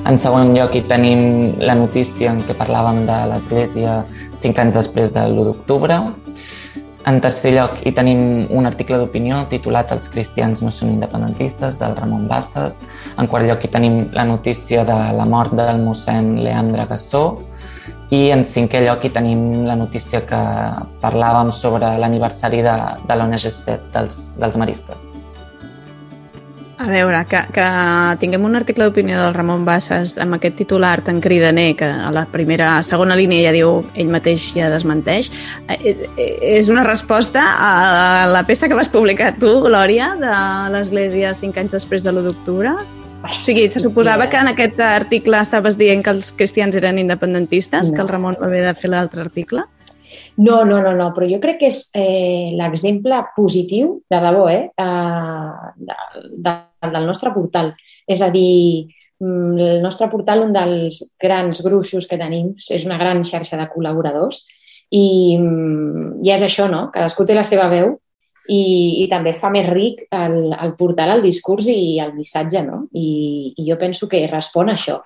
En 0.09 0.17
segon 0.21 0.53
lloc, 0.53 0.73
hi 0.73 0.83
tenim 0.89 1.55
la 1.61 1.75
notícia 1.77 2.31
en 2.33 2.41
què 2.45 2.55
parlàvem 2.57 3.03
de 3.07 3.19
l'Església 3.31 4.01
cinc 4.41 4.59
anys 4.61 4.77
després 4.77 5.13
de 5.13 5.23
l'1 5.25 5.47
d'octubre. 5.49 5.99
En 7.05 7.19
tercer 7.21 7.53
lloc, 7.53 7.77
hi 7.85 7.93
tenim 7.93 8.21
un 8.49 8.65
article 8.65 8.97
d'opinió 8.97 9.43
titulat 9.49 9.91
Els 9.93 10.09
cristians 10.09 10.63
no 10.65 10.71
són 10.73 10.95
independentistes, 10.95 11.77
del 11.81 11.93
Ramon 11.97 12.25
Bassas. 12.29 12.79
En 13.17 13.29
quart 13.29 13.45
lloc, 13.45 13.65
hi 13.65 13.73
tenim 13.73 13.99
la 14.13 14.25
notícia 14.25 14.85
de 14.85 14.97
la 15.13 15.25
mort 15.29 15.53
del 15.53 15.83
mossèn 15.85 16.39
Leandre 16.41 16.87
Gassó, 16.89 17.25
i 18.13 18.29
en 18.35 18.45
cinquè 18.45 18.83
lloc 18.85 19.05
hi 19.05 19.13
tenim 19.15 19.65
la 19.65 19.75
notícia 19.79 20.21
que 20.29 20.41
parlàvem 21.01 21.51
sobre 21.55 21.95
l'aniversari 22.01 22.61
de, 22.65 22.79
de 23.07 23.17
l'ONG 23.17 23.45
7 23.49 23.77
dels, 23.93 24.25
dels 24.37 24.57
maristes. 24.61 25.09
A 26.77 26.89
veure, 26.89 27.21
que, 27.31 27.39
que 27.55 27.65
tinguem 28.19 28.43
un 28.43 28.57
article 28.59 28.83
d'opinió 28.83 29.21
del 29.21 29.33
Ramon 29.33 29.63
Bassas 29.63 30.17
amb 30.19 30.35
aquest 30.35 30.57
titular 30.59 30.97
tan 31.07 31.21
cridaner 31.23 31.69
que 31.79 31.87
a 31.87 32.11
la 32.11 32.25
primera, 32.27 32.73
a 32.75 32.83
segona 32.83 33.15
línia 33.15 33.45
ja 33.47 33.53
diu 33.55 33.77
ell 33.95 34.11
mateix 34.11 34.49
ja 34.57 34.67
desmenteix, 34.73 35.31
eh, 35.71 35.95
eh, 35.95 36.27
és 36.57 36.67
una 36.69 36.83
resposta 36.83 37.45
a 37.55 37.71
la 38.27 38.43
peça 38.43 38.67
que 38.67 38.75
vas 38.75 38.91
publicar 38.91 39.37
tu, 39.39 39.53
Glòria, 39.63 40.11
de 40.19 40.35
l'Església 40.75 41.31
cinc 41.33 41.63
anys 41.63 41.79
després 41.79 42.03
de 42.03 42.11
l'1 42.11 42.27
d'octubre, 42.27 42.75
o 43.25 43.43
sigui, 43.45 43.67
se 43.71 43.81
suposava 43.83 44.29
que 44.29 44.37
en 44.37 44.49
aquest 44.51 44.79
article 44.79 45.39
estaves 45.41 45.77
dient 45.77 46.03
que 46.05 46.13
els 46.13 46.31
cristians 46.37 46.75
eren 46.77 46.99
independentistes, 47.01 47.89
no. 47.89 47.95
que 47.95 48.03
el 48.03 48.11
Ramon 48.11 48.37
va 48.41 48.49
haver 48.49 48.63
de 48.65 48.75
fer 48.77 48.91
l'altre 48.93 49.25
article? 49.25 49.65
No, 50.37 50.63
no, 50.65 50.81
no, 50.83 50.93
no, 50.93 51.09
però 51.15 51.27
jo 51.29 51.39
crec 51.43 51.59
que 51.63 51.69
és 51.71 51.79
eh, 51.97 52.51
l'exemple 52.57 53.21
positiu, 53.35 53.95
de 54.11 54.19
debò, 54.21 54.45
eh, 54.51 54.69
de, 55.75 55.97
de, 56.45 56.55
del 56.91 57.07
nostre 57.07 57.31
portal. 57.35 57.73
És 58.07 58.21
a 58.21 58.29
dir, 58.33 58.85
mm, 59.19 59.57
el 59.57 59.83
nostre 59.83 60.09
portal, 60.11 60.43
un 60.45 60.53
dels 60.55 61.01
grans 61.21 61.63
gruixos 61.65 62.07
que 62.07 62.19
tenim, 62.21 62.53
és 62.55 62.85
una 62.85 62.99
gran 63.01 63.23
xarxa 63.23 63.59
de 63.59 63.67
col·laboradors 63.71 64.45
i, 64.91 65.37
mm, 65.39 66.23
i 66.23 66.33
és 66.35 66.45
això, 66.45 66.69
no? 66.71 66.89
Cadascú 66.93 67.25
té 67.25 67.37
la 67.37 67.47
seva 67.47 67.69
veu 67.71 67.95
i, 68.51 69.03
i 69.03 69.07
també 69.09 69.33
fa 69.33 69.49
més 69.53 69.67
ric 69.69 70.05
el, 70.13 70.53
el 70.53 70.73
portal, 70.77 71.15
el 71.15 71.25
discurs 71.25 71.67
i 71.71 71.97
el 72.03 72.13
missatge, 72.13 72.61
no? 72.65 72.85
I, 72.93 73.53
i 73.57 73.67
jo 73.67 73.77
penso 73.81 74.09
que 74.11 74.25
respon 74.31 74.69
a 74.69 74.77
això. 74.77 74.99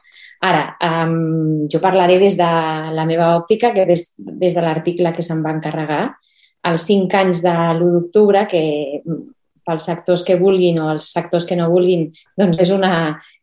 Ara, 0.46 0.64
um, 0.84 1.68
jo 1.72 1.82
parlaré 1.84 2.18
des 2.20 2.38
de 2.40 2.50
la 2.96 3.06
meva 3.08 3.34
òptica, 3.38 3.74
que 3.76 3.86
des, 3.88 4.14
des 4.18 4.56
de 4.56 4.64
l'article 4.64 5.12
que 5.16 5.26
se'm 5.26 5.44
va 5.44 5.56
encarregar, 5.56 6.04
els 6.70 6.86
cinc 6.88 7.16
anys 7.16 7.44
de 7.44 7.52
l'1 7.52 7.92
d'octubre, 7.96 8.46
que 8.52 8.64
pels 9.68 9.86
sectors 9.86 10.24
que 10.28 10.40
vulguin 10.40 10.80
o 10.82 10.90
els 10.94 11.12
sectors 11.14 11.46
que 11.48 11.58
no 11.60 11.70
vulguin, 11.72 12.08
doncs 12.40 12.60
és 12.64 12.72
una, 12.76 12.94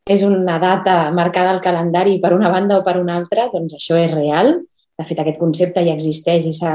és 0.09 0.25
una 0.27 0.59
data 0.63 1.11
marcada 1.15 1.53
al 1.53 1.63
calendari 1.65 2.19
per 2.23 2.33
una 2.35 2.51
banda 2.53 2.81
o 2.81 2.85
per 2.87 2.97
una 3.01 3.17
altra, 3.21 3.49
doncs 3.53 3.77
això 3.79 4.01
és 4.01 4.13
real. 4.13 4.59
De 4.97 5.05
fet, 5.05 5.21
aquest 5.21 5.39
concepte 5.41 5.85
ja 5.85 5.95
existeix 5.95 6.49
i 6.49 6.55
s'ha 6.57 6.75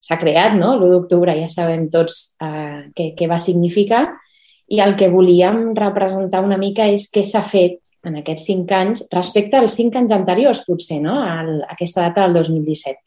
s'ha 0.00 0.18
creat, 0.20 0.54
no? 0.58 0.76
L'1 0.76 0.94
d'octubre 0.94 1.34
ja 1.38 1.48
sabem 1.50 1.88
tots 1.92 2.36
eh, 2.42 2.88
què, 2.94 3.12
què 3.18 3.28
va 3.30 3.40
significar 3.42 4.06
i 4.68 4.80
el 4.84 4.94
que 5.00 5.08
volíem 5.08 5.72
representar 5.76 6.42
una 6.44 6.58
mica 6.60 6.86
és 6.92 7.08
què 7.12 7.24
s'ha 7.24 7.42
fet 7.44 7.78
en 8.06 8.20
aquests 8.20 8.46
cinc 8.50 8.72
anys 8.72 9.04
respecte 9.12 9.58
als 9.58 9.74
cinc 9.78 9.96
anys 9.98 10.14
anteriors, 10.14 10.62
potser, 10.66 11.00
no? 11.02 11.16
a 11.24 11.40
aquesta 11.72 12.04
data 12.06 12.26
del 12.26 12.36
2017. 12.38 13.00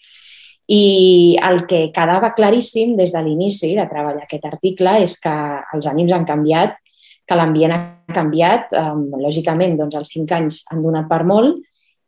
I 0.71 1.37
el 1.43 1.65
que 1.67 1.87
quedava 1.93 2.33
claríssim 2.37 2.95
des 2.97 3.13
de 3.13 3.21
l'inici 3.23 3.73
de 3.77 3.87
treballar 3.89 4.25
aquest 4.25 4.45
article 4.49 4.97
és 5.03 5.17
que 5.21 5.33
els 5.75 5.87
ànims 5.89 6.13
han 6.15 6.27
canviat, 6.27 6.77
que 7.27 7.37
l'ambient 7.37 7.73
ha 7.75 7.81
canviat. 8.13 8.73
Eh, 8.77 8.93
lògicament, 9.21 9.77
doncs, 9.79 9.97
els 9.99 10.13
cinc 10.15 10.31
anys 10.37 10.61
han 10.71 10.83
donat 10.83 11.09
per 11.11 11.23
molt, 11.27 11.59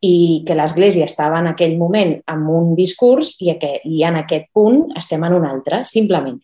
i 0.04 0.42
que 0.46 0.56
l'Església 0.56 1.06
estava 1.08 1.40
en 1.40 1.48
aquell 1.52 1.78
moment 1.80 2.16
amb 2.30 2.50
un 2.52 2.74
discurs 2.76 3.36
i, 3.40 3.52
que, 3.60 3.78
i 3.88 4.02
en 4.04 4.20
aquest 4.20 4.50
punt 4.52 4.90
estem 5.00 5.24
en 5.24 5.38
un 5.38 5.46
altre, 5.48 5.84
simplement. 5.88 6.36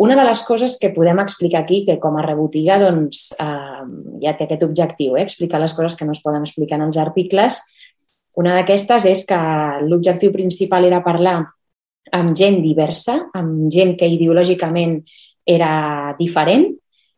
Una 0.00 0.16
de 0.16 0.24
les 0.24 0.42
coses 0.46 0.78
que 0.80 0.92
podem 0.94 1.18
explicar 1.20 1.62
aquí, 1.64 1.82
que 1.86 1.98
com 2.00 2.16
a 2.16 2.24
rebotiga 2.24 2.78
doncs, 2.80 3.30
eh, 3.40 3.84
ja 4.22 4.34
té 4.36 4.46
aquest 4.46 4.64
objectiu, 4.64 5.16
eh, 5.16 5.26
explicar 5.28 5.60
les 5.60 5.74
coses 5.76 5.96
que 5.96 6.08
no 6.08 6.16
es 6.16 6.22
poden 6.24 6.46
explicar 6.46 6.78
en 6.78 6.86
els 6.88 7.00
articles, 7.00 7.60
una 8.40 8.54
d'aquestes 8.56 9.06
és 9.10 9.24
que 9.26 9.40
l'objectiu 9.88 10.32
principal 10.32 10.86
era 10.86 11.02
parlar 11.02 11.40
amb 12.16 12.36
gent 12.38 12.60
diversa, 12.62 13.16
amb 13.36 13.68
gent 13.72 13.96
que 13.98 14.08
ideològicament 14.08 15.00
era 15.46 16.14
diferent, 16.18 16.68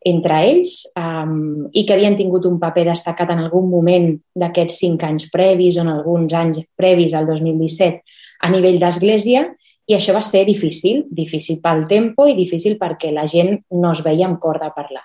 entre 0.09 0.39
ells 0.49 0.75
um, 0.99 1.69
i 1.73 1.85
que 1.87 1.95
havien 1.95 2.17
tingut 2.19 2.47
un 2.49 2.59
paper 2.63 2.89
destacat 2.91 3.31
en 3.35 3.45
algun 3.45 3.69
moment 3.71 4.09
d'aquests 4.39 4.81
cinc 4.85 5.05
anys 5.07 5.29
previs 5.33 5.79
o 5.79 5.85
en 5.85 5.93
alguns 5.93 6.35
anys 6.35 6.63
previs 6.79 7.15
al 7.15 7.29
2017 7.31 8.03
a 8.43 8.51
nivell 8.51 8.81
d'església 8.83 9.47
i 9.91 9.97
això 9.97 10.15
va 10.15 10.23
ser 10.27 10.45
difícil, 10.47 11.05
difícil 11.11 11.61
pel 11.63 11.87
tempo 11.91 12.27
i 12.31 12.37
difícil 12.39 12.79
perquè 12.81 13.13
la 13.15 13.27
gent 13.27 13.57
no 13.79 13.93
es 13.93 14.03
veia 14.05 14.29
amb 14.29 14.41
cor 14.43 14.61
de 14.63 14.71
parlar. 14.75 15.05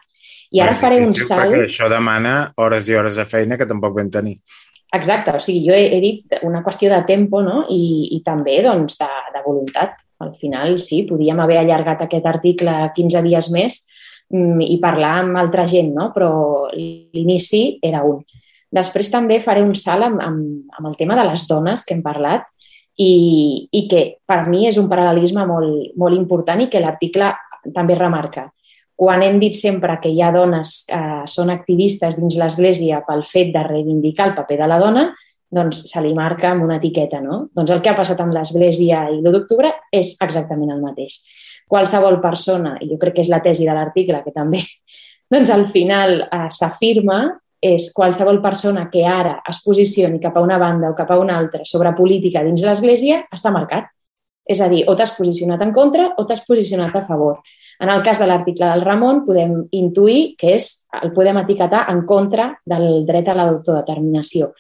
I 0.53 0.61
ara 0.63 0.77
faré 0.79 1.01
un 1.03 1.13
salt... 1.13 1.51
Perquè 1.51 1.67
això 1.67 1.89
demana 1.91 2.53
hores 2.61 2.87
i 2.87 2.95
hores 2.95 3.17
de 3.19 3.25
feina 3.27 3.57
que 3.59 3.67
tampoc 3.67 3.97
vam 3.97 4.09
tenir. 4.13 4.37
Exacte, 4.95 5.33
o 5.35 5.41
sigui, 5.43 5.65
jo 5.67 5.75
he, 5.75 5.89
he 5.97 5.99
dit 5.99 6.37
una 6.47 6.61
qüestió 6.63 6.89
de 6.93 7.01
tempo 7.09 7.41
no? 7.43 7.65
I, 7.73 8.15
i 8.15 8.21
també 8.23 8.61
doncs, 8.63 8.95
de, 9.01 9.09
de 9.33 9.43
voluntat. 9.45 9.97
Al 10.23 10.31
final, 10.39 10.77
sí, 10.81 11.03
podíem 11.05 11.37
haver 11.43 11.59
allargat 11.59 12.05
aquest 12.05 12.25
article 12.25 12.73
15 12.95 13.21
dies 13.27 13.51
més, 13.53 13.83
i 14.29 14.77
parlar 14.81 15.21
amb 15.21 15.37
altra 15.39 15.65
gent, 15.67 15.93
no? 15.95 16.11
però 16.13 16.67
l'inici 16.73 17.79
era 17.81 18.03
un. 18.03 18.19
Després 18.73 19.09
també 19.11 19.39
faré 19.39 19.63
un 19.63 19.73
salt 19.79 20.03
amb, 20.03 20.19
amb, 20.19 20.73
amb 20.75 20.89
el 20.89 20.97
tema 20.99 21.15
de 21.15 21.23
les 21.29 21.45
dones 21.47 21.85
que 21.87 21.95
hem 21.95 22.03
parlat 22.03 22.43
i, 22.99 23.67
i 23.71 23.85
que 23.87 24.01
per 24.27 24.41
mi 24.49 24.65
és 24.67 24.77
un 24.81 24.89
paral·lelisme 24.91 25.45
molt, 25.47 25.93
molt 25.95 26.17
important 26.17 26.61
i 26.61 26.67
que 26.67 26.81
l'article 26.83 27.31
també 27.73 27.95
remarca. 27.95 28.49
Quan 28.97 29.23
hem 29.23 29.37
dit 29.39 29.55
sempre 29.55 29.99
que 30.01 30.09
hi 30.09 30.21
ha 30.25 30.33
dones 30.33 30.81
que 30.89 31.01
són 31.29 31.53
activistes 31.53 32.17
dins 32.17 32.35
l'Església 32.35 33.03
pel 33.07 33.23
fet 33.23 33.53
de 33.53 33.63
reivindicar 33.63 34.31
el 34.31 34.35
paper 34.35 34.57
de 34.63 34.67
la 34.67 34.79
dona, 34.81 35.07
doncs 35.53 35.85
se 35.87 36.01
li 36.03 36.11
marca 36.17 36.49
amb 36.51 36.65
una 36.65 36.81
etiqueta. 36.81 37.21
No? 37.23 37.45
Doncs 37.55 37.71
el 37.71 37.83
que 37.85 37.93
ha 37.93 37.95
passat 37.95 38.19
amb 38.19 38.35
l'Església 38.35 39.05
i 39.13 39.21
l'1 39.21 39.35
d'octubre 39.37 39.71
és 39.93 40.17
exactament 40.19 40.73
el 40.73 40.83
mateix 40.83 41.21
qualsevol 41.67 42.21
persona, 42.23 42.77
i 42.81 42.89
jo 42.89 42.97
crec 43.01 43.17
que 43.17 43.25
és 43.25 43.31
la 43.31 43.41
tesi 43.43 43.67
de 43.67 43.75
l'article 43.75 44.23
que 44.23 44.33
també 44.35 44.63
doncs 45.33 45.51
al 45.51 45.67
final 45.67 46.21
eh, 46.23 46.47
s'afirma, 46.49 47.21
és 47.61 47.89
qualsevol 47.93 48.37
persona 48.41 48.85
que 48.91 49.01
ara 49.09 49.39
es 49.49 49.63
posicioni 49.65 50.19
cap 50.21 50.35
a 50.37 50.43
una 50.45 50.59
banda 50.61 50.91
o 50.91 50.95
cap 50.95 51.09
a 51.11 51.17
una 51.17 51.37
altra 51.37 51.65
sobre 51.65 51.93
política 51.97 52.43
dins 52.45 52.61
l'Església 52.63 53.23
està 53.33 53.51
marcat. 53.51 53.89
És 54.47 54.61
a 54.61 54.69
dir, 54.71 54.85
o 54.87 54.93
t'has 54.95 55.11
posicionat 55.17 55.61
en 55.65 55.73
contra 55.75 56.11
o 56.15 56.23
t'has 56.25 56.45
posicionat 56.47 56.95
a 56.95 57.01
favor. 57.03 57.41
En 57.81 57.89
el 57.91 58.01
cas 58.01 58.21
de 58.21 58.27
l'article 58.29 58.69
del 58.69 58.85
Ramon 58.85 59.23
podem 59.25 59.57
intuir 59.75 60.37
que 60.39 60.53
és, 60.55 60.87
el 61.01 61.11
podem 61.13 61.37
etiquetar 61.43 61.83
en 61.91 62.05
contra 62.07 62.51
del 62.65 63.03
dret 63.05 63.27
a 63.27 63.35
l'autodeterminació. 63.37 64.53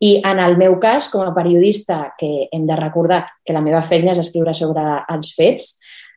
I 0.00 0.20
en 0.24 0.38
el 0.40 0.56
meu 0.56 0.78
cas, 0.80 1.08
com 1.12 1.24
a 1.24 1.34
periodista, 1.36 2.14
que 2.18 2.48
hem 2.52 2.66
de 2.68 2.76
recordar 2.76 3.24
que 3.44 3.52
la 3.52 3.64
meva 3.64 3.82
feina 3.82 4.12
és 4.12 4.20
escriure 4.22 4.54
sobre 4.56 4.84
els 5.12 5.34
fets, 5.36 5.74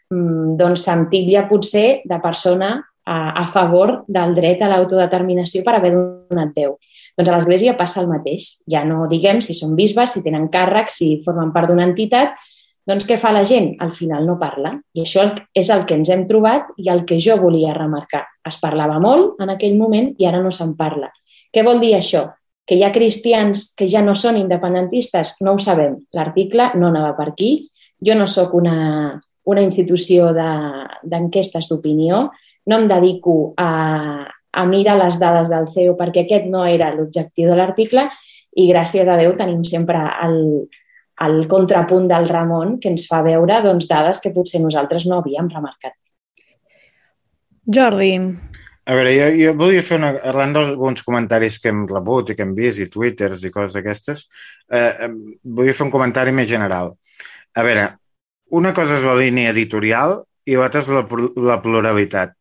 doncs 0.10 0.86
sentir 0.86 1.26
potser 1.49 2.01
de 2.06 2.20
persona 2.22 2.76
a, 3.06 3.18
a 3.41 3.45
favor 3.47 4.04
del 4.08 4.36
dret 4.36 4.62
a 4.62 4.70
l'autodeterminació 4.72 5.64
per 5.64 5.76
haver 5.78 5.93
donat 5.93 6.54
veu. 6.56 6.78
Doncs 7.18 7.30
a 7.30 7.36
l'Església 7.36 7.78
passa 7.78 8.01
el 8.01 8.10
mateix. 8.10 8.60
Ja 8.70 8.84
no 8.84 9.08
diguem 9.08 9.41
si 9.41 9.54
són 9.54 9.76
bisbes, 9.76 10.16
si 10.16 10.24
tenen 10.24 10.49
càrrec, 10.49 10.89
si 10.89 11.20
formen 11.26 11.54
part 11.54 11.70
d'una 11.70 11.86
entitat, 11.86 12.34
Doncs 12.84 13.06
què 13.08 13.16
fa 13.16 13.32
la 13.32 13.45
gent? 13.47 13.70
Al 13.80 13.93
final 13.95 14.26
no 14.28 14.36
parla. 14.39 14.74
I 14.95 15.06
això 15.06 15.24
és 15.56 15.70
el 15.72 15.86
que 15.88 15.95
ens 15.95 16.10
hem 16.12 16.26
trobat 16.28 16.74
i 16.84 16.89
el 16.91 17.06
que 17.08 17.20
jo 17.24 17.38
volia 17.39 17.76
remarcar. 17.78 18.26
Es 18.43 18.60
parlava 18.60 18.97
molt 18.99 19.39
en 19.43 19.54
aquell 19.54 19.78
moment 19.80 20.12
i 20.20 20.28
ara 20.28 20.41
no 20.43 20.51
se'n 20.51 20.74
parla. 20.80 21.08
Què 21.54 21.64
vol 21.64 21.80
dir 21.80 21.93
això? 21.95 22.26
Que 22.68 22.76
hi 22.76 22.84
ha 22.84 22.91
cristians 22.95 23.70
que 23.78 23.88
ja 23.88 24.01
no 24.04 24.16
són 24.20 24.39
independentistes? 24.41 25.38
No 25.43 25.56
ho 25.56 25.62
sabem. 25.64 25.95
L'article 26.12 26.74
no 26.76 26.89
anava 26.91 27.14
per 27.16 27.30
aquí. 27.32 27.54
Jo 28.04 28.18
no 28.20 28.28
sóc 28.28 28.51
una, 28.60 28.76
una 29.50 29.64
institució 29.64 30.32
d'enquestes 30.36 31.68
de, 31.68 31.74
d'opinió. 31.74 32.28
No 32.70 32.80
em 32.80 32.88
dedico 32.88 33.54
a, 33.60 34.28
a 34.28 34.66
mirar 34.70 34.98
les 35.02 35.20
dades 35.20 35.52
del 35.52 35.68
CEO 35.74 35.98
perquè 36.00 36.24
aquest 36.24 36.48
no 36.52 36.64
era 36.70 36.94
l'objectiu 36.96 37.50
de 37.52 37.58
l'article 37.60 38.08
i 38.56 38.70
gràcies 38.70 39.10
a 39.10 39.18
Déu 39.20 39.34
tenim 39.36 39.64
sempre 39.68 40.00
el, 40.24 40.39
el 41.26 41.44
contrapunt 41.52 42.08
del 42.12 42.30
Ramon 42.30 42.78
que 42.80 42.91
ens 42.94 43.08
fa 43.10 43.24
veure 43.26 43.60
doncs, 43.66 43.89
dades 43.89 44.22
que 44.24 44.34
potser 44.36 44.62
nosaltres 44.62 45.08
no 45.10 45.20
havíem 45.20 45.50
remarcat. 45.52 45.98
Jordi. 47.64 48.14
A 48.84 48.96
veure, 48.98 49.12
jo, 49.16 49.28
jo 49.39 49.52
volia 49.56 49.84
fer 49.84 49.98
una... 49.98 50.12
Arran 50.32 50.54
d'alguns 50.56 51.06
comentaris 51.08 51.58
que 51.64 51.72
hem 51.72 51.86
rebut 51.88 52.30
i 52.34 52.36
que 52.36 52.44
hem 52.44 52.52
vist, 52.58 52.82
i 52.84 52.89
twitters 52.91 53.46
i 53.48 53.52
coses 53.54 53.78
d'aquestes, 53.78 54.26
eh, 54.68 55.08
volia 55.44 55.76
fer 55.76 55.86
un 55.88 55.94
comentari 55.94 56.34
més 56.36 56.50
general. 56.50 56.91
A 57.56 57.64
veure, 57.64 57.86
una 58.54 58.74
cosa 58.78 58.99
és 58.99 59.06
la 59.08 59.18
línia 59.18 59.54
editorial 59.54 60.20
i 60.45 60.58
l'altra 60.60 60.84
és 60.84 60.91
la, 60.91 61.04
la 61.49 61.60
pluralitat. 61.64 62.36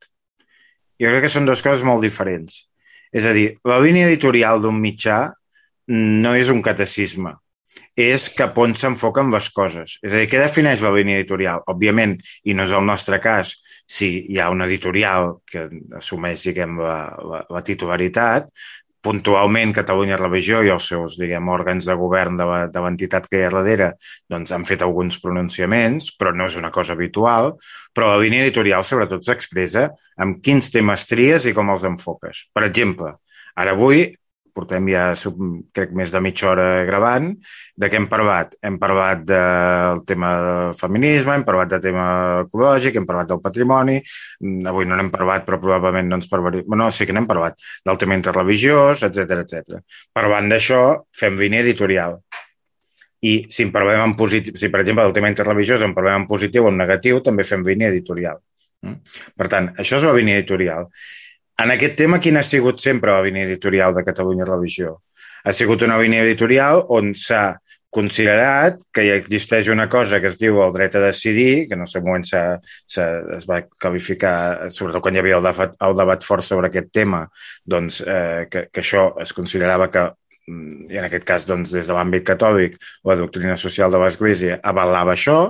Jo 1.00 1.12
crec 1.12 1.26
que 1.26 1.32
són 1.32 1.48
dues 1.48 1.62
coses 1.64 1.84
molt 1.86 2.04
diferents. 2.04 2.66
És 3.12 3.28
a 3.28 3.32
dir, 3.36 3.48
la 3.68 3.80
línia 3.82 4.08
editorial 4.08 4.60
d'un 4.62 4.78
mitjà 4.80 5.24
no 5.92 6.34
és 6.38 6.52
un 6.52 6.62
catecisme 6.64 7.34
és 7.98 8.28
cap 8.32 8.56
on 8.58 8.74
s'enfoquen 8.76 9.30
les 9.32 9.48
coses. 9.52 9.98
És 10.02 10.12
a 10.12 10.20
dir, 10.20 10.28
què 10.30 10.40
defineix 10.40 10.80
la 10.80 10.92
línia 10.94 11.18
editorial? 11.20 11.62
Òbviament, 11.68 12.16
i 12.44 12.54
no 12.56 12.64
és 12.64 12.72
el 12.72 12.84
nostre 12.88 13.18
cas, 13.20 13.54
si 13.88 14.08
hi 14.32 14.38
ha 14.40 14.50
una 14.50 14.66
editorial 14.66 15.36
que 15.48 15.68
assumeix, 15.98 16.46
diguem, 16.48 16.78
la, 16.80 16.98
la, 17.20 17.42
la 17.52 17.62
titularitat, 17.66 18.48
puntualment 19.03 19.74
Catalunya 19.74 20.18
Revisió 20.20 20.62
i 20.62 20.70
els 20.72 20.86
seus, 20.92 21.16
diguem, 21.18 21.48
òrgans 21.50 21.88
de 21.88 21.96
govern 21.98 22.38
de 22.38 22.46
l'entitat 22.84 23.26
que 23.28 23.40
hi 23.40 23.44
ha 23.46 23.53
darrere 23.55 23.92
doncs, 24.30 24.55
han 24.55 24.66
fet 24.68 24.84
alguns 24.86 25.18
pronunciaments, 25.22 26.12
però 26.18 26.32
no 26.36 26.46
és 26.46 26.57
una 26.61 26.70
cosa 26.74 26.94
habitual, 26.94 27.53
però 27.94 28.12
la 28.12 28.22
línia 28.22 28.46
editorial 28.46 28.86
sobretot 28.86 29.26
s'expressa 29.26 29.88
amb 30.22 30.40
quins 30.44 30.70
temes 30.70 31.07
tries 31.11 31.46
i 31.50 31.55
com 31.57 31.74
els 31.74 31.86
enfoques. 31.88 32.46
Per 32.55 32.64
exemple, 32.68 33.16
ara 33.59 33.74
avui 33.74 34.07
portem 34.55 34.88
ja, 34.92 35.05
crec, 35.74 35.92
més 35.96 36.12
de 36.12 36.20
mitja 36.24 36.50
hora 36.50 36.66
gravant. 36.88 37.30
De 37.78 37.88
què 37.90 37.98
hem 37.98 38.09
parlat? 38.11 38.55
Hem 38.62 38.78
parlat 38.82 39.24
del 39.28 40.03
tema 40.09 40.32
del 40.44 40.76
feminisme, 40.78 41.36
hem 41.38 41.46
parlat 41.48 41.72
del 41.74 41.82
tema 41.84 42.05
ecològic, 42.44 42.98
hem 43.00 43.09
parlat 43.09 43.32
del 43.32 43.42
patrimoni, 43.44 43.98
mm, 44.42 44.68
avui 44.72 44.88
no 44.88 44.98
n'hem 44.98 45.11
parlat, 45.14 45.46
però 45.48 45.61
probablement 45.62 46.09
no 46.09 46.20
ens 46.20 46.28
parlarem... 46.30 46.66
Bueno, 46.68 46.90
sí 46.90 47.09
que 47.09 47.16
n'hem 47.16 47.28
parlat, 47.30 47.59
del 47.84 47.98
tema 47.98 48.18
interreligiós, 48.18 49.05
etc 49.09 49.40
etc. 49.40 49.82
Parlant 50.12 50.53
d'això, 50.53 50.82
fem 51.16 51.38
línia 51.40 51.64
editorial. 51.64 52.20
I 53.22 53.34
si 53.55 53.62
en 53.62 53.70
parlem 53.74 54.00
en 54.03 54.16
positiu, 54.18 54.57
si 54.59 54.68
per 54.68 54.80
exemple 54.82 55.05
del 55.07 55.14
tema 55.14 55.30
interreligiós 55.30 55.82
en 55.86 55.94
parlem 55.94 56.24
en 56.24 56.30
positiu 56.30 56.66
o 56.66 56.72
en 56.72 56.80
negatiu, 56.82 57.20
també 57.22 57.46
fem 57.46 57.62
línia 57.66 57.92
editorial. 57.92 58.40
Mm? 58.82 58.98
Per 59.38 59.48
tant, 59.50 59.68
això 59.78 60.00
és 60.00 60.07
la 60.09 60.14
línia 60.16 60.40
editorial. 60.40 60.88
En 61.61 61.70
aquest 61.70 61.98
tema, 61.98 62.18
quina 62.22 62.40
ha 62.40 62.46
sigut 62.46 62.80
sempre 62.80 63.12
la 63.12 63.24
línia 63.26 63.44
editorial 63.44 63.92
de 63.94 64.05
Catalunya 64.07 64.48
Religió? 64.48 64.96
Ha 65.44 65.53
sigut 65.53 65.82
una 65.82 65.98
línia 66.00 66.22
editorial 66.24 66.84
on 66.88 67.12
s'ha 67.18 67.59
considerat 67.92 68.78
que 68.94 69.05
hi 69.05 69.11
existeix 69.12 69.68
una 69.68 69.84
cosa 69.92 70.20
que 70.22 70.30
es 70.30 70.38
diu 70.40 70.62
el 70.64 70.72
dret 70.72 70.94
a 70.96 71.03
decidir, 71.05 71.66
que 71.68 71.76
no 71.76 71.84
sé 71.86 72.00
moment 72.00 72.24
s 72.24 72.38
ha, 72.38 72.57
s 72.88 73.03
ha, 73.03 73.09
es 73.36 73.44
va 73.50 73.61
qualificar, 73.84 74.70
sobretot 74.72 75.05
quan 75.05 75.18
hi 75.18 75.20
havia 75.20 75.36
el 75.36 75.44
debat, 75.44 75.76
el 75.88 75.96
debat 75.98 76.24
fort 76.24 76.46
sobre 76.46 76.70
aquest 76.70 76.88
tema, 76.96 77.26
doncs, 77.68 78.00
eh, 78.00 78.48
que, 78.48 78.64
que 78.72 78.80
això 78.80 79.11
es 79.20 79.36
considerava 79.36 79.90
que 79.92 80.07
mm, 80.09 80.88
i 80.88 81.03
en 81.03 81.09
aquest 81.11 81.28
cas 81.28 81.44
doncs, 81.50 81.74
des 81.76 81.90
de 81.90 81.98
l'àmbit 81.98 82.24
catòlic 82.32 82.80
la 83.11 83.18
doctrina 83.20 83.59
social 83.61 83.92
de 83.92 84.00
l'Església 84.00 84.57
avalava 84.72 85.12
això 85.12 85.40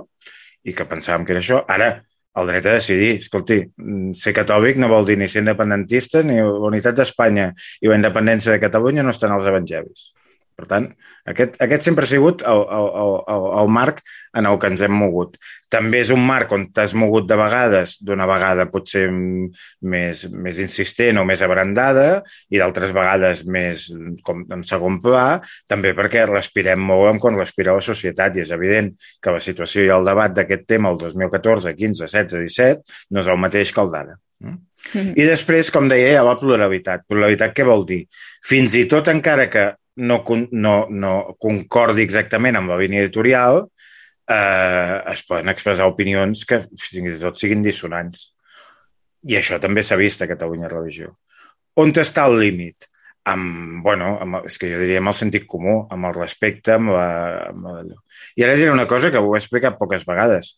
i 0.66 0.74
que 0.74 0.88
pensàvem 0.88 1.28
que 1.28 1.36
era 1.36 1.44
això. 1.44 1.62
Ara, 1.70 1.92
el 2.41 2.49
dret 2.49 2.66
a 2.66 2.76
decidir. 2.78 3.12
Escolti, 3.20 3.61
mm, 3.76 4.14
ser 4.18 4.35
catòlic 4.37 4.80
no 4.80 4.89
vol 4.93 5.07
dir 5.07 5.18
ni 5.18 5.28
ser 5.28 5.43
independentista 5.45 6.22
ni 6.22 6.41
unitat 6.41 6.97
d'Espanya 6.97 7.53
i 7.80 7.91
la 7.91 7.99
independència 8.01 8.53
de 8.53 8.62
Catalunya 8.62 9.03
no 9.03 9.14
estan 9.14 9.33
als 9.33 9.49
evangelis. 9.49 10.12
Per 10.53 10.66
tant, 10.68 10.86
aquest, 11.26 11.57
aquest 11.64 11.86
sempre 11.86 12.05
ha 12.05 12.11
sigut 12.11 12.42
el, 12.46 12.61
el, 12.76 12.88
el, 13.32 13.46
el 13.62 13.70
marc 13.72 14.03
en 14.38 14.46
el 14.46 14.59
que 14.61 14.68
ens 14.70 14.82
hem 14.84 14.92
mogut. 14.94 15.38
També 15.72 16.03
és 16.05 16.12
un 16.14 16.20
marc 16.28 16.53
on 16.53 16.66
t'has 16.76 16.92
mogut 16.98 17.26
de 17.30 17.38
vegades, 17.40 17.96
d'una 18.05 18.28
vegada 18.28 18.68
potser 18.70 19.07
més, 19.11 20.24
més 20.30 20.61
insistent 20.62 21.20
o 21.20 21.24
més 21.28 21.42
abrandada 21.42 22.07
i 22.53 22.61
d'altres 22.61 22.92
vegades 22.94 23.44
més 23.48 23.88
com 24.26 24.44
en 24.53 24.64
segon 24.68 25.00
pla, 25.05 25.40
també 25.70 25.94
perquè 25.98 26.26
respirem 26.28 26.84
molt 26.92 27.14
amb 27.14 27.24
quan 27.24 27.40
respira 27.40 27.76
la 27.76 27.84
societat 27.84 28.36
i 28.36 28.44
és 28.44 28.53
evident 28.55 28.92
que 29.22 29.34
la 29.34 29.42
situació 29.42 29.86
i 29.86 29.94
el 29.94 30.07
debat 30.07 30.36
d'aquest 30.36 30.68
tema 30.68 30.92
el 30.92 31.00
2014, 31.00 31.74
15, 31.80 32.07
16, 32.12 32.44
17 32.53 33.09
no 33.11 33.24
és 33.24 33.32
el 33.32 33.40
mateix 33.40 33.72
que 33.72 33.82
el 33.82 33.92
d'ara. 33.96 34.18
Mm 34.42 34.59
-hmm. 34.92 35.12
I 35.16 35.24
després, 35.26 35.70
com 35.70 35.88
deia, 35.88 36.09
hi 36.11 36.16
ha 36.16 36.24
la 36.26 36.38
pluralitat. 36.38 37.07
Pluralitat 37.09 37.55
què 37.55 37.64
vol 37.64 37.86
dir? 37.86 38.07
Fins 38.44 38.74
i 38.74 38.86
tot 38.90 39.09
encara 39.09 39.48
que 39.48 39.74
no, 39.97 40.22
no, 40.51 40.74
no 40.90 41.14
concordi 41.40 42.05
exactament 42.05 42.57
amb 42.57 42.72
la 42.72 42.78
línia 42.80 43.03
editorial, 43.05 43.64
eh, 44.28 45.03
es 45.12 45.24
poden 45.28 45.53
expressar 45.53 45.88
opinions 45.90 46.47
que 46.49 46.62
fins 46.68 47.16
i 47.16 47.20
tot 47.20 47.40
siguin 47.40 47.64
dissonants. 47.64 48.30
I 49.28 49.38
això 49.38 49.61
també 49.62 49.84
s'ha 49.84 49.99
vist 50.01 50.22
a 50.22 50.30
Catalunya 50.30 50.70
Religió. 50.72 51.12
On 51.80 51.93
està 51.93 52.26
el 52.28 52.38
límit? 52.40 52.88
Amb, 53.30 53.84
bueno, 53.84 54.16
amb, 54.20 54.40
és 54.49 54.59
que 54.59 54.66
jo 54.72 54.80
diria 54.80 54.99
amb 54.99 55.12
el 55.12 55.14
sentit 55.14 55.47
comú, 55.47 55.84
amb 55.95 56.09
el 56.09 56.16
respecte, 56.16 56.74
amb 56.74 56.90
la, 56.90 57.07
amb 57.53 57.68
allò. 57.70 58.01
I 58.36 58.45
ara 58.47 58.57
diré 58.59 58.72
una 58.74 58.88
cosa 58.90 59.12
que 59.14 59.20
ho 59.22 59.30
he 59.30 59.38
explicat 59.38 59.78
poques 59.78 60.03
vegades. 60.09 60.57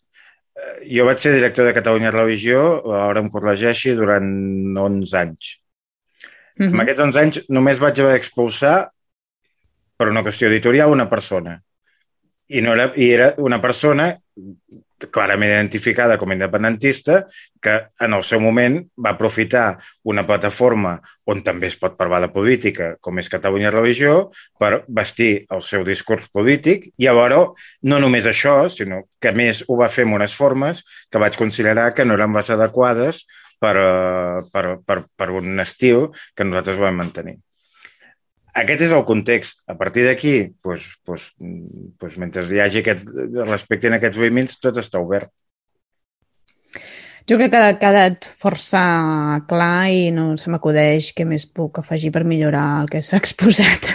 Eh, 0.55 0.87
jo 0.97 1.05
vaig 1.05 1.21
ser 1.21 1.35
director 1.35 1.67
de 1.67 1.75
Catalunya 1.77 2.13
Religió, 2.15 2.63
ara 2.97 3.21
em 3.21 3.29
corregeixi, 3.29 3.93
durant 3.99 4.33
11 4.81 5.13
anys. 5.21 5.59
Mm 6.57 6.65
-hmm. 6.65 6.73
En 6.73 6.81
aquests 6.81 7.03
11 7.03 7.21
anys 7.21 7.39
només 7.49 7.79
vaig 7.79 7.99
haver 7.99 8.13
d'expulsar 8.13 8.89
per 9.97 10.09
una 10.11 10.23
qüestió 10.23 10.49
editorial 10.51 10.91
una 10.91 11.09
persona. 11.09 11.59
I, 12.47 12.61
no 12.61 12.75
era, 12.75 12.91
I 12.95 13.09
era 13.11 13.33
una 13.41 13.61
persona 13.61 14.11
clarament 15.11 15.51
identificada 15.51 16.17
com 16.17 16.31
a 16.31 16.35
independentista 16.35 17.25
que 17.61 17.73
en 17.99 18.13
el 18.15 18.23
seu 18.23 18.39
moment 18.39 18.77
va 18.95 19.11
aprofitar 19.15 19.65
una 20.07 20.23
plataforma 20.27 20.95
on 21.31 21.41
també 21.43 21.67
es 21.67 21.77
pot 21.81 21.97
parlar 21.99 22.21
de 22.23 22.31
política, 22.33 22.93
com 23.01 23.19
és 23.19 23.29
Catalunya 23.31 23.73
Religió, 23.73 24.29
per 24.59 24.85
vestir 24.87 25.45
el 25.51 25.63
seu 25.65 25.83
discurs 25.87 26.29
polític 26.31 26.87
i 26.95 27.09
llavors 27.09 27.67
no 27.83 27.99
només 27.99 28.27
això, 28.29 28.69
sinó 28.69 29.03
que 29.19 29.33
més 29.35 29.65
ho 29.67 29.79
va 29.81 29.91
fer 29.91 30.05
en 30.07 30.15
unes 30.15 30.35
formes 30.35 30.83
que 31.11 31.21
vaig 31.21 31.37
considerar 31.37 31.91
que 31.93 32.05
no 32.05 32.15
eren 32.15 32.35
les 32.35 32.53
adequades 32.53 33.25
per, 33.59 33.75
eh, 33.75 34.45
per, 34.53 34.65
per, 34.85 35.01
per 35.15 35.31
un 35.31 35.59
estil 35.59 36.09
que 36.35 36.47
nosaltres 36.47 36.79
vam 36.79 37.03
mantenir 37.03 37.39
aquest 38.61 38.85
és 38.87 38.93
el 38.95 39.05
context. 39.07 39.63
A 39.67 39.75
partir 39.79 40.05
d'aquí, 40.07 40.35
doncs, 40.63 40.91
doncs, 41.07 41.31
doncs, 41.39 42.19
mentre 42.21 42.45
hi 42.49 42.61
hagi 42.63 42.83
aquest, 42.83 43.11
respecte 43.45 43.91
en 43.91 43.97
aquests 43.99 44.21
límits, 44.21 44.61
tot 44.63 44.79
està 44.81 45.03
obert. 45.03 45.31
Jo 47.25 47.39
crec 47.39 47.49
que 47.55 47.57
ha 47.57 47.77
quedat 47.81 48.27
força 48.37 48.79
clar 49.49 49.87
i 49.89 50.11
no 50.13 50.35
se 50.37 50.51
m'acudeix 50.53 51.07
què 51.17 51.23
més 51.25 51.47
puc 51.49 51.79
afegir 51.81 52.11
per 52.13 52.21
millorar 52.21 52.83
el 52.83 52.91
que 52.91 53.01
s'ha 53.01 53.17
exposat. 53.23 53.89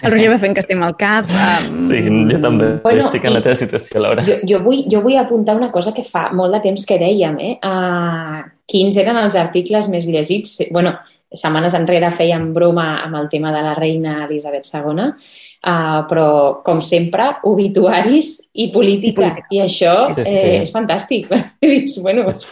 El 0.00 0.14
Roger 0.14 0.30
va 0.32 0.38
fent 0.40 0.56
que 0.56 0.64
estem 0.64 0.80
al 0.86 0.96
cap. 1.00 1.28
Um... 1.28 1.90
Sí, 1.90 2.00
jo 2.30 2.40
també 2.40 2.70
bueno, 2.80 3.04
estic 3.10 3.28
en 3.28 3.36
la 3.36 3.44
teva 3.44 3.58
situació, 3.58 4.00
Laura. 4.00 4.24
Jo, 4.24 4.38
jo, 4.48 4.62
vull, 4.64 4.80
jo 4.88 5.04
vull 5.04 5.20
apuntar 5.20 5.58
una 5.60 5.68
cosa 5.74 5.92
que 5.92 6.06
fa 6.08 6.30
molt 6.32 6.56
de 6.56 6.62
temps 6.70 6.88
que 6.88 6.96
dèiem, 7.02 7.36
eh? 7.44 7.52
Uh, 7.60 8.48
quins 8.70 8.96
eren 9.04 9.20
els 9.26 9.36
articles 9.36 9.92
més 9.92 10.08
llegits? 10.08 10.56
bueno, 10.72 10.96
setmanes 11.30 11.76
enrere 11.78 12.10
fèiem 12.14 12.48
broma 12.54 13.04
amb 13.04 13.16
el 13.20 13.28
tema 13.30 13.52
de 13.54 13.62
la 13.62 13.74
reina 13.76 14.24
Elisabet 14.24 14.66
II, 14.66 15.04
uh, 15.06 16.00
però, 16.10 16.30
com 16.66 16.80
sempre, 16.82 17.28
obituaris 17.46 18.32
i 18.54 18.70
política. 18.74 19.12
I, 19.12 19.30
política. 19.30 19.46
I 19.54 19.62
això 19.66 19.92
sí, 20.08 20.22
sí, 20.22 20.24
sí. 20.26 20.32
Eh, 20.34 20.56
és 20.64 20.72
fantàstic. 20.74 21.28
bueno, 22.06 22.26
és 22.30 22.42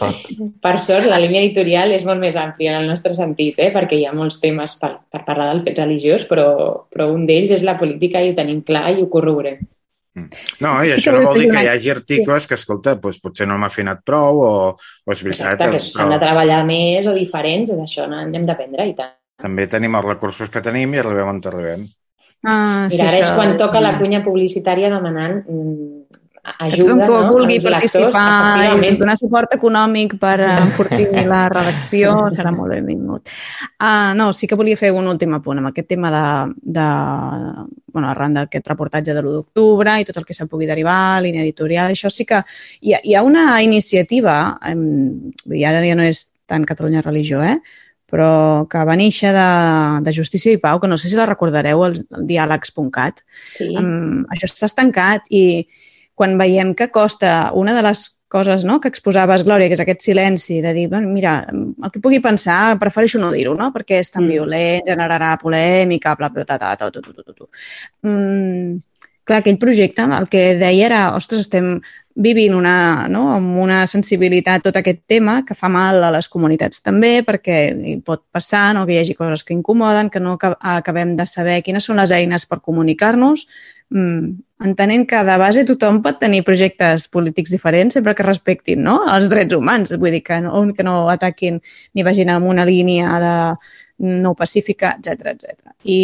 per 0.63 0.75
sort, 0.79 1.09
la 1.11 1.19
línia 1.19 1.43
editorial 1.43 1.91
és 1.95 2.05
molt 2.07 2.23
més 2.23 2.39
àmplia 2.39 2.75
en 2.75 2.83
el 2.83 2.87
nostre 2.91 3.15
sentit, 3.17 3.59
eh, 3.59 3.71
perquè 3.75 3.99
hi 3.99 4.07
ha 4.07 4.15
molts 4.15 4.39
temes 4.43 4.77
per, 4.79 4.95
per 5.11 5.25
parlar 5.27 5.51
del 5.51 5.65
fet 5.67 5.83
religiós, 5.83 6.27
però, 6.29 6.47
però 6.91 7.11
un 7.11 7.27
d'ells 7.27 7.57
és 7.59 7.67
la 7.67 7.77
política 7.79 8.23
i 8.23 8.31
ho 8.31 8.37
tenim 8.37 8.63
clar 8.63 8.87
i 8.93 9.03
ho 9.03 9.11
corroborem. 9.11 9.59
Mm. 10.19 10.41
No, 10.65 10.73
i 10.83 10.93
això 10.95 11.13
no 11.15 11.23
vol 11.27 11.39
dir 11.41 11.47
que 11.51 11.63
hi 11.63 11.71
hagi 11.71 11.93
articles 11.93 12.47
que, 12.49 12.57
escolta, 12.59 12.95
doncs 12.99 13.21
potser 13.23 13.47
no 13.49 13.59
m'ha 13.59 13.69
afinat 13.71 14.03
prou 14.07 14.43
o, 14.43 14.51
o 14.75 15.15
és 15.15 15.23
veritat... 15.25 15.55
Exacte, 15.55 15.71
que 15.77 15.83
s'han 15.85 16.13
de 16.15 16.19
treballar 16.21 16.59
més 16.67 17.07
o 17.09 17.15
diferents, 17.15 17.71
d'això 17.79 18.09
n'hem 18.11 18.45
d'aprendre 18.49 18.89
i 18.89 18.93
tant. 18.97 19.15
També 19.39 19.69
tenim 19.71 19.95
els 19.95 20.07
recursos 20.09 20.51
que 20.51 20.63
tenim 20.63 20.93
i 20.93 21.01
arribem 21.01 21.31
on 21.31 21.41
arribem. 21.51 21.87
Ah, 22.43 22.87
Mira, 22.87 22.95
sí, 22.95 23.01
ara 23.03 23.19
és 23.19 23.31
quan 23.35 23.57
toca 23.59 23.81
la 23.83 23.97
cunya 23.99 24.21
publicitària 24.23 24.91
demanant 24.91 25.41
ajuda 26.43 26.95
que 27.05 27.07
no, 27.07 27.19
vulgui 27.31 27.57
participar 27.63 28.77
i 28.83 28.91
donar 28.99 29.15
suport 29.19 29.53
econòmic 29.55 30.15
per 30.21 30.37
enfortir 30.65 31.09
la 31.27 31.41
redacció 31.51 32.13
serà 32.35 32.53
molt 32.55 32.73
benvingut. 32.73 33.31
Uh, 33.79 34.15
no, 34.17 34.29
sí 34.35 34.47
que 34.49 34.57
volia 34.59 34.79
fer 34.79 34.91
un 34.95 35.09
últim 35.11 35.35
apunt 35.37 35.61
amb 35.61 35.71
aquest 35.71 35.89
tema 35.91 36.11
de, 36.13 36.23
de 36.77 36.87
bueno, 37.93 38.07
arran 38.09 38.37
d'aquest 38.39 38.71
reportatge 38.71 39.13
de 39.13 39.23
l'1 39.23 39.35
d'octubre 39.39 39.99
i 39.99 40.07
tot 40.07 40.21
el 40.21 40.27
que 40.27 40.37
se'n 40.37 40.49
pugui 40.51 40.69
derivar, 40.69 41.21
línia 41.25 41.45
editorial, 41.45 41.93
això 41.93 42.11
sí 42.13 42.25
que 42.29 42.43
hi 42.81 42.95
ha, 42.95 43.03
hi 43.03 43.15
ha 43.15 43.25
una 43.25 43.61
iniciativa, 43.65 44.39
um, 44.71 45.31
i 45.51 45.65
ara 45.67 45.83
ja 45.85 45.97
no 45.99 46.07
és 46.07 46.25
tant 46.49 46.65
Catalunya 46.65 47.05
Religió, 47.05 47.43
eh? 47.45 47.59
però 48.09 48.65
que 48.69 48.81
va 48.89 48.95
néixer 48.97 49.31
de, 49.35 49.49
de 50.05 50.13
Justícia 50.15 50.53
i 50.55 50.57
Pau, 50.61 50.79
que 50.81 50.89
no 50.89 50.97
sé 50.97 51.11
si 51.11 51.17
la 51.19 51.27
recordareu, 51.29 51.83
el, 51.85 51.99
el 52.17 52.25
diàlegs.cat. 52.29 53.21
Sí. 53.57 53.69
Um, 53.77 54.25
això 54.33 54.49
està 54.49 54.65
estancat 54.69 55.29
i 55.29 55.43
quan 56.19 56.35
veiem 56.39 56.73
que 56.75 56.89
costa 56.91 57.51
una 57.55 57.71
de 57.77 57.83
les 57.85 58.01
coses 58.29 58.65
no, 58.67 58.75
que 58.83 58.91
exposaves, 58.91 59.41
Glòria, 59.47 59.69
que 59.71 59.77
és 59.77 59.81
aquest 59.81 60.03
silenci 60.05 60.59
de 60.61 60.73
dir, 60.75 60.83
bueno, 60.91 61.07
mira, 61.09 61.37
el 61.49 61.89
que 61.93 62.01
pugui 62.03 62.19
pensar, 62.21 62.75
prefereixo 62.81 63.17
no 63.23 63.31
dir-ho, 63.33 63.55
no? 63.57 63.71
perquè 63.73 63.97
és 64.03 64.11
tan 64.11 64.25
Mm. 64.27 64.33
violent, 64.35 64.83
generarà 64.85 65.31
polèmica, 65.41 66.13
bla, 66.19 66.29
bla, 66.29 66.43
bla, 66.43 66.57
bla, 66.59 66.75
bla, 66.75 66.99
bla, 66.99 67.13
bla, 67.15 67.23
bla, 67.23 67.33
bla. 67.39 68.11
Mm, 68.11 68.81
clar, 69.25 69.39
aquell 69.41 69.57
projecte 69.61 70.03
el 70.19 70.27
que 70.29 70.43
deia 70.59 70.85
era, 70.91 71.01
ostres, 71.15 71.47
estem 71.47 71.79
vivint 72.19 72.53
una, 72.57 73.07
no, 73.07 73.29
amb 73.31 73.57
una 73.63 73.79
sensibilitat 73.87 74.61
tot 74.65 74.75
aquest 74.77 75.01
tema 75.07 75.39
que 75.47 75.55
fa 75.55 75.69
mal 75.71 76.03
a 76.03 76.09
les 76.11 76.27
comunitats 76.27 76.81
també 76.83 77.21
perquè 77.23 77.59
hi 77.71 77.95
pot 78.03 78.25
passar 78.33 78.73
no, 78.75 78.85
que 78.85 78.97
hi 78.97 78.99
hagi 79.01 79.15
coses 79.15 79.45
que 79.47 79.55
incomoden, 79.55 80.09
que 80.11 80.19
no 80.19 80.33
aca- 80.35 80.57
acabem 80.59 81.15
de 81.15 81.25
saber 81.29 81.61
quines 81.63 81.85
són 81.87 82.01
les 82.01 82.11
eines 82.11 82.45
per 82.49 82.59
comunicar-nos, 82.59 83.45
entenent 83.89 85.07
que 85.09 85.23
de 85.25 85.35
base 85.41 85.65
tothom 85.65 86.01
pot 86.05 86.19
tenir 86.21 86.43
projectes 86.45 87.07
polítics 87.07 87.49
diferents 87.49 87.95
sempre 87.97 88.13
que 88.15 88.25
respectin 88.27 88.83
no, 88.85 88.99
els 89.09 89.29
drets 89.31 89.55
humans, 89.55 89.95
vull 89.97 90.13
dir 90.13 90.23
que 90.25 90.39
no, 90.45 90.61
que 90.75 90.85
no 90.85 90.95
ataquin 91.09 91.61
ni 91.93 92.05
vagin 92.05 92.29
en 92.29 92.43
una 92.43 92.65
línia 92.65 93.19
de 93.23 93.35
no 94.21 94.35
pacífica, 94.35 94.95
etc 94.99 95.33
etc. 95.33 95.73
I 95.83 95.99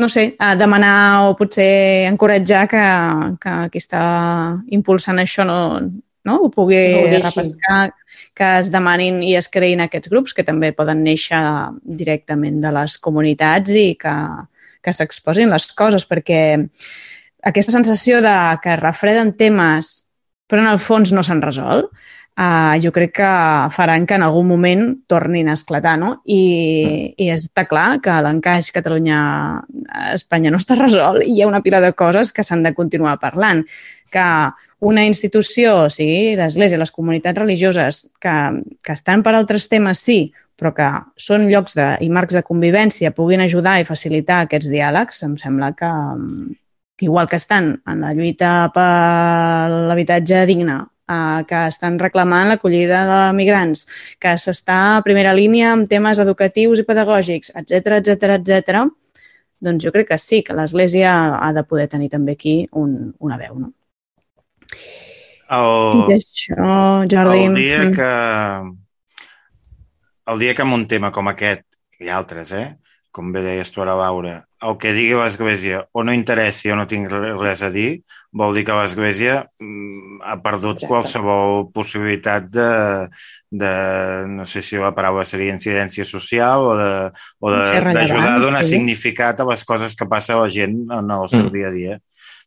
no 0.00 0.08
sé, 0.08 0.34
a 0.38 0.54
demanar 0.56 1.28
o 1.28 1.34
potser 1.36 2.06
encoratjar 2.08 2.68
que, 2.68 2.84
que 3.42 3.56
qui 3.72 3.82
està 3.82 4.04
impulsant 4.72 5.20
això 5.20 5.44
no, 5.44 5.58
no 6.24 6.36
ho 6.40 6.48
pugui 6.52 6.80
No 6.94 7.18
repescar, 7.20 7.82
que 8.36 8.48
es 8.60 8.70
demanin 8.72 9.20
i 9.24 9.34
es 9.36 9.48
creïn 9.52 9.82
aquests 9.84 10.08
grups 10.12 10.32
que 10.36 10.44
també 10.46 10.72
poden 10.72 11.04
néixer 11.04 11.42
directament 11.84 12.62
de 12.64 12.72
les 12.76 12.96
comunitats 12.98 13.76
i 13.76 13.92
que, 14.00 14.14
que 14.84 14.94
s'exposin 14.96 15.52
les 15.52 15.66
coses, 15.76 16.06
perquè 16.08 16.42
aquesta 17.50 17.72
sensació 17.72 18.20
de 18.24 18.36
que 18.62 18.76
refreden 18.80 19.34
temes 19.36 20.00
però 20.50 20.64
en 20.64 20.72
el 20.72 20.80
fons 20.82 21.12
no 21.14 21.22
s'han 21.22 21.42
resolt, 21.44 21.92
uh, 22.42 22.74
jo 22.82 22.90
crec 22.94 23.14
que 23.20 23.32
faran 23.76 24.06
que 24.06 24.16
en 24.18 24.24
algun 24.26 24.48
moment 24.48 24.82
tornin 25.10 25.48
a 25.48 25.54
esclatar, 25.54 25.94
no? 26.02 26.16
I, 26.26 27.14
i 27.14 27.30
està 27.30 27.68
clar 27.70 28.00
que 28.02 28.16
l'encaix 28.26 28.72
Catalunya-Espanya 28.74 30.50
no 30.50 30.58
està 30.58 30.78
resolt 30.80 31.22
i 31.22 31.36
hi 31.36 31.44
ha 31.44 31.50
una 31.50 31.62
pila 31.62 31.82
de 31.84 31.92
coses 31.94 32.34
que 32.34 32.44
s'han 32.46 32.66
de 32.66 32.74
continuar 32.74 33.20
parlant. 33.22 33.62
Que 34.10 34.26
una 34.90 35.04
institució, 35.06 35.76
o 35.84 35.88
sigui, 35.92 36.34
l'Església, 36.40 36.80
les 36.80 36.90
comunitats 36.90 37.38
religioses, 37.38 38.06
que, 38.18 38.36
que 38.82 38.96
estan 38.96 39.22
per 39.22 39.36
altres 39.36 39.68
temes, 39.70 40.02
sí, 40.02 40.32
però 40.60 40.72
que 40.76 40.88
són 41.16 41.48
llocs 41.48 41.74
de, 41.78 41.88
i 42.04 42.10
marcs 42.12 42.36
de 42.36 42.44
convivència, 42.46 43.14
puguin 43.16 43.40
ajudar 43.44 43.78
i 43.80 43.88
facilitar 43.88 44.42
aquests 44.44 44.68
diàlegs, 44.72 45.22
em 45.26 45.36
sembla 45.40 45.72
que, 45.78 45.90
que 47.00 47.08
igual 47.08 47.30
que 47.30 47.40
estan 47.40 47.72
en 47.88 48.04
la 48.04 48.12
lluita 48.16 48.52
per 48.74 48.86
l'habitatge 49.88 50.44
digne, 50.50 50.78
eh, 51.08 51.40
que 51.48 51.64
estan 51.72 51.98
reclamant 52.02 52.52
l'acollida 52.52 53.02
de 53.08 53.20
migrants, 53.40 53.86
que 54.20 54.36
s'està 54.44 54.78
a 54.96 55.04
primera 55.06 55.34
línia 55.36 55.72
amb 55.74 55.88
temes 55.90 56.20
educatius 56.22 56.82
i 56.82 56.88
pedagògics, 56.88 57.54
etc 57.62 58.00
etc 58.00 58.36
etc. 58.38 58.84
doncs 59.60 59.84
jo 59.84 59.92
crec 59.96 60.12
que 60.12 60.18
sí, 60.20 60.42
que 60.44 60.56
l'Església 60.56 61.16
ha 61.40 61.52
de 61.56 61.64
poder 61.64 61.88
tenir 61.88 62.12
també 62.12 62.36
aquí 62.36 62.56
un, 62.72 63.14
una 63.18 63.40
veu. 63.40 63.58
No? 63.64 63.72
El, 65.50 66.04
Dit 66.06 66.14
això, 66.20 66.70
Jordi... 67.10 67.42
el 67.48 67.56
dia 67.58 67.82
mm, 67.82 67.94
que 67.96 68.10
el 70.30 70.38
dia 70.38 70.54
que 70.54 70.62
amb 70.62 70.76
un 70.76 70.86
tema 70.90 71.10
com 71.14 71.28
aquest 71.30 71.66
i 72.00 72.08
altres, 72.08 72.52
eh? 72.56 72.68
com 73.10 73.32
bé 73.34 73.40
deies 73.42 73.72
tu 73.74 73.82
ara, 73.82 73.96
Laura, 73.98 74.36
el 74.62 74.76
que 74.78 74.92
digui 74.94 75.16
l'Església 75.18 75.80
o 75.98 76.04
no 76.06 76.12
interessi 76.14 76.70
o 76.70 76.76
no 76.78 76.84
tinc 76.86 77.10
res 77.40 77.62
a 77.66 77.70
dir, 77.74 78.04
vol 78.38 78.54
dir 78.54 78.62
que 78.68 78.76
l'Església 78.76 79.40
mm, 79.58 80.20
ha 80.22 80.36
perdut 80.44 80.76
Exacte. 80.78 80.90
qualsevol 80.92 81.64
possibilitat 81.74 82.46
de, 82.54 82.68
de, 83.50 83.72
no 84.30 84.46
sé 84.46 84.62
si 84.62 84.78
la 84.78 84.92
paraula 84.94 85.24
seria 85.26 85.56
incidència 85.56 86.06
social 86.06 86.68
o 86.70 86.76
d'ajudar 87.50 88.36
a 88.36 88.38
donar 88.38 88.62
sí. 88.62 88.76
significat 88.76 89.42
a 89.42 89.48
les 89.50 89.66
coses 89.66 89.98
que 89.98 90.06
passa 90.06 90.36
a 90.38 90.44
la 90.44 90.48
gent 90.60 90.78
en 90.86 91.10
el 91.18 91.28
seu 91.34 91.48
Mm. 91.48 91.50
dia 91.58 91.66
a 91.66 91.74
dia. 91.74 91.98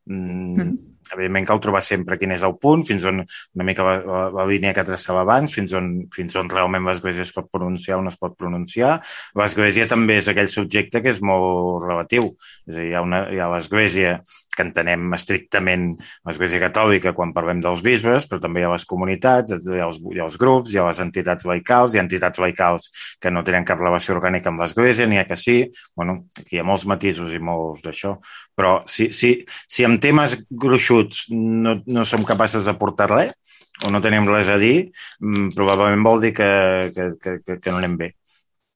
Mm, 0.07 0.55
Mm. 0.61 0.77
Evidentment 1.13 1.47
cal 1.49 1.61
trobar 1.63 1.83
sempre 1.85 2.17
quin 2.21 2.33
és 2.35 2.45
el 2.45 2.55
punt, 2.61 2.83
fins 2.87 3.05
on 3.09 3.23
una 3.23 3.67
mica 3.67 3.85
la, 3.87 3.95
la, 4.07 4.23
la 4.37 4.47
línia 4.49 4.73
que 4.75 4.85
traçava 4.87 5.23
abans, 5.23 5.55
fins 5.57 5.75
on, 5.77 5.91
fins 6.15 6.37
on 6.39 6.51
realment 6.51 6.87
l'Església 6.89 7.25
es 7.27 7.33
pot 7.35 7.49
pronunciar 7.53 7.99
o 7.99 8.05
no 8.05 8.13
es 8.13 8.19
pot 8.19 8.37
pronunciar. 8.39 8.97
L'Església 9.39 9.89
també 9.91 10.19
és 10.21 10.29
aquell 10.31 10.51
subjecte 10.51 11.03
que 11.03 11.13
és 11.13 11.21
molt 11.25 11.87
relatiu. 11.87 12.33
És 12.67 12.77
a 12.77 12.79
dir, 12.81 12.89
hi 12.91 12.97
ha, 12.97 13.05
una, 13.05 13.25
hi 13.31 13.41
ha 13.41 13.51
l'Església 13.53 14.17
que 14.55 14.65
entenem 14.65 15.13
estrictament 15.17 15.89
l'Església 16.27 16.61
Catòlica 16.63 17.13
quan 17.17 17.33
parlem 17.35 17.61
dels 17.63 17.83
bisbes, 17.85 18.27
però 18.29 18.41
també 18.43 18.61
hi 18.61 18.67
ha 18.67 18.73
les 18.73 18.85
comunitats, 18.89 19.53
hi 19.53 19.81
ha 19.81 19.87
els, 19.87 19.99
hi 20.13 20.21
ha 20.21 20.27
els 20.27 20.37
grups, 20.41 20.73
hi 20.73 20.81
ha 20.81 20.87
les 20.87 21.01
entitats 21.03 21.47
laicals, 21.49 21.93
hi 21.93 22.01
ha 22.01 22.05
entitats 22.05 22.41
laicals 22.43 22.89
que 23.21 23.31
no 23.33 23.43
tenen 23.47 23.67
cap 23.67 23.81
relació 23.81 24.17
orgànica 24.17 24.51
amb 24.51 24.63
l'Església, 24.63 25.07
n'hi 25.09 25.21
ha 25.21 25.27
que 25.29 25.39
sí. 25.39 25.57
Bueno, 25.95 26.19
aquí 26.39 26.57
hi 26.57 26.63
ha 26.63 26.67
molts 26.67 26.85
matisos 26.89 27.33
i 27.33 27.41
molts 27.41 27.83
d'això. 27.85 28.15
Però 28.55 28.75
si, 28.89 29.09
si, 29.15 29.35
si 29.47 29.87
amb 29.87 30.01
temes 30.03 30.37
gruixuts 30.49 31.27
no, 31.33 31.79
no 31.85 32.05
som 32.07 32.25
capaces 32.27 32.69
de 32.69 32.77
portar 32.79 33.09
res 33.11 33.59
o 33.83 33.89
no 33.91 34.01
tenim 34.03 34.27
res 34.29 34.51
a 34.53 34.59
dir, 34.61 34.91
mm, 35.19 35.53
probablement 35.57 36.05
vol 36.05 36.21
dir 36.21 36.33
que, 36.37 36.49
que, 36.93 37.09
que, 37.19 37.57
que, 37.57 37.71
no 37.71 37.81
anem 37.81 37.97
bé. 37.97 38.13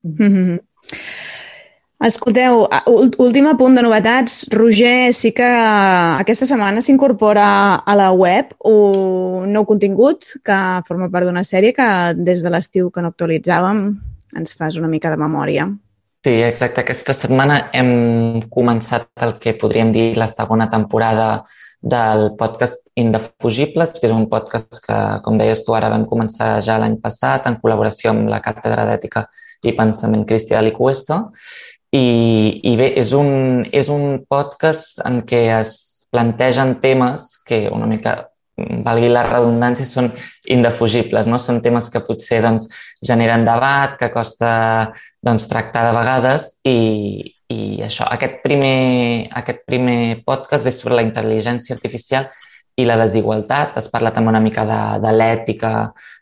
Mhm. 0.03 0.57
Escolteu, 1.97 2.67
últim 3.17 3.47
apunt 3.49 3.73
de 3.73 3.81
novetats. 3.81 4.43
Roger, 4.53 5.09
sí 5.17 5.31
que 5.33 5.47
aquesta 5.47 6.45
setmana 6.45 6.83
s'incorpora 6.85 7.47
a 7.81 7.95
la 7.97 8.11
web 8.13 8.51
un 8.69 9.49
nou 9.55 9.65
contingut 9.65 10.27
que 10.45 10.57
forma 10.85 11.09
part 11.09 11.25
d'una 11.25 11.41
sèrie 11.41 11.73
que 11.73 11.87
des 12.13 12.43
de 12.45 12.51
l'estiu 12.53 12.91
que 12.93 13.01
no 13.01 13.09
actualitzàvem 13.09 13.81
ens 14.37 14.53
fas 14.53 14.77
una 14.77 14.91
mica 14.91 15.09
de 15.09 15.17
memòria. 15.17 15.65
Sí, 16.21 16.35
exacte. 16.45 16.83
Aquesta 16.83 17.15
setmana 17.17 17.71
hem 17.73 18.43
començat 18.53 19.09
el 19.25 19.37
que 19.41 19.55
podríem 19.57 19.89
dir 19.95 20.11
la 20.21 20.27
segona 20.29 20.69
temporada 20.69 21.45
del 21.81 22.33
podcast 22.37 22.87
Indefugibles, 22.93 23.95
que 23.97 24.05
és 24.09 24.13
un 24.13 24.27
podcast 24.29 24.81
que, 24.85 24.97
com 25.25 25.37
deies 25.37 25.63
tu, 25.65 25.73
ara 25.77 25.89
vam 25.93 26.05
començar 26.09 26.57
ja 26.61 26.77
l'any 26.81 26.97
passat 27.01 27.47
en 27.49 27.57
col·laboració 27.61 28.13
amb 28.13 28.29
la 28.29 28.41
Càtedra 28.43 28.85
d'Ètica 28.85 29.27
i 29.65 29.73
Pensament 29.77 30.25
Cristià 30.29 30.59
de 30.59 30.67
l'IQS. 30.67 31.07
I, 31.97 32.61
I 32.67 32.73
bé, 32.77 32.91
és 33.01 33.11
un, 33.15 33.63
és 33.73 33.89
un 33.89 34.23
podcast 34.29 34.99
en 35.07 35.21
què 35.27 35.47
es 35.57 35.77
plantegen 36.13 36.77
temes 36.83 37.29
que 37.47 37.65
una 37.73 37.87
mica, 37.89 38.17
valgui 38.85 39.09
la 39.11 39.23
redundància, 39.27 39.85
són 39.85 40.11
indefugibles, 40.53 41.29
no? 41.29 41.39
Són 41.41 41.61
temes 41.65 41.89
que 41.93 42.03
potser 42.05 42.41
doncs, 42.45 42.67
generen 43.05 43.45
debat, 43.47 43.95
que 43.99 44.11
costa 44.13 44.51
doncs, 45.23 45.47
tractar 45.49 45.87
de 45.87 45.95
vegades 45.97 46.49
i, 46.67 46.77
i 47.53 47.61
això, 47.85 48.07
aquest 48.11 48.41
primer, 48.43 49.29
aquest 49.41 49.63
primer 49.69 49.99
podcast 50.27 50.69
és 50.69 50.81
sobre 50.81 50.99
la 50.99 51.05
intel·ligència 51.07 51.75
artificial 51.77 52.29
i 52.77 52.85
la 52.85 52.97
desigualtat. 52.99 53.77
Has 53.79 53.89
parlat 53.89 54.15
també 54.17 54.29
una 54.31 54.43
mica 54.43 54.63
de, 54.69 54.81
de 55.01 55.13
l'ètica, 55.15 55.71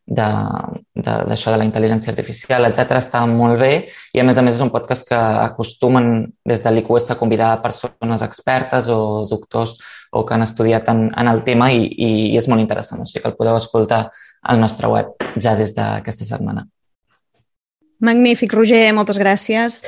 d'això 0.06 0.94
de, 0.96 1.26
de, 1.26 1.52
de 1.52 1.58
la 1.58 1.66
intel·ligència 1.66 2.12
artificial, 2.14 2.68
etc. 2.68 3.00
Està 3.00 3.24
molt 3.28 3.60
bé 3.60 3.72
i 4.14 4.22
a 4.22 4.26
més 4.28 4.38
a 4.38 4.44
més 4.46 4.56
és 4.56 4.64
un 4.64 4.72
podcast 4.74 5.08
que 5.10 5.18
acostumen 5.18 6.28
des 6.46 6.62
de 6.62 6.72
l'IQS 6.72 7.12
a 7.12 7.20
convidar 7.20 7.56
persones 7.64 8.22
expertes 8.22 8.88
o 8.94 9.26
doctors 9.30 9.80
o 10.12 10.24
que 10.26 10.36
han 10.36 10.46
estudiat 10.46 10.88
en, 10.94 11.10
en 11.10 11.28
el 11.28 11.42
tema 11.44 11.72
i, 11.74 11.84
i, 11.90 12.12
i 12.32 12.38
és 12.38 12.48
molt 12.48 12.62
interessant, 12.62 13.02
així 13.02 13.20
que 13.20 13.28
el 13.32 13.36
podeu 13.36 13.58
escoltar 13.58 14.06
al 14.46 14.62
nostre 14.62 14.88
web 14.88 15.26
ja 15.42 15.56
des 15.58 15.74
d'aquesta 15.76 16.28
setmana. 16.30 16.68
Magnífic, 18.00 18.54
Roger, 18.54 18.86
moltes 18.94 19.18
gràcies. 19.18 19.82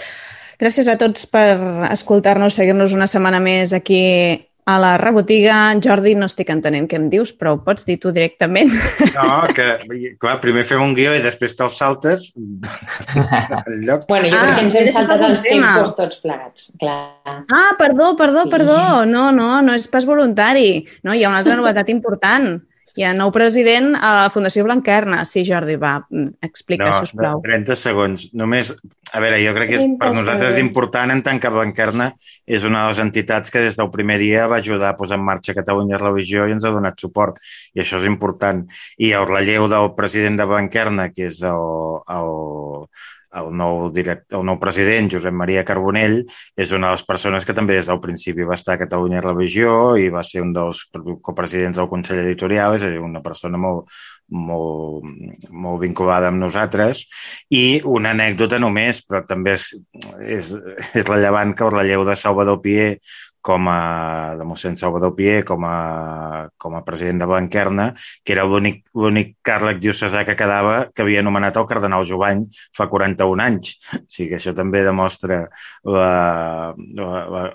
Gràcies 0.57 0.87
a 0.89 0.97
tots 0.97 1.27
per 1.29 1.59
escoltar-nos, 1.91 2.55
seguir-nos 2.57 2.95
una 2.97 3.05
setmana 3.05 3.39
més 3.43 3.75
aquí 3.77 4.01
a 4.67 4.75
la 4.83 4.97
rebotiga. 4.99 5.57
Jordi, 5.83 6.11
no 6.19 6.27
estic 6.27 6.49
entenent 6.51 6.89
què 6.91 6.97
em 6.99 7.05
dius, 7.09 7.31
però 7.31 7.53
ho 7.55 7.59
pots 7.63 7.85
dir 7.87 7.95
tu 8.03 8.11
directament. 8.11 8.73
No, 9.15 9.27
que 9.55 9.67
clar, 10.19 10.35
primer 10.43 10.65
fem 10.67 10.81
un 10.83 10.91
guió 10.97 11.13
i 11.15 11.21
després 11.23 11.55
te'ls 11.55 11.77
saltes 11.79 12.29
al 13.15 13.79
lloc. 13.87 14.05
Bueno, 14.09 14.27
jo 14.29 14.35
Ah, 14.37 14.43
crec 14.43 14.55
que 14.57 14.65
ens 14.65 14.75
hem 14.75 14.81
he 14.81 14.85
deixat 14.89 15.07
saltat 15.07 15.25
els 15.29 15.41
tema. 15.45 15.73
tempos 15.73 15.95
tots 15.95 16.19
plegats. 16.23 16.67
Clar. 16.81 16.97
Ah, 17.47 17.69
perdó, 17.79 18.15
perdó, 18.19 18.43
Sí. 18.43 18.49
perdó. 18.57 18.79
No, 19.05 19.31
no, 19.31 19.61
no 19.61 19.73
és 19.73 19.87
pas 19.87 20.05
voluntari. 20.05 20.85
No, 21.03 21.13
hi 21.15 21.23
ha 21.23 21.29
una 21.29 21.39
altra 21.43 21.55
novetat 21.59 21.89
important. 21.89 22.61
Hi 22.97 23.03
ha 23.05 23.11
nou 23.13 23.29
president 23.29 23.91
a 23.93 24.09
la 24.23 24.29
Fundació 24.33 24.63
Blanquerna. 24.65 25.19
Sí, 25.29 25.43
Jordi, 25.45 25.75
va, 25.77 25.99
explica, 26.41 26.87
no, 26.89 27.01
sisplau. 27.03 27.41
30 27.43 27.75
segons. 27.77 28.23
Només, 28.37 28.71
a 29.13 29.21
veure, 29.21 29.37
jo 29.43 29.53
crec 29.53 29.69
que 29.69 29.77
és, 29.77 29.83
30 29.83 29.99
per 30.01 30.09
nosaltres 30.15 30.55
és 30.55 30.61
important 30.63 31.13
en 31.13 31.21
tant 31.27 31.37
que 31.43 31.51
Blanquerna 31.53 32.07
és 32.57 32.65
una 32.65 32.81
de 32.81 32.93
les 32.95 33.01
entitats 33.03 33.53
que 33.53 33.61
des 33.67 33.77
del 33.77 33.91
primer 33.93 34.17
dia 34.23 34.47
va 34.49 34.57
ajudar 34.63 34.89
a 34.89 34.97
posar 34.97 35.19
en 35.21 35.27
marxa 35.29 35.53
Catalunya 35.57 36.01
Religió 36.01 36.47
i 36.47 36.55
ens 36.57 36.65
ha 36.65 36.73
donat 36.73 36.97
suport. 37.05 37.37
I 37.77 37.85
això 37.85 38.01
és 38.01 38.09
important. 38.09 38.65
I 38.97 39.13
el 39.19 39.29
relleu 39.29 39.69
del 39.69 39.93
president 39.99 40.41
de 40.41 40.49
Blanquerna, 40.49 41.11
que 41.13 41.29
és 41.29 41.43
el, 41.45 42.01
el, 42.17 42.33
el 43.35 43.49
nou, 43.55 43.89
direct, 43.93 44.25
el 44.33 44.45
nou 44.47 44.57
president, 44.61 45.09
Josep 45.11 45.35
Maria 45.35 45.63
Carbonell, 45.67 46.21
és 46.55 46.71
una 46.71 46.89
de 46.89 46.97
les 46.97 47.03
persones 47.07 47.45
que 47.45 47.55
també 47.57 47.75
des 47.75 47.89
del 47.89 47.99
principi 48.03 48.47
va 48.47 48.55
estar 48.55 48.77
a 48.77 48.81
Catalunya 48.81 49.23
Religió 49.25 49.97
i 49.99 50.07
va 50.13 50.23
ser 50.23 50.43
un 50.45 50.53
dels 50.55 50.85
copresidents 51.25 51.77
del 51.77 51.89
Consell 51.91 52.23
Editorial, 52.23 52.77
és 52.77 52.87
a 52.87 52.91
dir, 52.93 53.01
una 53.03 53.21
persona 53.25 53.59
molt, 53.59 53.91
molt, 54.31 55.05
molt 55.51 55.81
vinculada 55.83 56.31
amb 56.31 56.41
nosaltres. 56.41 57.03
I 57.51 57.81
una 57.85 58.15
anècdota 58.15 58.59
només, 58.63 59.03
però 59.03 59.23
també 59.27 59.57
és, 59.57 59.69
és, 60.23 60.53
és 60.95 61.07
rellevant 61.07 61.53
que 61.53 61.67
el 61.67 61.75
relleu 61.75 62.07
de 62.07 62.15
Salvador 62.15 62.61
Pier 62.63 62.93
com 63.47 63.69
a, 63.71 64.35
de 64.35 64.45
mossèn 64.47 64.75
Salvador 64.79 65.13
Pier 65.15 65.39
com 65.47 65.63
a, 65.63 66.49
com 66.59 66.75
a 66.75 66.83
president 66.83 67.21
de 67.21 67.27
Blanquerna, 67.29 67.87
que 68.25 68.35
era 68.35 68.43
l'únic 68.47 69.37
càrrec 69.47 69.79
diocesà 69.83 70.25
que 70.27 70.35
quedava 70.39 70.89
que 70.91 71.05
havia 71.05 71.23
nomenat 71.23 71.59
el 71.61 71.67
cardenal 71.69 72.03
Jovany 72.07 72.43
fa 72.75 72.89
41 72.91 73.45
anys. 73.45 73.77
O 73.95 74.03
sigui 74.11 74.33
que 74.33 74.39
això 74.41 74.51
també 74.57 74.83
demostra 74.83 75.39
la, 75.87 76.11
la, 76.99 77.23
la, 77.31 77.45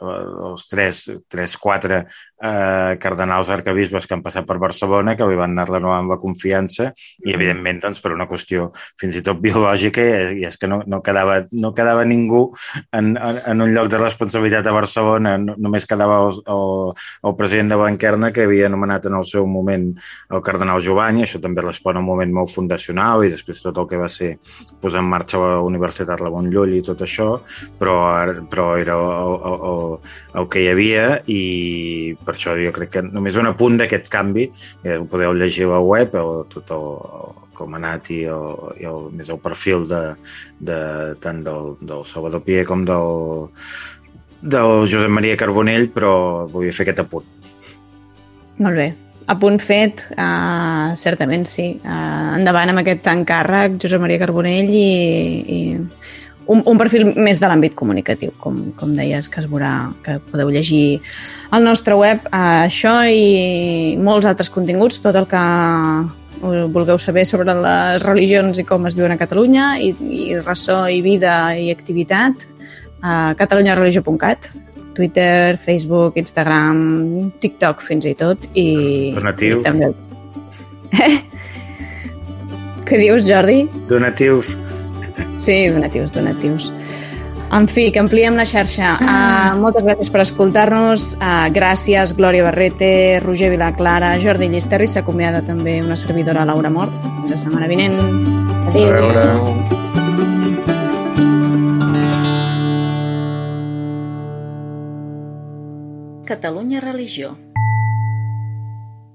els 0.49 0.67
tres, 0.71 1.05
tres 1.29 1.59
quatre 1.61 2.07
eh, 2.43 2.99
cardenals 3.03 3.51
arcabisbes 3.55 4.07
que 4.07 4.17
han 4.17 4.25
passat 4.25 4.47
per 4.49 4.59
Barcelona, 4.63 5.15
que 5.17 5.27
li 5.29 5.39
van 5.39 5.55
anar 5.55 5.69
renovant 5.71 6.11
la 6.11 6.19
confiança 6.23 6.91
i, 6.93 7.33
evidentment, 7.35 7.81
doncs, 7.85 8.03
per 8.03 8.13
una 8.17 8.27
qüestió 8.31 8.71
fins 9.01 9.17
i 9.19 9.23
tot 9.25 9.41
biològica, 9.43 10.05
i, 10.35 10.43
és 10.49 10.59
que 10.59 10.71
no, 10.71 10.83
no, 10.87 11.03
quedava, 11.05 11.43
no 11.53 11.73
quedava 11.77 12.05
ningú 12.09 12.45
en, 12.91 13.15
en, 13.17 13.41
en 13.53 13.67
un 13.67 13.75
lloc 13.75 13.91
de 13.93 14.01
responsabilitat 14.03 14.67
a 14.67 14.75
Barcelona, 14.75 15.37
no, 15.41 15.57
només 15.63 15.87
quedava 15.89 16.19
el, 16.27 16.43
el, 16.53 16.93
el 17.31 17.37
president 17.39 17.73
de 17.73 17.81
Blanquerna 17.81 18.33
que 18.35 18.47
havia 18.49 18.69
anomenat 18.71 19.07
en 19.09 19.19
el 19.21 19.27
seu 19.29 19.47
moment 19.47 19.91
el 20.33 20.43
cardenal 20.45 20.83
Jovany, 20.83 21.23
això 21.23 21.41
també 21.43 21.65
respon 21.65 21.97
a 21.97 22.03
un 22.03 22.09
moment 22.09 22.33
molt 22.35 22.53
fundacional 22.53 23.25
i 23.25 23.33
després 23.33 23.63
tot 23.63 23.79
el 23.79 23.89
que 23.91 24.01
va 24.01 24.11
ser 24.11 24.35
posar 24.83 25.03
en 25.03 25.11
marxa 25.13 25.41
la 25.43 25.61
Universitat 25.65 26.21
Ramon 26.21 26.51
Llull 26.53 26.77
i 26.79 26.83
tot 26.85 27.03
això, 27.05 27.29
però, 27.79 27.97
però 28.51 28.73
era 28.81 28.97
el, 28.99 29.37
el, 29.53 29.59
el, 29.71 30.13
el 30.41 30.49
que 30.53 30.63
hi 30.63 30.71
havia 30.73 31.07
i 31.31 31.41
per 32.33 32.39
això 32.39 32.57
jo 32.57 32.73
crec 32.73 32.95
que 32.97 33.03
només 33.05 33.37
un 33.37 33.51
apunt 33.51 33.77
d'aquest 33.77 34.09
canvi, 34.09 34.49
eh, 34.83 34.97
ho 34.97 35.05
podeu 35.05 35.35
llegir 35.37 35.67
a 35.69 35.75
la 35.75 35.81
web, 35.85 36.17
o 36.17 36.45
tot 36.49 36.73
el, 36.73 36.87
ha 37.63 37.67
anat 37.79 38.09
i, 38.11 38.23
el, 38.25 38.47
i 38.81 38.89
el, 38.89 39.11
més 39.15 39.29
el 39.31 39.39
perfil 39.43 39.85
de, 39.91 40.01
de, 40.59 40.79
tant 41.23 41.45
del, 41.45 41.75
del 41.85 42.07
Salvador 42.09 42.43
Pier 42.47 42.65
com 42.67 42.87
del, 42.89 43.53
del 44.41 44.89
Josep 44.89 45.13
Maria 45.13 45.37
Carbonell, 45.39 45.91
però 45.93 46.49
volia 46.51 46.75
fer 46.75 46.89
aquest 46.89 47.05
apunt. 47.05 47.29
Molt 48.63 48.81
bé. 48.81 48.89
A 49.31 49.37
punt 49.39 49.61
fet, 49.63 50.03
uh, 50.17 50.97
certament 50.99 51.45
sí. 51.47 51.69
Uh, 51.85 52.33
endavant 52.41 52.73
amb 52.73 52.83
aquest 52.83 53.07
encàrrec, 53.13 53.77
Josep 53.85 54.03
Maria 54.03 54.19
Carbonell, 54.25 54.73
i, 54.75 54.89
i 55.47 55.61
un, 56.47 56.63
un 56.67 56.81
perfil 56.81 57.13
més 57.15 57.41
de 57.43 57.49
l'àmbit 57.51 57.77
comunicatiu, 57.79 58.33
com, 58.43 58.59
com 58.79 58.97
deies, 58.97 59.29
que 59.31 59.41
es 59.43 59.49
veurà, 59.51 59.93
que 60.05 60.19
podeu 60.31 60.51
llegir 60.51 61.01
al 61.55 61.65
nostre 61.67 61.97
web. 61.99 62.25
Uh, 62.33 62.65
això 62.67 62.97
i 63.07 63.95
molts 64.01 64.29
altres 64.29 64.51
continguts, 64.53 65.01
tot 65.05 65.19
el 65.19 65.29
que 65.31 65.45
vulgueu 66.43 66.99
saber 66.99 67.23
sobre 67.29 67.55
les 67.55 68.03
religions 68.03 68.59
i 68.59 68.65
com 68.67 68.89
es 68.89 68.97
viuen 68.99 69.15
a 69.15 69.19
Catalunya, 69.21 69.77
i, 69.79 69.93
i 69.95 70.41
ressò 70.41 70.83
i 70.91 70.99
vida 71.05 71.55
i 71.55 71.71
activitat, 71.71 72.47
a 73.03 73.35
catalunyareligió.cat, 73.39 74.51
Twitter, 74.95 75.57
Facebook, 75.59 76.19
Instagram, 76.21 77.33
TikTok 77.41 77.83
fins 77.87 78.07
i 78.07 78.15
tot. 78.19 78.51
I, 78.55 78.69
Donatius. 79.17 79.63
I 79.63 79.69
també... 79.71 79.93
Eh? 80.99 81.15
Què 82.89 82.99
dius, 83.01 83.25
Jordi? 83.25 83.63
Donatius. 83.89 84.57
Sí, 85.39 85.69
donatius, 85.69 86.13
donatius. 86.15 86.73
En 87.53 87.67
fi, 87.69 87.91
que 87.93 88.01
ampliem 88.01 88.33
la 88.39 88.47
xarxa. 88.49 88.95
Uh, 88.97 89.59
moltes 89.61 89.85
gràcies 89.85 90.09
per 90.09 90.23
escoltar-nos. 90.25 91.05
Uh, 91.19 91.51
gràcies, 91.53 92.15
Glòria 92.17 92.47
Barrete, 92.47 93.21
Roger 93.21 93.51
Vilaclara, 93.53 94.15
Jordi 94.25 94.49
Llisterri. 94.49 94.89
S'acomiada 94.89 95.45
també 95.45 95.83
una 95.85 95.99
servidora, 96.01 96.47
Laura 96.49 96.73
Mort. 96.73 96.97
Fins 97.21 97.37
la 97.37 97.41
setmana 97.45 97.69
vinent. 97.69 98.01
Adéu. 98.73 98.89
A 98.89 98.97
veure. 98.97 99.81
Catalunya 106.25 106.81
Religió. 106.81 107.52